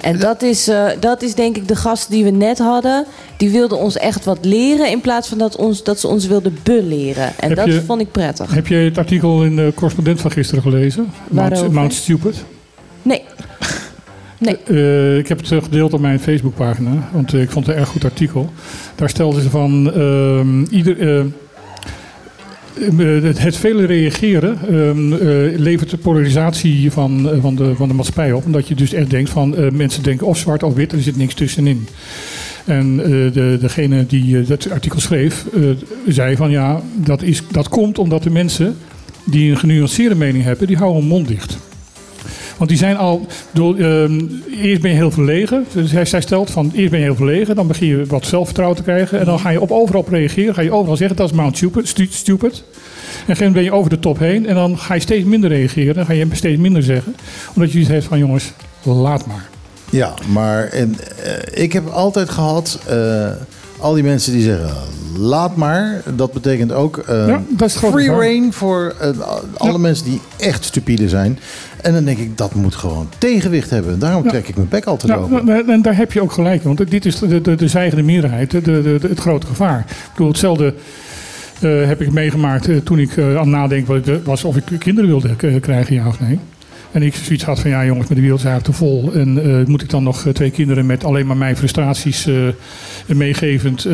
[0.00, 3.04] En dat is, eh, dat is denk ik de gast die we net hadden.
[3.36, 6.58] Die wilden ons echt wat leren in plaats van dat, ons, dat ze ons wilden
[6.62, 7.32] beleren.
[7.38, 8.54] En Heb dat je- vond ik prettig.
[8.54, 11.12] Heb je het artikel in de correspondent van gisteren gelezen?
[11.30, 11.72] Mount?
[11.72, 12.44] Mount Stupid.
[13.04, 13.22] Nee.
[14.38, 14.56] Nee.
[14.66, 17.80] Eh, ik heb het eh, gedeeld op mijn Facebookpagina, want eh, ik vond het een
[17.80, 18.52] erg goed artikel.
[18.94, 21.00] Daar stelden ze van ehm, ieder.
[21.00, 21.18] eh,
[22.98, 27.94] eh, het, vele reageren ehm, eh, levert de polarisatie van, eh, van, de, van de
[27.94, 28.44] maatschappij op.
[28.44, 31.16] Omdat je dus echt denkt van eh, mensen denken of zwart of wit, er zit
[31.16, 31.86] niks tussenin.
[32.64, 35.62] En eh, de, degene die eh, dat artikel schreef, eh,
[36.08, 38.76] zei van ja, dat, is, dat komt omdat de mensen
[39.24, 41.58] die een genuanceerde mening hebben, die houden hun mond dicht.
[42.56, 43.26] Want die zijn al.
[43.52, 44.20] Door, ehm,
[44.62, 45.66] eerst ben je heel verlegen.
[45.72, 46.70] Dus hij, zij stelt van.
[46.74, 47.54] Eerst ben je heel verlegen.
[47.54, 49.18] Dan begin je wat zelfvertrouwen te krijgen.
[49.18, 50.54] En dan ga je op overal op reageren.
[50.54, 51.88] Ga je overal zeggen dat is Mount Stupid.
[51.88, 52.62] stu- stupid.
[53.26, 54.46] En dan ben je over de top heen.
[54.46, 55.94] En dan ga je steeds minder reageren.
[55.94, 57.16] Dan ga je steeds minder zeggen.
[57.54, 58.52] Omdat je iets heeft van jongens,
[58.82, 59.48] laat maar.
[59.90, 63.28] Ja, maar en, eh, ik heb altijd gehad, eh,
[63.78, 64.70] al die mensen die zeggen,
[65.18, 66.02] laat maar.
[66.14, 69.08] Dat betekent ook eh, Ja, dat free reign voor eh,
[69.56, 69.78] alle Ja.
[69.78, 71.38] mensen die echt stupide zijn.
[71.84, 73.98] En dan denk ik, dat moet gewoon tegenwicht hebben.
[73.98, 75.44] Daarom trek ik mijn bek altijd Nou, open.
[75.46, 76.74] nou, en daar heb je ook gelijk in.
[76.76, 78.50] Want dit is de, de, de zeigende meerderheid.
[78.50, 79.78] De, de, de- het grote gevaar.
[79.78, 80.74] Ik bedoel, hetzelfde
[81.60, 85.10] eh, heb ik meegemaakt eh, toen ik eh, aan het nadenken was- of ik kinderen
[85.10, 86.38] wilde krijgen, ja of nee.
[86.94, 89.12] En ik zoiets had van, ja jongens, maar de wereld is te vol.
[89.12, 92.34] En eh, moet ik dan nog eh, twee kinderen met alleen maar mijn frustraties eh,
[93.06, 93.86] meegevend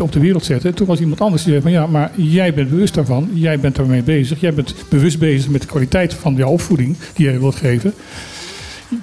[0.00, 0.74] op de wereld zetten?
[0.74, 3.30] Toen was iemand anders die zei van, ja, maar jij bent bewust daarvan.
[3.32, 4.40] Jij bent daarmee bezig.
[4.40, 7.94] Jij bent bewust bezig met de kwaliteit van jouw opvoeding die jij wilt geven.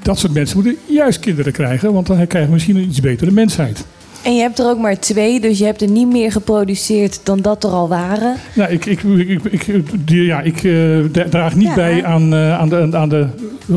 [0.01, 3.31] Dat soort mensen moeten juist kinderen krijgen, want dan krijgen we misschien een iets betere
[3.31, 3.85] mensheid.
[4.23, 7.41] En je hebt er ook maar twee, dus je hebt er niet meer geproduceerd dan
[7.41, 8.35] dat er al waren.
[8.53, 11.73] Nou, ik, ik, ik, ik, die- ja, ik eh, dra- draag niet Ja.
[11.75, 13.27] bij aan, eh, aan, de, aan de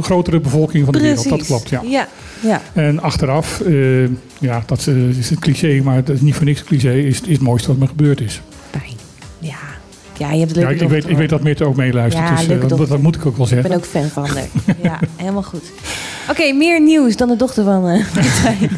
[0.01, 1.29] grotere bevolking van de wereld.
[1.29, 1.81] Dat klopt, ja.
[1.85, 2.09] Ja,
[2.41, 2.61] ja.
[2.73, 4.05] En achteraf, eh,
[4.39, 4.87] ja, dat
[5.19, 7.77] is een cliché, maar dat is niet voor niks cliché, is, is het mooiste wat
[7.79, 8.41] me gebeurd is.
[9.39, 9.55] Ja,
[10.19, 12.99] ja je hebt Ja, ik, weet, ik weet dat Meerte ook meeluistert, Ja, dus dat,
[12.99, 13.69] moet ik ook wel Ik zeggen.
[13.71, 14.47] ben ook fan van haar.
[14.83, 15.62] Ja, helemaal goed.
[16.31, 18.71] Oké, meer nieuws dan de dochter van Martijn.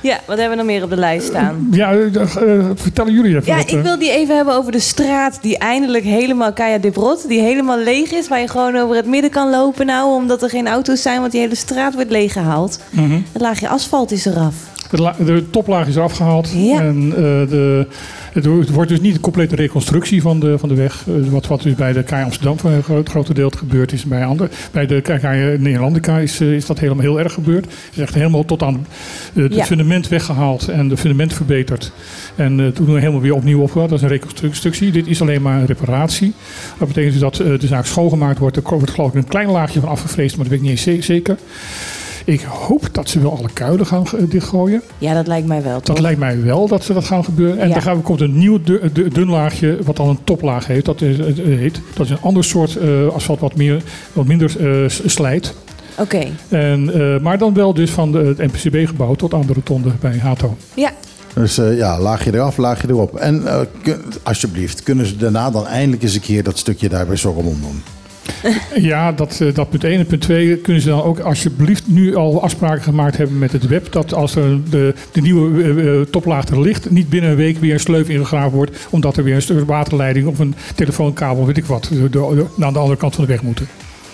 [0.00, 1.68] Ja, wat hebben we nog meer op de lijst staan?
[1.70, 4.72] Ja, eh, eh, vertellen jullie even Ja, wat, ik eh, wil die even hebben over
[4.72, 8.76] de straat die eindelijk helemaal Kaya de Brot, die helemaal leeg is, waar je gewoon
[8.76, 11.94] over het midden kan lopen nou, omdat er geen auto's zijn, want die hele straat
[11.94, 12.80] wordt leeggehaald.
[12.90, 13.18] mhm.
[13.32, 14.54] Het laagje asfalt is eraf.
[14.90, 16.50] De, la- de toplaag is eraf gehaald.
[16.56, 16.80] Ja.
[16.80, 17.86] En, eh, de,
[18.32, 21.04] het wo- het wordt dus niet een complete reconstructie van de, van de weg.
[21.08, 24.04] eh, wat, wat dus bij de KAI Amsterdam voor een groot, grote deel gebeurd is.
[24.04, 27.64] Bij, ander, bij de KAI Nederlandica is, eh, is dat helemaal heel erg gebeurd.
[27.64, 28.86] Het is echt helemaal tot aan
[29.32, 29.64] het Ja.
[29.64, 31.92] fundament weggehaald en de fundament verbeterd.
[32.36, 33.88] En toen helemaal weer opnieuw opgebouwd.
[33.88, 34.90] Dat is een reconstructie.
[34.92, 36.32] Dit is alleen maar een reparatie.
[36.78, 38.56] Dat betekent dus dat de zaak schoongemaakt wordt.
[38.56, 41.04] Er wordt geloof ik een klein laagje van afgevreesd, maar dat weet ik niet eens
[41.06, 41.36] zeker.
[42.24, 44.82] Ik hoop dat ze wel alle kuilen gaan eh, dichtgooien.
[44.98, 45.76] Ja, dat lijkt mij wel.
[45.80, 45.94] Toch?
[45.94, 47.58] Dat lijkt mij wel dat ze dat gaan gebeuren.
[47.58, 47.72] En Ja.
[47.74, 50.84] dan gaan, komt een nieuw du- dun laagje, wat dan een toplaag heet.
[50.84, 51.80] Dat is, het heet.
[51.94, 53.82] Dat is een ander soort eh, asfalt, wat, meer,
[54.12, 55.54] wat minder eh, slijt.
[55.98, 59.90] Oké, En, eh, maar dan wel dus van de, het NPCB-gebouw tot aan de rotonde
[60.00, 60.56] bij Hato.
[60.74, 60.90] ja.
[61.34, 63.16] Dus eh, ja, laag je eraf, laag je erop.
[63.16, 67.06] En eh, kun- alsjeblieft, kunnen ze daarna dan eindelijk eens een keer dat stukje daar
[67.06, 67.82] bij Zorremond doen?
[68.90, 72.14] Ja, dat, eh, dat punt 1 en punt 2 kunnen ze dan ook alsjeblieft nu
[72.14, 73.92] al afspraken gemaakt hebben met het web.
[73.92, 77.58] Dat als er de, de nieuwe eh, eh, toplaag er ligt, niet binnen een week
[77.58, 78.76] weer een sleuf ingegraven wordt.
[78.90, 82.72] Omdat er weer een stuk waterleiding of een telefoonkabel, weet ik wat, de, de- aan
[82.72, 83.68] de andere kant van de weg moeten.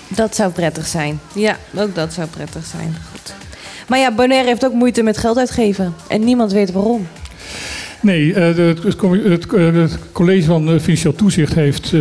[0.09, 1.21] Dat zou prettig zijn.
[1.35, 2.97] Ja, ook dat zou prettig zijn.
[3.11, 3.35] Goed.
[3.89, 5.95] Maar ja, Bonaire heeft ook moeite met geld uitgeven.
[6.09, 7.07] En niemand weet waarom.
[8.01, 11.93] Nee, het, co- het, het college van Financieel Toezicht heeft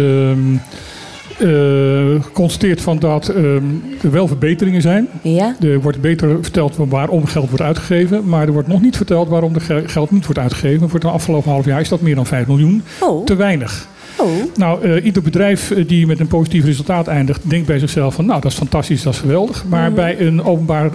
[1.40, 3.64] eh, geconstateerd van dat ehm,
[4.02, 5.08] er wel verbeteringen zijn.
[5.22, 5.56] Ja?
[5.60, 9.56] Er wordt beter verteld waarom geld wordt uitgegeven, maar er wordt nog niet verteld waarom
[9.56, 10.90] er ge- geld niet wordt uitgegeven.
[10.90, 12.84] Voor het afgelopen half jaar is dat meer dan 5 miljoen.
[13.00, 13.26] Oh.
[13.26, 13.88] Te weinig.
[14.18, 14.28] Oh.
[14.56, 18.26] Nou, eh, ieder bedrijf eh, die met een positief resultaat eindigt, denkt bij zichzelf van
[18.26, 19.66] nou, dat is fantastisch, dat is geweldig.
[19.70, 19.96] Maar Mhm.
[19.96, 20.90] bij een openbaar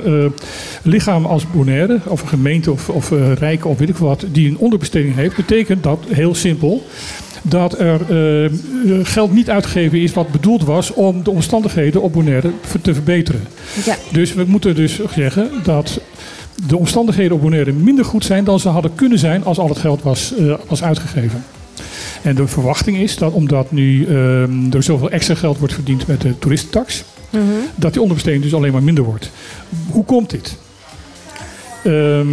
[0.83, 4.59] lichaam als Bonaire, of een gemeente of, of Rijk of weet ik wat, die een
[4.59, 6.83] onderbesteding heeft, betekent dat heel simpel
[7.43, 8.53] dat er eh, eh,
[9.03, 12.51] geld niet uitgegeven is wat bedoeld was om de omstandigheden op Bonaire
[12.83, 13.41] te verbeteren.
[13.85, 13.97] Ja.
[14.13, 16.01] Dus we moeten dus zeggen dat
[16.67, 19.79] de omstandigheden op Bonaire minder goed zijn dan ze hadden kunnen zijn als al het
[19.79, 21.45] geld was, eh, was uitgegeven.
[22.23, 26.21] En de verwachting is dat omdat nu ehm, er zoveel extra geld wordt verdiend met
[26.21, 27.43] de toeristentax, Mhm.
[27.75, 29.31] dat die onderbesteding dus alleen maar minder wordt.
[29.91, 30.57] Hoe komt dit?
[31.85, 32.29] Ehm,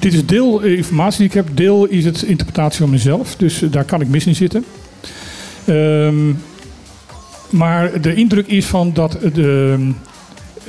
[0.00, 3.62] dit is deel eh, informatie die ik heb, deel is het interpretatie van mezelf, dus
[3.62, 4.64] eh, daar kan ik mis in zitten.
[5.64, 6.32] Ehm,
[7.50, 9.76] maar de indruk is van dat de,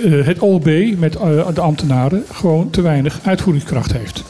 [0.04, 1.14] eh, het OLB met
[1.54, 4.24] de ambtenaren gewoon te weinig uitvoeringskracht heeft.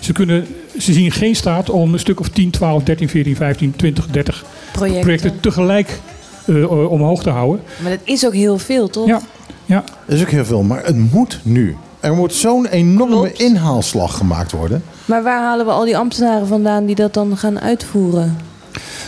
[0.00, 0.46] Ze, kunnen,
[0.78, 4.44] ze zien geen staat om een stuk of 10, 12, 13, 14, 15, 20, 30
[4.72, 5.00] Projecten.
[5.00, 6.00] projecten tegelijk
[6.46, 7.64] eh, omhoog te houden.
[7.82, 9.06] Maar dat is ook heel veel, toch?
[9.06, 9.20] Ja.
[9.64, 9.84] Ja.
[10.06, 11.76] Dat is ook heel veel, maar het moet nu.
[12.06, 14.82] Er moet zo'n enorme inhaalslag gemaakt worden.
[15.04, 18.36] Maar waar halen we al die ambtenaren vandaan die dat dan gaan uitvoeren?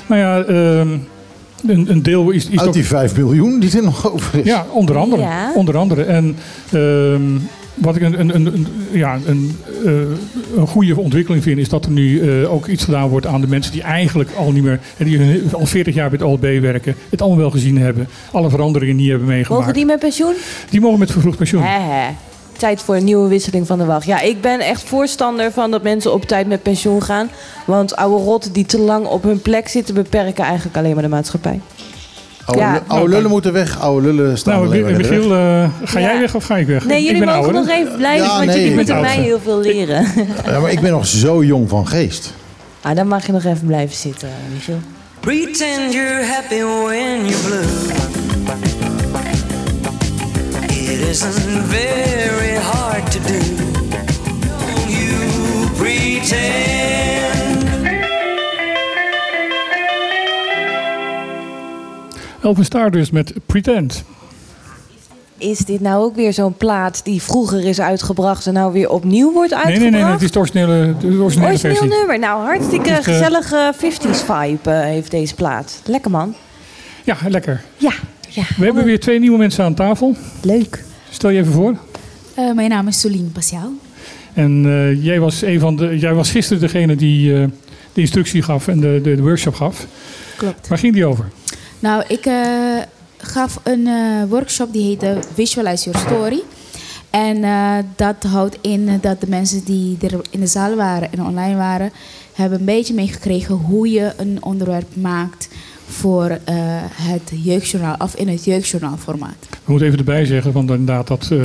[0.07, 0.89] Nou ja, ehm,
[1.67, 4.45] een, een deel is, is Uit ook- die 5 miljoen die er nog over is.
[4.47, 5.23] Ja, onder andere.
[5.23, 5.53] Ja.
[5.55, 6.03] Onder andere.
[6.03, 6.37] En
[6.73, 7.23] ehm,
[7.75, 9.93] wat ik een, een, een, ja, een, eh,
[10.57, 13.49] een goede ontwikkeling vind, is dat er nu eh, ook iets gedaan wordt aan de
[13.49, 16.95] mensen die eigenlijk al niet meer, en die al 40 jaar bij het OLB werken,
[17.11, 19.61] het allemaal wel gezien hebben, alle veranderingen niet hebben meegemaakt.
[19.61, 20.35] Mogen die met pensioen?
[20.71, 21.63] Die mogen met vervroegd pensioen.
[22.59, 24.07] Tijd voor een nieuwe wisseling van de wacht.
[24.07, 27.31] Ja, ik ben echt voorstander van dat mensen op tijd met pensioen gaan.
[27.67, 31.09] Want oude rotten die te lang op hun plek zitten, beperken eigenlijk alleen maar de
[31.09, 31.61] maatschappij.
[32.45, 32.73] Oude, Ja.
[32.73, 35.39] lu- oude lullen moeten weg, oude lullen staan Nou, alleen maar in de Michiel, weg.
[35.65, 36.21] eh, ga jij Ja.
[36.21, 36.85] weg of ga ik weg?
[36.85, 37.61] Nee, Ik jullie ben mogen ouder.
[37.61, 40.07] nog even blijven, Ja, want nee, jullie ik moeten mij heel veel leren.
[40.47, 42.33] Ja, maar ik ben nog zo jong van geest.
[42.81, 44.79] ah, dan mag je nog even blijven zitten, Michiel.
[45.21, 48.78] Pretend you're happy when you're blue.
[50.99, 53.39] It isn't very hard to do.
[54.89, 57.69] You pretend.
[62.43, 64.05] Elvis Stardust met Pretend.
[65.37, 69.33] Is dit nou ook weer zo'n plaat die vroeger is uitgebracht en nou weer opnieuw
[69.33, 69.81] wordt uitgebracht?
[69.83, 71.89] nee, nee, nee, het is de originele, de originele Origineel versie.
[71.89, 72.19] nummer.
[72.19, 75.81] Nou, hartstikke is, gezellige 50s vibe eh, heeft deze plaat.
[75.85, 76.35] Lekker man.
[77.05, 77.63] Ja, lekker.
[77.77, 77.93] Ja,
[78.29, 78.43] ja.
[78.57, 80.17] We hebben weer twee nieuwe mensen aan tafel.
[80.43, 80.87] Leuk.
[81.11, 81.77] Stel je even voor.
[82.35, 83.73] Eh, mijn naam is Solien Pasiaal.
[84.35, 87.45] En eh, jij, was een van de, jij was gisteren degene die eh,
[87.93, 89.87] de instructie gaf en de, de, de workshop gaf.
[90.37, 90.69] Klopt.
[90.69, 91.31] Waar ging die over?
[91.79, 92.31] Nou, ik
[93.17, 93.89] gaf een
[94.29, 96.43] workshop die heette Visualize Your Story.
[97.11, 97.41] En
[97.97, 101.93] dat houdt in dat de mensen die er in de zaal waren en online waren,
[102.35, 105.49] hebben een beetje meegekregen hoe je een onderwerp maakt
[105.89, 106.55] voor eh,
[106.93, 109.47] het jeugdjournaal of in het jeugdjournaalformaat.
[109.51, 111.39] We moeten even erbij zeggen want inderdaad dat eh,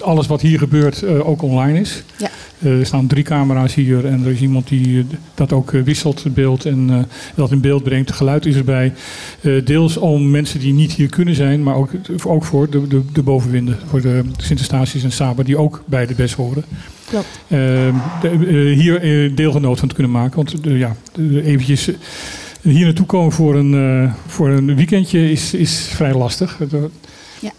[0.00, 2.02] alles wat hier gebeurt eh, ook online is.
[2.18, 2.28] Ja.
[2.58, 7.06] Er staan drie camera's hier en er is iemand die dat ook wisselt, beeld en
[7.34, 8.12] dat in beeld brengt.
[8.12, 8.92] Geluid is erbij.
[9.64, 11.90] Deels om mensen die niet hier kunnen zijn, maar ook,
[12.26, 13.78] ook voor de, de, de bovenwinden.
[13.86, 16.64] Voor de Sint-Eustatius en Saba, die ook bij de BES horen.
[17.08, 17.26] Klopt.
[17.48, 17.58] Eh,
[18.20, 20.36] de- hier deelgenoot van te kunnen maken.
[20.36, 20.96] Want ja,
[21.44, 21.90] eventjes
[22.72, 23.74] hier naartoe komen voor een,
[24.04, 26.58] eh, voor een weekendje is, is vrij lastig.
[26.58, 26.80] Het, eh,
[27.40, 27.50] Ja.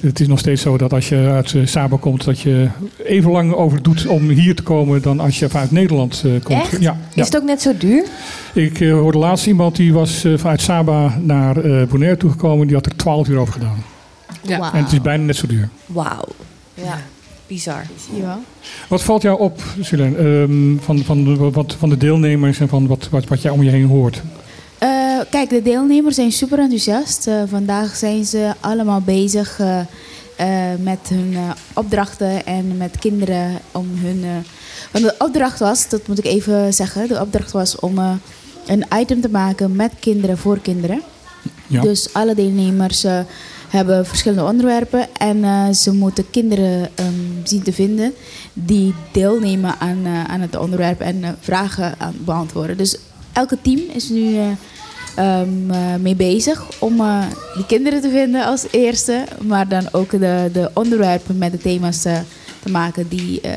[0.00, 2.68] Het is nog steeds zo dat als je uit eh, Saba komt, dat je
[3.04, 6.60] even lang over doet om hier te komen dan als je vanuit Nederland eh, komt.
[6.60, 6.70] Echt?
[6.72, 6.78] Ja,
[7.14, 7.20] ja.
[7.22, 8.04] Is het ook net zo duur?
[8.54, 12.66] Ik eh, hoorde laatst iemand die was eh, vanuit Saba naar eh Bonaire toegekomen.
[12.66, 13.82] Die had er 12 uur over gedaan.
[14.42, 14.72] Ja.
[14.72, 15.68] En het is bijna net zo duur.
[15.86, 16.24] Wauw.
[16.74, 16.98] Ja,
[17.46, 17.82] bizar.
[18.20, 18.38] Wel?
[18.88, 22.86] Wat valt jou op, Sylvain, ehm, van, van, de- wat, van de deelnemers en van
[22.86, 24.22] wat, wat, wat jij om je heen hoort?
[25.30, 27.26] Kijk, de deelnemers zijn super enthousiast.
[27.26, 29.80] Eh, vandaag zijn ze allemaal bezig eh,
[30.36, 31.36] eh, met hun
[31.74, 34.44] opdrachten en met kinderen om hun.
[34.92, 37.98] want de opdracht was, dat moet ik even zeggen, de opdracht was om
[38.66, 41.02] een item te maken met kinderen voor kinderen.
[41.66, 41.80] Ja.
[41.80, 43.06] Dus alle deelnemers
[43.68, 47.12] hebben verschillende onderwerpen en ze moeten kinderen ehm,
[47.44, 48.14] zien te vinden
[48.52, 52.76] die deelnemen aan, aan het onderwerp en vragen aan beantwoorden.
[52.76, 52.96] Dus
[53.32, 54.36] elke team is nu
[55.16, 55.40] eh,
[56.00, 60.70] mee bezig om eh, die kinderen te vinden als eerste, maar dan ook de, de
[60.74, 62.18] onderwerpen met de thema's eh,
[62.62, 63.52] te maken die, eh,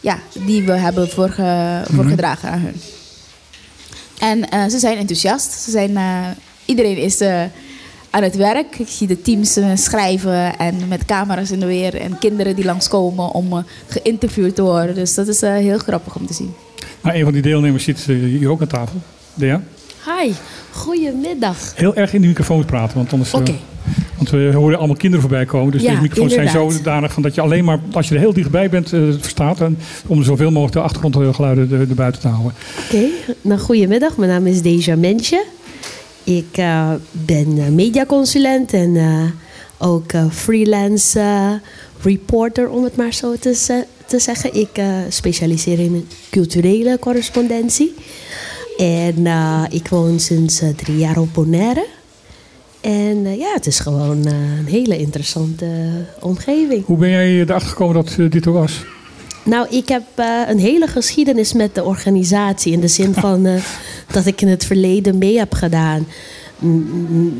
[0.00, 2.80] ja, die we hebben voorge, voorgedragen aan hun.
[4.18, 5.52] En eh, ze zijn enthousiast.
[5.52, 6.26] Ze zijn, eh,
[6.64, 7.42] iedereen is eh,
[8.10, 8.78] aan het werk.
[8.78, 11.94] Ik zie de teams schrijven en met camera's in de weer.
[12.00, 14.94] En kinderen die langskomen om geïnterviewd te worden.
[14.94, 16.54] Dus dat is eh, heel grappig om te zien.
[17.00, 18.96] Nou, een van die deelnemers zit hier ook aan tafel.
[19.34, 19.62] Dea?
[20.04, 20.32] Hi,
[20.70, 21.72] goedemiddag.
[21.76, 23.32] Heel erg in de microfoon praten, want anders...
[23.32, 23.40] eh,
[24.16, 25.72] want we horen allemaal kinderen voorbij komen.
[25.72, 28.32] Dus Ja, deze microfoons zijn zodanig van dat je alleen maar, als je er heel
[28.32, 29.60] dichtbij bent, eh, verstaat.
[29.60, 32.52] En om zoveel mogelijk de achtergrondgeluiden er, erbuiten te houden.
[32.84, 33.04] Oké,
[33.40, 34.16] nou goedemiddag.
[34.16, 35.44] Mijn naam is Deja Mensje.
[36.24, 38.98] Ik eh, ben mediaconsulent en
[39.78, 41.60] ook freelance
[42.02, 44.54] reporter, om het maar zo te, te zeggen.
[44.54, 47.94] Ik specialiseer in culturele correspondentie.
[48.80, 51.86] En eh, ik woon sinds eh, drie jaar op Bonaire.
[52.80, 55.66] En eh, ja, het is gewoon een hele interessante
[56.20, 56.84] omgeving.
[56.84, 58.84] Hoe ben jij erachter gekomen dat dit er was?
[59.44, 60.02] Nou, ik heb
[60.48, 62.72] een hele geschiedenis met de organisatie.
[62.72, 63.48] In de zin van
[64.12, 66.06] dat ik in het verleden mee heb gedaan.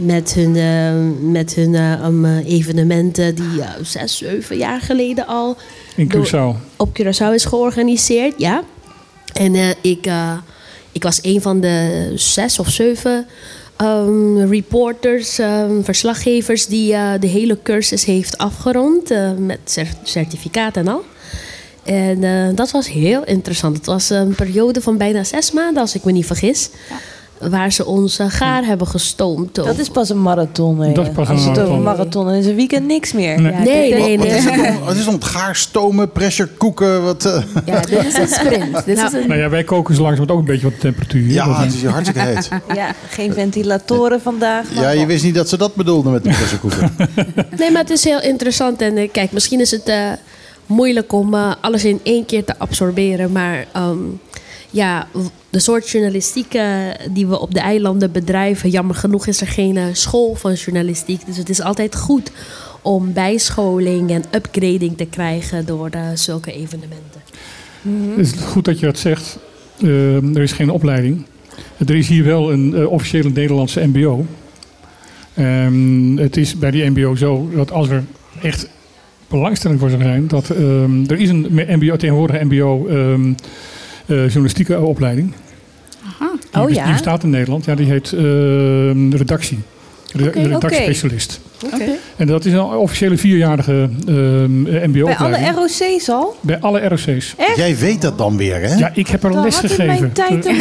[0.00, 5.56] Met hun, met hun um, evenementen die zes, zeven jaar geleden al
[5.96, 6.76] In door- Curaçao.
[6.76, 8.34] op Curaçao is georganiseerd.
[8.36, 8.62] Ja.
[9.32, 10.06] En ik,
[10.92, 13.26] ik was een van de zes of zeven
[13.76, 20.76] ehm, reporters, ehm, verslaggevers die eh, de hele cursus heeft afgerond eh, met cer- certificaat
[20.76, 21.04] en al.
[21.84, 23.76] En eh, dat was heel interessant.
[23.76, 26.68] Het was een periode van bijna zes maanden, als ik me niet vergis.
[27.48, 29.54] Waar ze ons eh, gaar hebben gestoomd.
[29.54, 30.80] Dat is pas een marathon.
[30.80, 30.92] hè.
[30.92, 32.24] Dat is pas een Als het over een marathon.
[32.24, 33.40] marathon is, is een weekend niks meer.
[33.40, 33.52] Nee.
[33.52, 34.36] Ja, nee, nee, Wat nee.
[34.36, 34.54] is het
[34.90, 35.14] is het dan?
[35.14, 37.02] Het gaarstomen, pressure koeken?
[37.04, 37.42] Wat, eh?
[37.66, 38.84] Ja, dit is een sprint.
[38.84, 41.26] Dit is een, Nou ja, wij koken zo langzamerhand ook een beetje wat temperatuur.
[41.32, 42.48] Ja, het is hier hartstikke heet.
[42.74, 44.66] Ja, geen ventilatoren vandaag.
[44.74, 46.90] Ja, je wist niet dat ze dat bedoelden met de pressure koeken.
[47.58, 48.80] Nee, maar het is heel interessant.
[48.82, 49.96] En eh, kijk, misschien is het eh,
[50.66, 53.32] moeilijk om eh, alles in één keer te absorberen.
[53.32, 53.96] Maar ehm,
[54.70, 55.06] ja,
[55.50, 56.58] de soort journalistiek
[57.10, 58.70] die we op de eilanden bedrijven...
[58.70, 61.26] jammer genoeg is er geen eh, school van journalistiek.
[61.26, 62.32] Dus het is altijd goed
[62.82, 65.66] om bijscholing en upgrading te krijgen...
[65.66, 67.20] door eh, zulke evenementen.
[68.16, 69.38] Het is goed dat je dat zegt.
[69.82, 71.24] Eh, er is geen opleiding.
[71.86, 74.26] Er is hier wel een eh, officiële Nederlandse MBO.
[75.34, 78.04] Ehm, het is bij die MBO zo dat als er
[78.42, 78.68] echt
[79.28, 83.34] belangstelling voor zou zijn, dat ehm, er is een MBO, tegenwoordig MBO ehm, eh,
[84.14, 85.32] journalistieke opleiding.
[86.52, 86.84] Die, Oh ja?
[86.84, 87.64] die bestaat in Nederland.
[87.64, 89.58] Ja, die heet ehm, redactie.
[90.12, 91.40] Re- redactiespecialist.
[91.64, 91.84] Oké.
[92.16, 95.56] En dat is een officiële vierjarige ehm Bij MBO-opleiding.
[95.56, 96.36] alle ROC's al?
[96.40, 97.34] Bij alle ROC's.
[97.36, 97.56] Echt?
[97.56, 98.74] Jij weet dat dan weer, hè?
[98.74, 99.86] Ja, ik heb er Dan les gegeven.
[100.00, 100.60] mijn tijd zijn.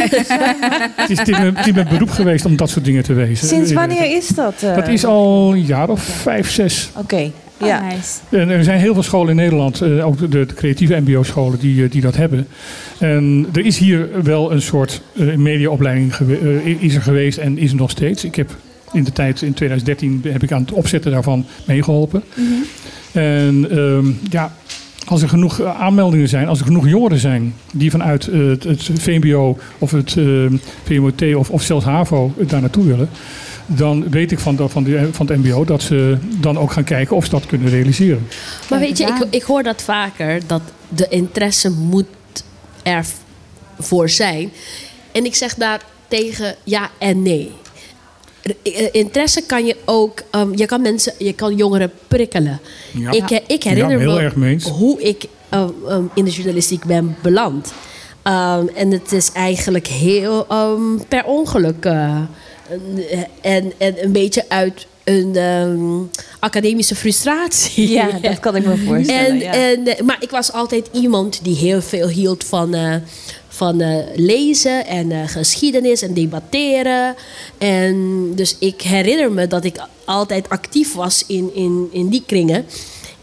[0.95, 3.47] Het is, mijn- beroep geweest om dat soort dingen te wezen.
[3.47, 4.53] Sinds wanneer is dat?
[4.63, 4.75] eh?
[4.75, 6.89] Dat is al een jaar of vijf, zes.
[6.97, 7.31] Oké.
[7.59, 7.91] Ja.
[8.29, 11.83] En er zijn heel veel scholen in Nederland, eh, ook de, de creatieve MBO-scholen, die,
[11.83, 12.47] eh, die dat hebben.
[12.99, 17.71] En er is hier wel een soort eh, mediaopleiding eh, is er geweest en is
[17.71, 18.23] er nog steeds.
[18.23, 18.55] Ik heb
[18.93, 22.23] in de tijd, in 2013, heb ik aan het opzetten daarvan meegeholpen.
[23.11, 24.51] En ehm, ja,
[25.09, 29.57] als er genoeg aanmeldingen zijn, als er genoeg jongeren zijn die vanuit het, het VMBO
[29.77, 30.25] of het eh,
[30.83, 33.09] VMOT of, of zelfs HAVO daar naartoe willen,
[33.69, 36.83] dan weet ik van, de- van, de, van het MBO dat ze dan ook gaan
[36.83, 38.27] kijken of ze dat kunnen realiseren.
[38.69, 42.05] Maar weet je, ik, ik hoor dat vaker, dat de interesse moet
[43.77, 44.51] ervoor zijn.
[45.11, 47.51] En ik zeg daar tegen ja en nee.
[48.63, 52.59] Eh, Interesse kan je ook, ehm, je kan mensen, je kan jongeren prikkelen.
[52.93, 53.11] Ja.
[53.11, 54.63] Ik, eh, ik herinner Ja, heel me erg mee eens.
[54.69, 57.73] hoe ik ehm, ehm, in de journalistiek ben beland.
[58.23, 61.85] Ehm, en het is eigenlijk heel ehm, per ongeluk.
[61.85, 62.17] eh,
[62.69, 63.03] en,
[63.41, 67.89] en, en een beetje uit een ehm, academische frustratie.
[67.89, 69.51] Ja, dat kan ik me voorstellen, En, ja.
[69.53, 72.95] en, eh, maar ik was altijd iemand die heel veel hield van, eh,
[73.47, 77.15] van eh, lezen en eh, geschiedenis en debatteren.
[77.57, 82.65] En dus ik herinner me dat ik altijd actief was in, in, in die kringen.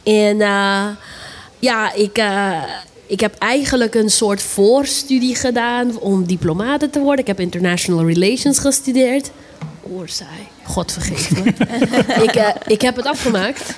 [0.03, 0.87] En eh,
[1.59, 2.63] ja, ik, eh,
[3.07, 7.21] ik heb eigenlijk een soort voorstudie gedaan om diplomate te worden.
[7.21, 9.31] Ik heb international relations gestudeerd.
[9.83, 10.29] Oorzaai.
[10.63, 11.49] God vergeef me.
[12.25, 13.75] ik, eh, ik heb het afgemaakt.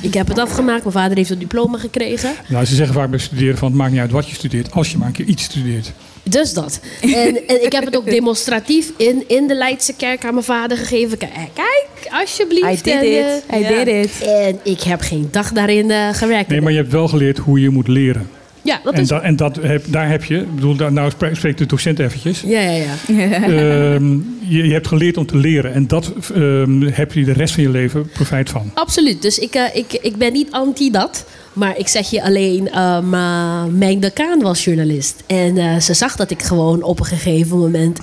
[0.00, 0.82] Ik heb het afgemaakt.
[0.82, 2.30] Mijn vader heeft een diploma gekregen.
[2.48, 4.90] Nou, ze zeggen vaak bij studeren van het maakt niet uit wat je studeert, als
[4.90, 5.92] je maar een keer iets studeert.
[6.22, 6.80] Dus dat.
[7.00, 10.76] En, en ik heb het ook demonstratief in, in de Leidse kerk aan mijn vader
[10.76, 11.18] gegeven.
[11.18, 12.84] Kijk, kijk alsjeblieft.
[12.84, 13.42] Did En, it.
[13.46, 14.26] eh, I did it.
[14.28, 16.48] En ik heb geen dag daarin eh, gewerkt.
[16.48, 18.30] Nee, maar je hebt wel geleerd hoe je moet leren.
[18.64, 19.08] Ja, dat en is...
[19.08, 21.98] dat, en dat heb, daar heb je, ik bedoel, daar, nou spre- spreekt de docent
[21.98, 22.40] eventjes.
[22.40, 22.94] Ja, ja, ja.
[23.32, 27.54] Ehm, je, je hebt geleerd om te leren en dat ehm, heb je de rest
[27.54, 28.70] van je leven profijt van.
[28.74, 29.22] Absoluut.
[29.22, 31.24] Dus ik, eh, ik, ik ben niet anti dat.
[31.52, 35.22] Maar ik zeg je alleen, ehm, eh, mijn decaan was journalist.
[35.26, 37.98] En eh, ze zag dat ik gewoon op een gegeven moment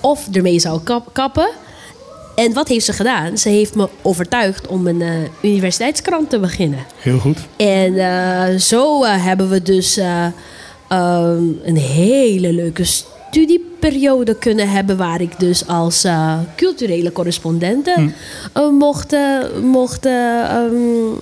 [0.00, 1.48] of ermee zou kap- kappen.
[2.36, 3.38] En wat heeft ze gedaan?
[3.38, 5.10] Ze heeft me overtuigd om een eh,
[5.42, 6.78] universiteitskrant te beginnen.
[6.96, 7.38] Heel goed.
[7.56, 10.26] En eh, zo eh, hebben we dus eh,
[10.88, 14.96] ehm, een hele leuke studieperiode kunnen hebben...
[14.96, 16.06] waar ik dus als
[16.56, 18.08] culturele correspondente Hm.
[18.52, 21.12] eh, mocht, eh, mocht, eh, ehm,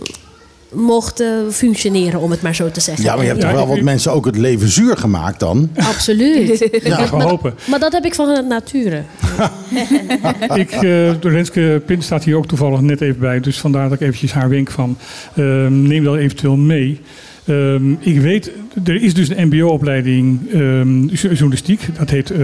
[0.74, 3.04] mocht eh, functioneren, om het maar zo te zeggen.
[3.04, 5.68] Ja, maar je hebt toch wel wat mensen ook het leven zuur gemaakt dan?
[5.76, 6.68] Absoluut.
[6.82, 7.54] Ja, maar, hopen.
[7.66, 9.02] maar dat heb ik van het nature.
[10.54, 13.40] Ik, eh Renske Pin staat hier ook toevallig net even bij.
[13.40, 14.96] Dus vandaar dat ik eventjes haar wenk van
[15.36, 17.00] ehm, neem dat eventueel mee.
[17.44, 18.50] Ehm, ik weet,
[18.84, 21.80] er is dus een mbo-opleiding ehm, jo- journalistiek.
[21.98, 22.40] Dat heet eh,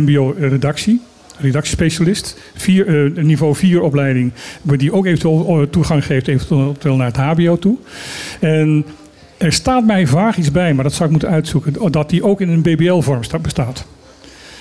[0.00, 1.00] mbo-redactie.
[1.40, 2.38] Redactiespecialist.
[2.54, 2.86] Vier,
[3.16, 4.32] eh, niveau 4 opleiding.
[4.62, 7.76] Die ook eventueel eh, toegang geeft eventueel naar het hbo toe.
[8.40, 8.84] En
[9.38, 11.92] er staat mij vaag iets bij, maar dat zou ik moeten uitzoeken.
[11.92, 13.86] Dat die ook in een BBL-vorm sta- bestaat.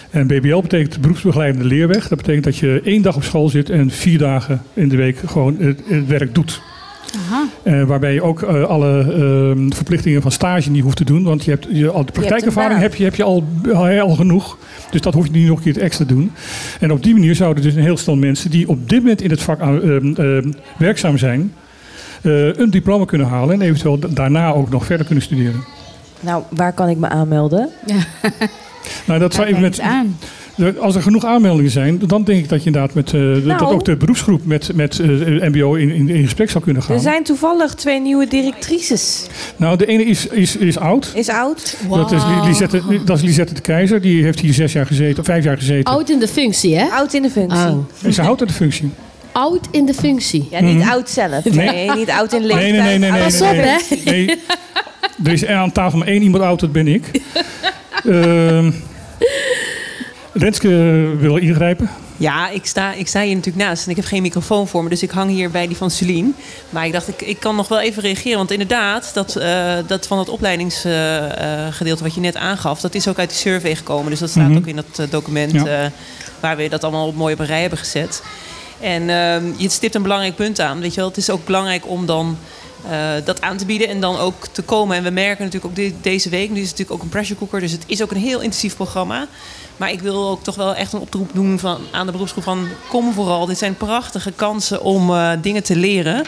[0.09, 2.07] En BBL betekent beroepsbegeleidende leerweg.
[2.07, 5.17] Dat betekent dat je één dag op school zit en vier dagen in de week
[5.25, 6.61] gewoon het werk doet.
[7.63, 11.23] Eh, waarbij je ook eh, alle ehm, verplichtingen van stage niet hoeft te doen.
[11.23, 13.43] Want je hebt, je, al de praktijkervaring heb je, heb je al,
[13.73, 14.57] al, al genoeg.
[14.91, 16.31] Dus dat hoef je niet nog een keer extra te doen.
[16.79, 19.29] En op die manier zouden dus een heel stel mensen die op dit moment in
[19.29, 21.53] het vak ehm, ehm, werkzaam zijn,
[22.21, 25.63] eh, een diploma kunnen halen en eventueel da- daarna ook nog verder kunnen studeren.
[26.19, 27.69] Nou, waar kan ik me aanmelden?
[29.07, 30.17] Nou, dat zou even met, aan.
[30.79, 33.59] Als er genoeg aanmeldingen zijn, dan denk ik dat je inderdaad met, eh, de- Nou.
[33.59, 36.95] dat ook de beroepsgroep met, met eh, MBO in, in, in gesprek zou kunnen gaan.
[36.95, 39.25] Er zijn toevallig twee nieuwe directrices.
[39.57, 41.11] Nou, de ene is, is, is oud.
[41.15, 41.77] Is oud?
[41.89, 44.01] Dat is, Li- Lisette, dat is Lisette de Keizer.
[44.01, 45.93] Die heeft hier zes jaar gezeten, of vijf jaar gezeten.
[45.93, 46.85] Oud in de functie, hè?
[46.85, 47.59] Oud in de functie.
[47.59, 47.85] Oh.
[48.03, 48.89] En ze houdt er de functie.
[49.31, 50.47] Oud in de functie.
[50.51, 50.89] Ja, niet Mhm.
[50.89, 51.43] oud zelf.
[51.43, 51.69] Nee.
[51.69, 52.71] Nee, niet oud in leeftijd.
[52.71, 53.11] Nee, nee, nee, nee.
[53.11, 53.95] nee, Pas nee, op, hè?
[54.11, 54.39] Nee.
[55.23, 57.03] Er is aan tafel maar één iemand oud, dat ben ik.
[58.05, 58.71] Ehm
[60.39, 60.69] Renske
[61.17, 61.89] wil ingrijpen.
[62.17, 64.89] Ja, ik sta, ik sta hier natuurlijk naast en ik heb geen microfoon voor me.
[64.89, 66.29] Dus ik hang hier bij die van Celine.
[66.69, 68.37] Maar ik dacht, ik, ik kan nog wel even reageren.
[68.37, 72.81] Want inderdaad, dat, eh, dat van het opleidingsgedeelte wat je net aangaf...
[72.81, 74.09] dat is ook uit die survey gekomen.
[74.09, 74.57] Dus dat staat Mhm.
[74.57, 75.65] ook in dat eh, document Ja.
[75.65, 75.89] eh,
[76.39, 78.23] waar we dat allemaal op mooi op een rij hebben gezet.
[78.79, 80.79] En ehm, je stipt een belangrijk punt aan.
[80.79, 81.07] Weet je wel?
[81.09, 82.37] Het is ook belangrijk om dan
[83.25, 84.97] dat aan te bieden en dan ook te komen.
[84.97, 87.39] En we merken natuurlijk ook de- deze week, nu is het natuurlijk ook een pressure
[87.39, 89.27] cooker, dus het is ook een heel intensief programma.
[89.77, 92.67] Maar ik wil ook toch wel echt een oproep doen van, aan de beroepsgroep van
[92.89, 93.45] kom vooral.
[93.45, 96.25] Dit zijn prachtige kansen om eh, dingen te leren.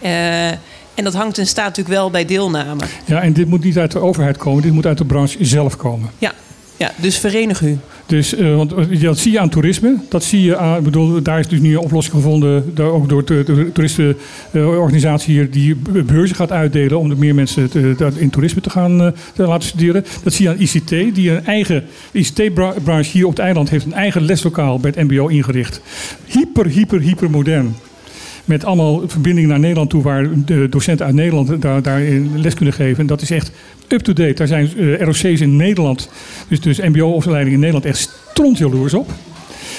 [0.00, 0.48] Eh,
[0.94, 2.82] en dat hangt en staat natuurlijk wel bij deelname.
[3.04, 4.62] Ja, en dit moet niet uit de overheid komen.
[4.62, 6.10] Dit moet uit de branche zelf komen.
[6.18, 6.32] Ja,
[6.76, 7.78] ja dus verenig u.
[8.12, 9.96] Dus eh, want, eh, dat zie je aan toerisme.
[10.08, 12.70] Dat zie je aan, ik bedoel, daar is dus nu een oplossing gevonden.
[12.74, 16.98] Door, ook door de, toeristenorganisatie hier die be- beurzen gaat uitdelen.
[16.98, 20.04] om er meer mensen te- in toerisme te gaan eh, te laten studeren.
[20.22, 21.14] Dat zie je aan ICT.
[21.14, 25.26] Die een eigen ICT-branche hier op het eiland heeft een eigen leslokaal bij het MBO
[25.26, 25.80] ingericht.
[26.26, 27.74] Hyper, hyper, hyper modern.
[28.44, 32.74] Met allemaal verbindingen naar Nederland toe, waar de docenten uit Nederland daar, daarin les kunnen
[32.74, 32.98] geven.
[33.00, 33.52] En dat is echt
[33.92, 34.34] up-to-date.
[34.34, 36.08] Daar zijn eh, ROC's in Nederland,
[36.48, 39.10] dus, dus MBO-opleidingen in Nederland, echt strontjaloers op.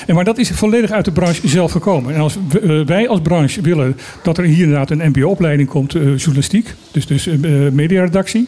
[0.08, 2.14] En maar dat is volledig uit de branche zelf gekomen.
[2.14, 6.18] En als eh, wij als branche willen dat er hier inderdaad een MBO-opleiding komt, eh,
[6.18, 7.40] journalistiek, dus, dus eh,
[7.72, 8.48] mediaredactie,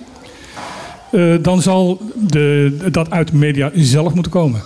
[1.41, 4.61] dan zal de, dat uit de media zelf moeten komen.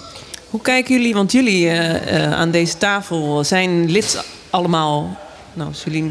[0.50, 1.72] Hoe kijken jullie, want jullie
[2.12, 5.18] aan deze tafel zijn lid allemaal,
[5.54, 6.10] nou, Celine,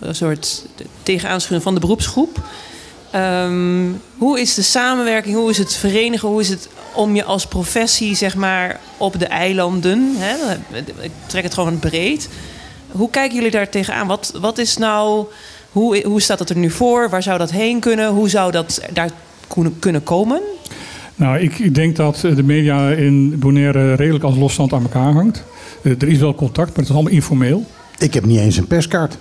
[0.00, 0.66] een soort
[1.02, 2.42] tegenaanschuren van de beroepsgroep.
[3.10, 3.86] Ehm,
[4.18, 8.14] hoe is de samenwerking, hoe is het verenigen, hoe is het om je als professie,
[8.16, 10.54] zeg maar, op de eilanden, hè,
[11.02, 12.28] ik trek het gewoon breed.
[12.90, 14.06] Hoe kijken jullie daar tegenaan?
[14.06, 15.26] Wat, wat is nou,
[15.72, 17.08] hoe, hoe staat het er nu voor?
[17.10, 18.08] Waar zou dat heen kunnen?
[18.08, 19.10] Hoe zou dat daar
[19.48, 20.40] kunnen- kunnen komen?
[21.14, 25.12] Nou, ik, ik denk dat eh, de media in Bonaire redelijk als losstand aan elkaar
[25.12, 25.44] hangt.
[25.82, 27.64] Eh, er is wel contact, maar het is allemaal informeel.
[27.98, 29.16] Ik heb niet eens een perskaart.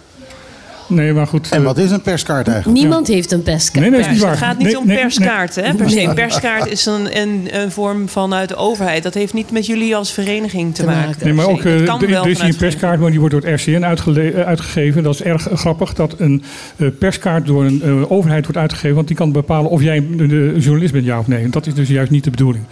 [0.90, 1.50] Nee, maar goed.
[1.50, 2.80] En wat is een perskaart eigenlijk?
[2.80, 3.82] Niemand heeft een perskaart.
[3.82, 4.24] Nee, nee, is niet Pers.
[4.24, 4.32] waar.
[4.32, 5.66] Het gaat niet Nee, om nee, perskaart, nee.
[5.66, 5.74] hè?
[5.74, 6.02] Per se.
[6.02, 9.04] Een perskaart is een, een, een vorm vanuit de overheid.
[9.04, 11.16] Dat heeft niet met jullie als vereniging te, maken.
[11.24, 13.84] Nee, maar ook eh, er, wel is een perskaart, maar die wordt door het RCN
[13.84, 15.04] eh, uitgegeven.
[15.04, 16.44] Dat is erg grappig dat een
[16.76, 18.96] eh, perskaart door een eh, overheid wordt uitgegeven.
[18.96, 21.44] Want die kan bepalen of jij een journalist bent, ja of nee.
[21.44, 22.64] En dat is dus juist niet de bedoeling.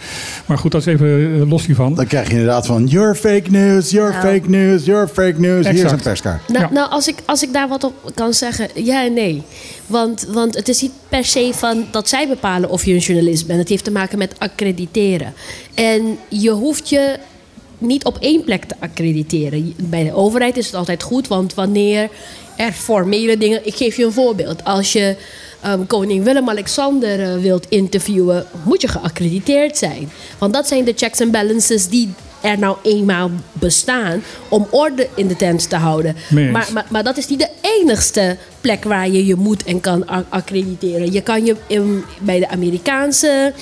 [0.45, 1.95] Maar goed, dat is even eh, los hiervan.
[1.95, 4.23] Dan krijg je inderdaad van, you're fake news, you're Nou.
[4.23, 5.67] fake news, you're fake news.
[5.67, 6.47] Hier is een perskaart.
[6.47, 9.43] Nou, nou als, ik, als ik daar wat op kan zeggen, ja en nee.
[9.87, 13.47] Want, want het is niet per se van dat zij bepalen of je een journalist
[13.47, 13.59] bent.
[13.59, 15.33] Het heeft te maken met accrediteren.
[15.73, 17.19] En je hoeft je
[17.77, 19.73] niet op één plek te accrediteren.
[19.77, 22.09] Bij de overheid is het altijd goed, want wanneer
[22.57, 23.65] er formele dingen.
[23.65, 24.63] Ik geef je een voorbeeld.
[24.63, 25.15] Als je
[25.61, 30.11] ehm, koning Willem-Alexander eh, wilt interviewen, moet je geaccrediteerd zijn.
[30.37, 32.09] Want dat zijn de checks en balances die
[32.41, 36.15] er nou eenmaal bestaan om orde in de tent te houden.
[36.51, 40.29] Maar, maar, maar dat is niet de enigste plek waar je je moet en kan
[40.29, 41.11] accrediteren.
[41.11, 43.53] Je kan je in- bij de Amerikaanse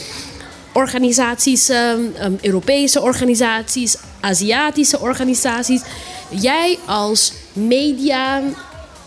[0.74, 5.82] organisaties, ehm, ehm, Europese organisaties, Aziatische organisaties.
[6.30, 8.42] Jij als media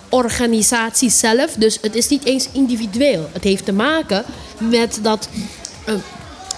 [0.09, 3.29] organisatie zelf, dus het is niet eens individueel.
[3.33, 4.25] Het heeft te maken
[4.59, 5.29] met dat
[5.85, 5.95] eh,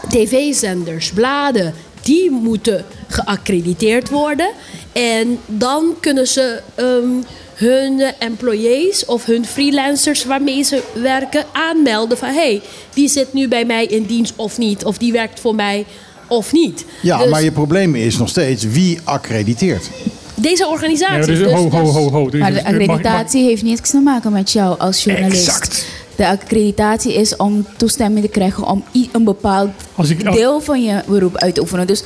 [0.09, 4.51] tv-zenders, bladen, die moeten geaccrediteerd worden.
[4.93, 7.09] En dan kunnen ze ehm,
[7.55, 12.29] hun employees of hun freelancers waarmee ze werken aanmelden van...
[12.29, 12.63] hé, hey,
[12.95, 15.85] die zit nu bij mij in dienst of niet, of die werkt voor mij
[16.29, 16.85] of niet.
[17.03, 19.91] Ja, Dus maar je probleem is nog steeds wie accrediteert.
[20.35, 21.21] Deze organisatie...
[21.21, 22.31] Ja, dus, dus- ho, ho, ho, ho.
[22.31, 25.47] Dus- Maar de mag- mag- accreditatie heeft niets te maken met jou als journalist.
[25.49, 25.85] Exact.
[26.21, 31.03] De accreditatie is om toestemming te krijgen om een bepaald Als ik- deel van je
[31.07, 31.87] beroep uit te oefenen.
[31.87, 32.03] Dus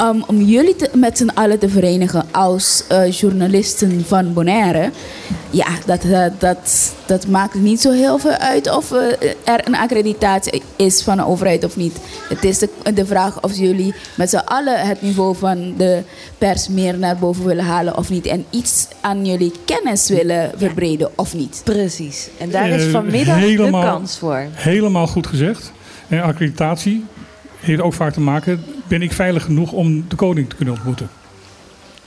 [0.00, 4.90] um, om jullie te- met z'n allen te verenigen als eh, journalisten van Bonaire.
[5.50, 9.76] Ja, dat, dat, dat, dat maakt niet zo heel veel uit of eh, er een
[9.76, 11.96] accreditatie is van de overheid of niet.
[12.28, 16.02] Het is de, de vraag of jullie met z'n allen het niveau van de
[16.38, 18.26] pers meer naar boven willen halen of niet.
[18.26, 21.60] En iets aan jullie kennis willen verbreden of niet.
[21.64, 22.28] Precies.
[22.38, 24.44] En daar is Eh, vanmiddag helemaal- de kans voor.
[24.52, 25.72] Helemaal goed gezegd.
[26.08, 27.04] En accreditatie
[27.60, 28.64] heeft ook vaak te maken...
[28.86, 31.08] ben ik veilig genoeg om de koning te kunnen ontmoeten?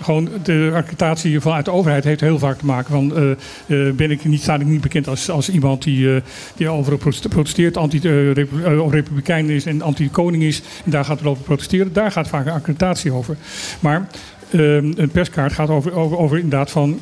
[0.01, 3.15] Gewoon de accreditatie vanuit de overheid heeft heel vaak te maken van...
[3.15, 6.21] eh, eh, ben ik niet, sta ik niet bekend als, als iemand die, eh,
[6.55, 6.97] die over
[7.29, 7.77] protesteert...
[7.77, 10.61] anti-republikein is en anti-koning is...
[10.85, 11.93] en daar gaat het over protesteren.
[11.93, 13.37] Daar gaat vaak een accreditatie over.
[13.79, 14.07] Maar
[14.49, 16.99] eh, een perskaart gaat over, over, over inderdaad van...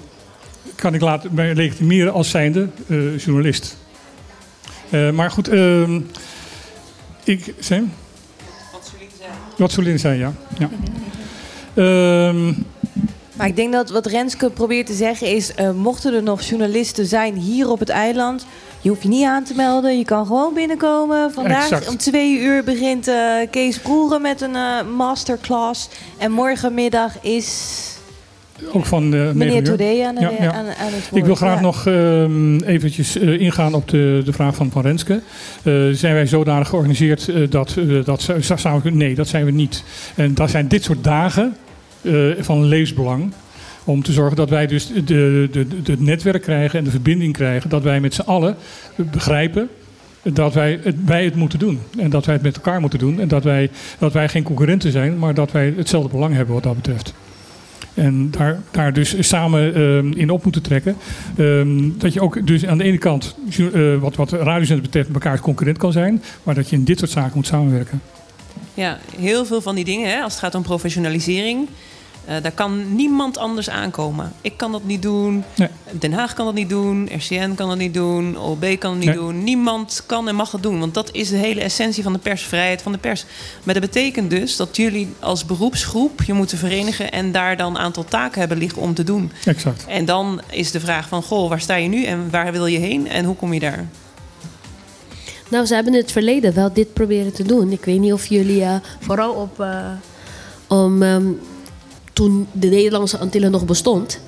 [0.75, 2.67] kan ik laten mij legitimeren als zijnde
[3.17, 3.77] journalist?
[4.89, 5.99] Eh, maar goed, ehm,
[7.23, 7.53] ik.
[7.59, 7.91] Sam?
[9.57, 10.33] Wat Solin zei, ja.
[10.59, 10.69] ja.
[11.73, 12.53] Ehm,
[13.33, 15.53] Maar ik denk dat wat Renske probeert te zeggen is...
[15.53, 18.45] eh, mochten er nog journalisten zijn hier op het eiland...
[18.81, 21.31] je hoeft je niet aan te melden, je kan gewoon binnenkomen.
[21.31, 21.89] Vandaag Exact.
[21.89, 23.15] om twee uur begint eh,
[23.51, 24.57] Kees Broeren met een
[24.95, 25.89] masterclass.
[26.17, 27.81] En morgenmiddag is
[28.73, 29.63] ook van eh meneer.
[29.63, 30.51] Today aan, de- Ja, ja.
[30.53, 31.15] aan, aan het woord.
[31.15, 31.61] Ik wil graag Ja.
[31.61, 35.21] nog ehm, eventjes eh, ingaan op de, de vraag van Van Renske.
[35.63, 37.75] Eh, zijn wij zodanig georganiseerd dat,
[38.05, 38.21] dat
[38.55, 39.83] zou ik- Nee, dat zijn we niet.
[40.15, 41.55] En dat zijn dit soort dagen
[42.39, 43.31] van levensbelang.
[43.83, 47.33] Om te zorgen dat wij dus de, de, de, het netwerk krijgen en de verbinding
[47.33, 47.69] krijgen.
[47.69, 48.55] Dat wij met z'n allen
[48.95, 49.69] begrijpen
[50.23, 51.79] dat wij het, wij het moeten doen.
[51.97, 53.19] En dat wij het met elkaar moeten doen.
[53.19, 53.69] En dat wij,
[53.99, 57.13] dat wij geen concurrenten zijn, maar dat wij hetzelfde belang hebben wat dat betreft.
[57.97, 60.95] En daar, daar dus samen ehm, in op moeten trekken.
[61.37, 65.39] Ehm, dat je ook dus aan de ene kant, eh, wat, wat radiozenders betreft, elkaar
[65.39, 66.23] concurrent kan zijn.
[66.43, 68.01] Maar dat je in dit soort zaken moet samenwerken.
[68.73, 71.67] Ja, heel veel van die dingen, hè, als het gaat om professionalisering.
[72.27, 74.31] Eh, daar kan niemand anders aankomen.
[74.41, 75.43] Ik kan dat niet doen.
[75.55, 75.67] Nee.
[75.91, 77.09] Den Haag kan dat niet doen.
[77.17, 78.37] RCN kan dat niet doen.
[78.39, 79.17] OB kan het niet Nee.
[79.17, 79.43] doen.
[79.43, 80.79] Niemand kan en mag dat doen.
[80.79, 83.25] Want dat is de hele essentie van de persvrijheid van de pers.
[83.63, 87.11] Maar dat betekent dus dat jullie als beroepsgroep je moeten verenigen...
[87.11, 89.31] en daar dan een aantal taken hebben liggen om te doen.
[89.45, 89.85] Exact.
[89.87, 92.79] En dan is de vraag van, goh, waar sta je nu en waar wil je
[92.79, 93.87] heen en hoe kom je daar?
[95.49, 97.71] Nou, ze hebben in het verleden wel dit proberen te doen.
[97.71, 99.59] Ik weet niet of jullie eh, vooral op...
[99.59, 99.85] eh,
[100.67, 101.25] om, ehm,
[102.17, 104.19] toen de Nederlandse Antillen nog bestond...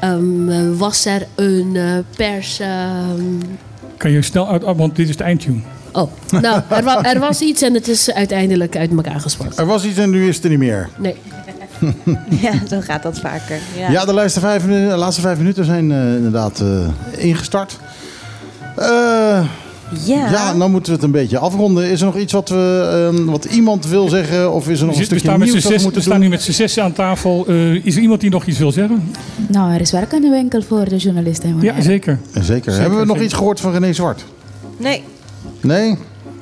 [0.00, 2.60] ehm, eh, was er een eh, pers...
[2.60, 3.22] ehm,
[3.96, 5.60] Kan je snel uit, want dit is de eindtune.
[5.92, 9.58] oh, nou, er, wa- er was iets en het is uiteindelijk uit elkaar gesport.
[9.58, 10.88] Er was iets en nu is het er niet meer.
[10.98, 11.14] Nee.
[12.40, 13.58] Ja, zo gaat dat vaker.
[13.78, 13.90] Ja.
[13.90, 16.88] Ja, de laatste vijf, de laatste vijf minuten zijn eh, inderdaad eh,
[17.24, 17.78] ingestart.
[18.76, 19.44] Eh,
[20.04, 20.30] Ja.
[20.30, 21.90] ja, nou moeten we het een beetje afronden.
[21.90, 24.52] Is er nog iets wat, we, ehm, wat iemand wil zeggen?
[24.52, 26.22] Of is er nog We, een stukje nieuws dat we zes, we moeten staan doen?
[26.24, 27.44] nu met z'n zes aan tafel.
[27.48, 29.12] Eh, is er iemand die nog iets wil zeggen?
[29.48, 31.50] Nou, er is werk aan de winkel voor de journalisten.
[31.50, 32.18] en Ja, zeker.
[32.40, 32.72] Zeker.
[32.72, 34.24] Hebben we nog iets gehoord van René Zwart?
[34.76, 35.02] Nee,
[35.60, 35.98] Nee?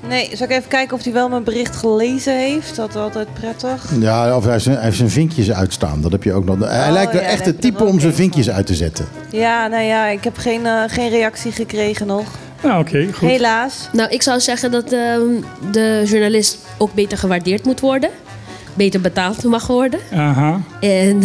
[0.08, 0.30] nee.
[0.32, 2.76] Zal ik even kijken of hij wel mijn bericht gelezen heeft?
[2.76, 3.84] Dat is altijd prettig.
[4.00, 6.00] Ja, of hij heeft zijn, hij heeft zijn vinkjes uitstaan.
[6.00, 6.58] Dat heb je ook nog.
[6.58, 9.06] Hij Oh, lijkt ja, echt het type om zijn vinkjes uit te zetten.
[9.30, 12.24] Ja, nou ja, ik heb geen, eh, geen reactie gekregen nog.
[12.62, 13.28] Nou, oké, goed.
[13.28, 13.88] Helaas.
[13.92, 15.20] Nou, ik zou zeggen dat ehm,
[15.72, 18.10] de journalist ook beter gewaardeerd moet worden.
[18.74, 20.00] Beter betaald mag worden.
[20.12, 20.60] Aha.
[20.80, 21.18] En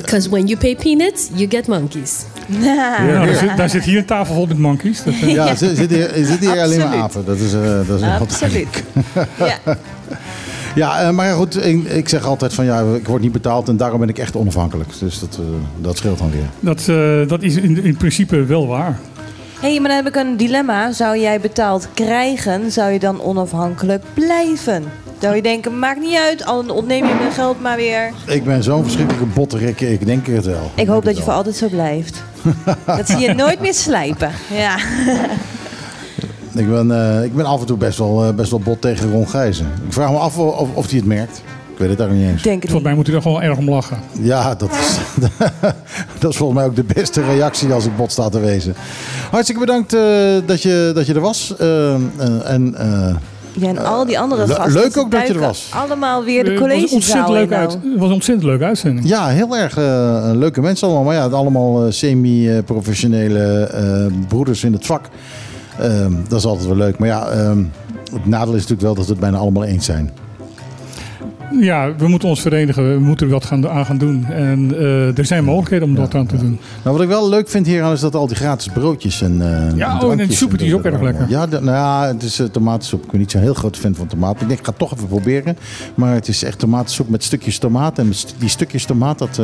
[0.00, 2.24] because when you pay peanuts, you get monkeys.
[2.46, 5.04] Nou, daar, zit, daar zit hier een tafel vol met monkeys.
[5.04, 7.24] Dat, eh, Ja, zit, zit hier, zit hier alleen maar apen.
[7.24, 8.84] Dat is, eh, dat is Absoluut.
[9.38, 9.76] Ja.
[10.74, 13.68] Ja, eh, maar ja, goed, ik, ik zeg altijd van ja, ik word niet betaald
[13.68, 14.90] en daarom ben ik echt onafhankelijk.
[14.98, 15.44] Dus dat, eh,
[15.80, 16.48] dat scheelt dan weer.
[16.60, 18.98] dat, eh, dat is in, in principe wel waar.
[19.60, 20.92] Hé, hey, maar dan heb ik een dilemma.
[20.92, 24.84] Zou jij betaald krijgen, zou je dan onafhankelijk blijven?
[25.18, 28.12] Zou je denken, maakt niet uit, al ontneem je mijn geld maar weer.
[28.26, 30.70] Ik ben zo'n verschrikkelijke botterik, ik denk het wel.
[30.74, 32.22] Ik hoop dat je voor altijd zo blijft.
[32.86, 34.30] dat zie je nooit meer slijpen.
[34.52, 34.76] Ja.
[36.54, 39.10] Ik ben, eh, ik ben af en toe best wel, eh, best wel bot tegen
[39.10, 39.66] Ron Gijzen.
[39.86, 41.42] Ik vraag me af of, of, of hij het merkt.
[41.78, 42.48] Ik weet het eigenlijk niet eens.
[42.50, 43.98] Denk het Volgens mij moet u er gewoon erg om lachen.
[44.20, 44.98] Ja, dat is,
[46.20, 48.74] dat is volgens mij ook de beste reactie als ik bot sta te wezen.
[49.30, 50.00] Hartstikke bedankt eh,
[50.46, 51.54] dat, je, dat je er was.
[51.58, 52.00] Eh, eh,
[52.44, 53.14] en, eh,
[53.52, 54.72] Ja, en al die andere gasten.
[54.72, 55.70] leuk ook dat je er was.
[55.74, 57.62] Allemaal weer de Eh, het was een ontzettend collegezaal in leuk nou.
[57.62, 59.08] uit, Het was een ontzettend leuke uitzending.
[59.08, 61.04] ja, heel erg eh, leuke mensen allemaal.
[61.04, 63.70] Maar ja, allemaal semi-professionele
[64.28, 65.04] broeders in het vak.
[66.28, 66.98] Dat is altijd wel leuk.
[66.98, 67.28] Maar ja,
[68.12, 70.10] het nadeel is natuurlijk wel dat we het bijna allemaal eens zijn.
[71.60, 72.92] Ja, we moeten ons verenigen.
[72.94, 74.26] We moeten er wat gaan, aan gaan doen.
[74.26, 76.58] En eh, er zijn mogelijkheden om dat aan te doen.
[76.84, 79.32] Nou, wat ik wel leuk vind hier aan is dat al die gratis broodjes en
[79.70, 81.26] eh, Ja, en oh, en die soep, is ook er erg lekker.
[81.28, 83.04] Ja, de- nou ja, het is eh, tomatensoep.
[83.04, 84.40] Ik ben niet zo'n heel groot fan van tomaten.
[84.42, 85.56] Ik denk, ik ga het toch even proberen.
[85.94, 87.98] Maar het is echt tomatensoep met stukjes tomaat.
[87.98, 89.40] En met st- die stukjes tomaat, dat...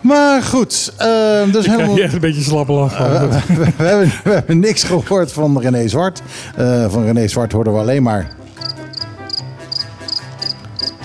[0.00, 1.06] Maar goed, eh,
[1.52, 1.96] dus helemaal...
[1.96, 5.60] je echt een beetje slappe lach we, we- we hebben, we hebben niks gehoord van
[5.60, 6.22] René Zwart.
[6.88, 8.28] Van René Zwart hoorden we alleen maar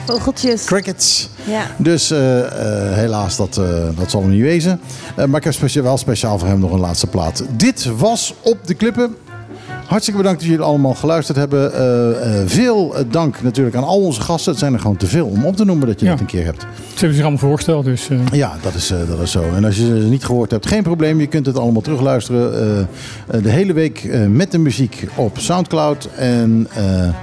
[0.05, 0.63] Vogeltjes.
[0.65, 1.29] crickets.
[1.43, 1.61] Ja.
[1.77, 3.65] Dus eh, eh, helaas, dat, eh,
[3.99, 4.79] dat zal hem niet wezen.
[5.15, 7.43] Eh, maar ik heb specia- wel speciaal voor hem nog een laatste plaat.
[7.57, 9.15] Dit was Op de Klippen.
[9.87, 11.73] Hartstikke bedankt dat jullie allemaal geluisterd hebben.
[11.73, 14.51] Eh, eh, veel dank natuurlijk aan al onze gasten.
[14.51, 16.11] Het zijn er gewoon te veel om op te noemen dat je Ja.
[16.11, 16.61] dat een keer hebt.
[16.61, 18.09] Ze hebben zich allemaal voorgesteld, dus...
[18.09, 19.43] eh, Ja, dat is, eh, dat is zo.
[19.55, 21.19] En als je ze niet gehoord hebt, geen probleem.
[21.19, 22.87] Je kunt het allemaal terugluisteren.
[23.41, 26.09] de hele week eh, met de muziek op Soundcloud.
[26.17, 27.13] En eh, eh,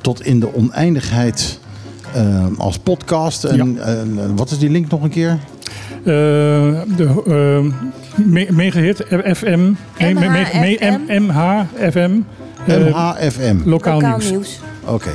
[0.00, 1.58] tot in de oneindigheid
[2.14, 3.44] eh, als podcast.
[3.44, 3.78] En
[4.36, 5.38] wat is die link nog een keer?
[5.98, 6.04] eh,
[6.96, 9.04] de eh, me- megahit
[9.36, 9.72] FM.
[9.98, 12.10] Nee, M- MH FM.
[12.66, 13.56] eh, MHFM.
[13.64, 14.30] Lokaal, Lokaal nieuws.
[14.30, 14.60] nieuws.
[14.84, 15.10] Oké.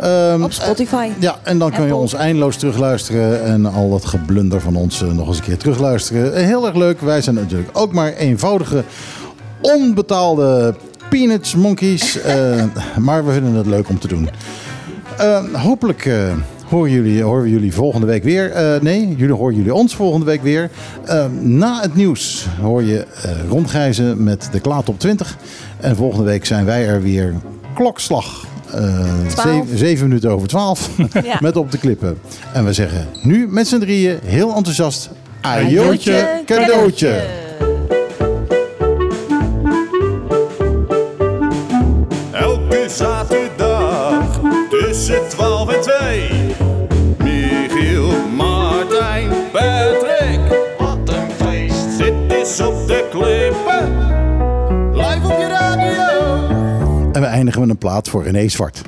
[0.00, 1.08] Ehm, Op Spotify.
[1.18, 5.12] ja, en dan kun je ons eindeloos terugluisteren en al dat geblunder van ons eh,
[5.12, 6.44] nog eens een keer terugluisteren.
[6.44, 7.00] Heel erg leuk.
[7.00, 8.84] Wij zijn natuurlijk ook maar eenvoudige,
[9.60, 10.74] onbetaalde
[11.08, 12.20] peanuts monkeys.
[12.20, 12.62] eh,
[13.06, 14.28] maar we vinden het leuk om te doen.
[15.18, 16.32] Eh, hopelijk eh,
[16.68, 18.50] horen, jullie, horen we jullie volgende week weer.
[18.52, 20.70] Eh, nee, jullie horen jullie ons volgende week weer.
[21.04, 23.06] Eh, na het nieuws hoor je
[23.48, 25.36] rondgijzen met de Klaat op 20.
[25.80, 27.34] En volgende week zijn wij er weer
[27.74, 28.46] klokslag.
[28.72, 29.48] eh, Twaalf.
[29.48, 30.90] zeven, zeven minuten over twaalf.
[31.24, 31.38] Ja.
[31.40, 32.18] met op de klippen.
[32.52, 35.10] En we zeggen nu met z'n drieën heel enthousiast.
[35.40, 37.22] Ajootje, cadeautje.
[45.06, 46.30] tussen 12 en 2.
[47.18, 50.40] Michiel, Martijn, Patrick.
[50.78, 51.98] Wat een feest.
[51.98, 53.98] Dit is op de klippen.
[54.92, 57.12] Live op je radio.
[57.12, 58.82] En we eindigen met een plaat voor René Zwart.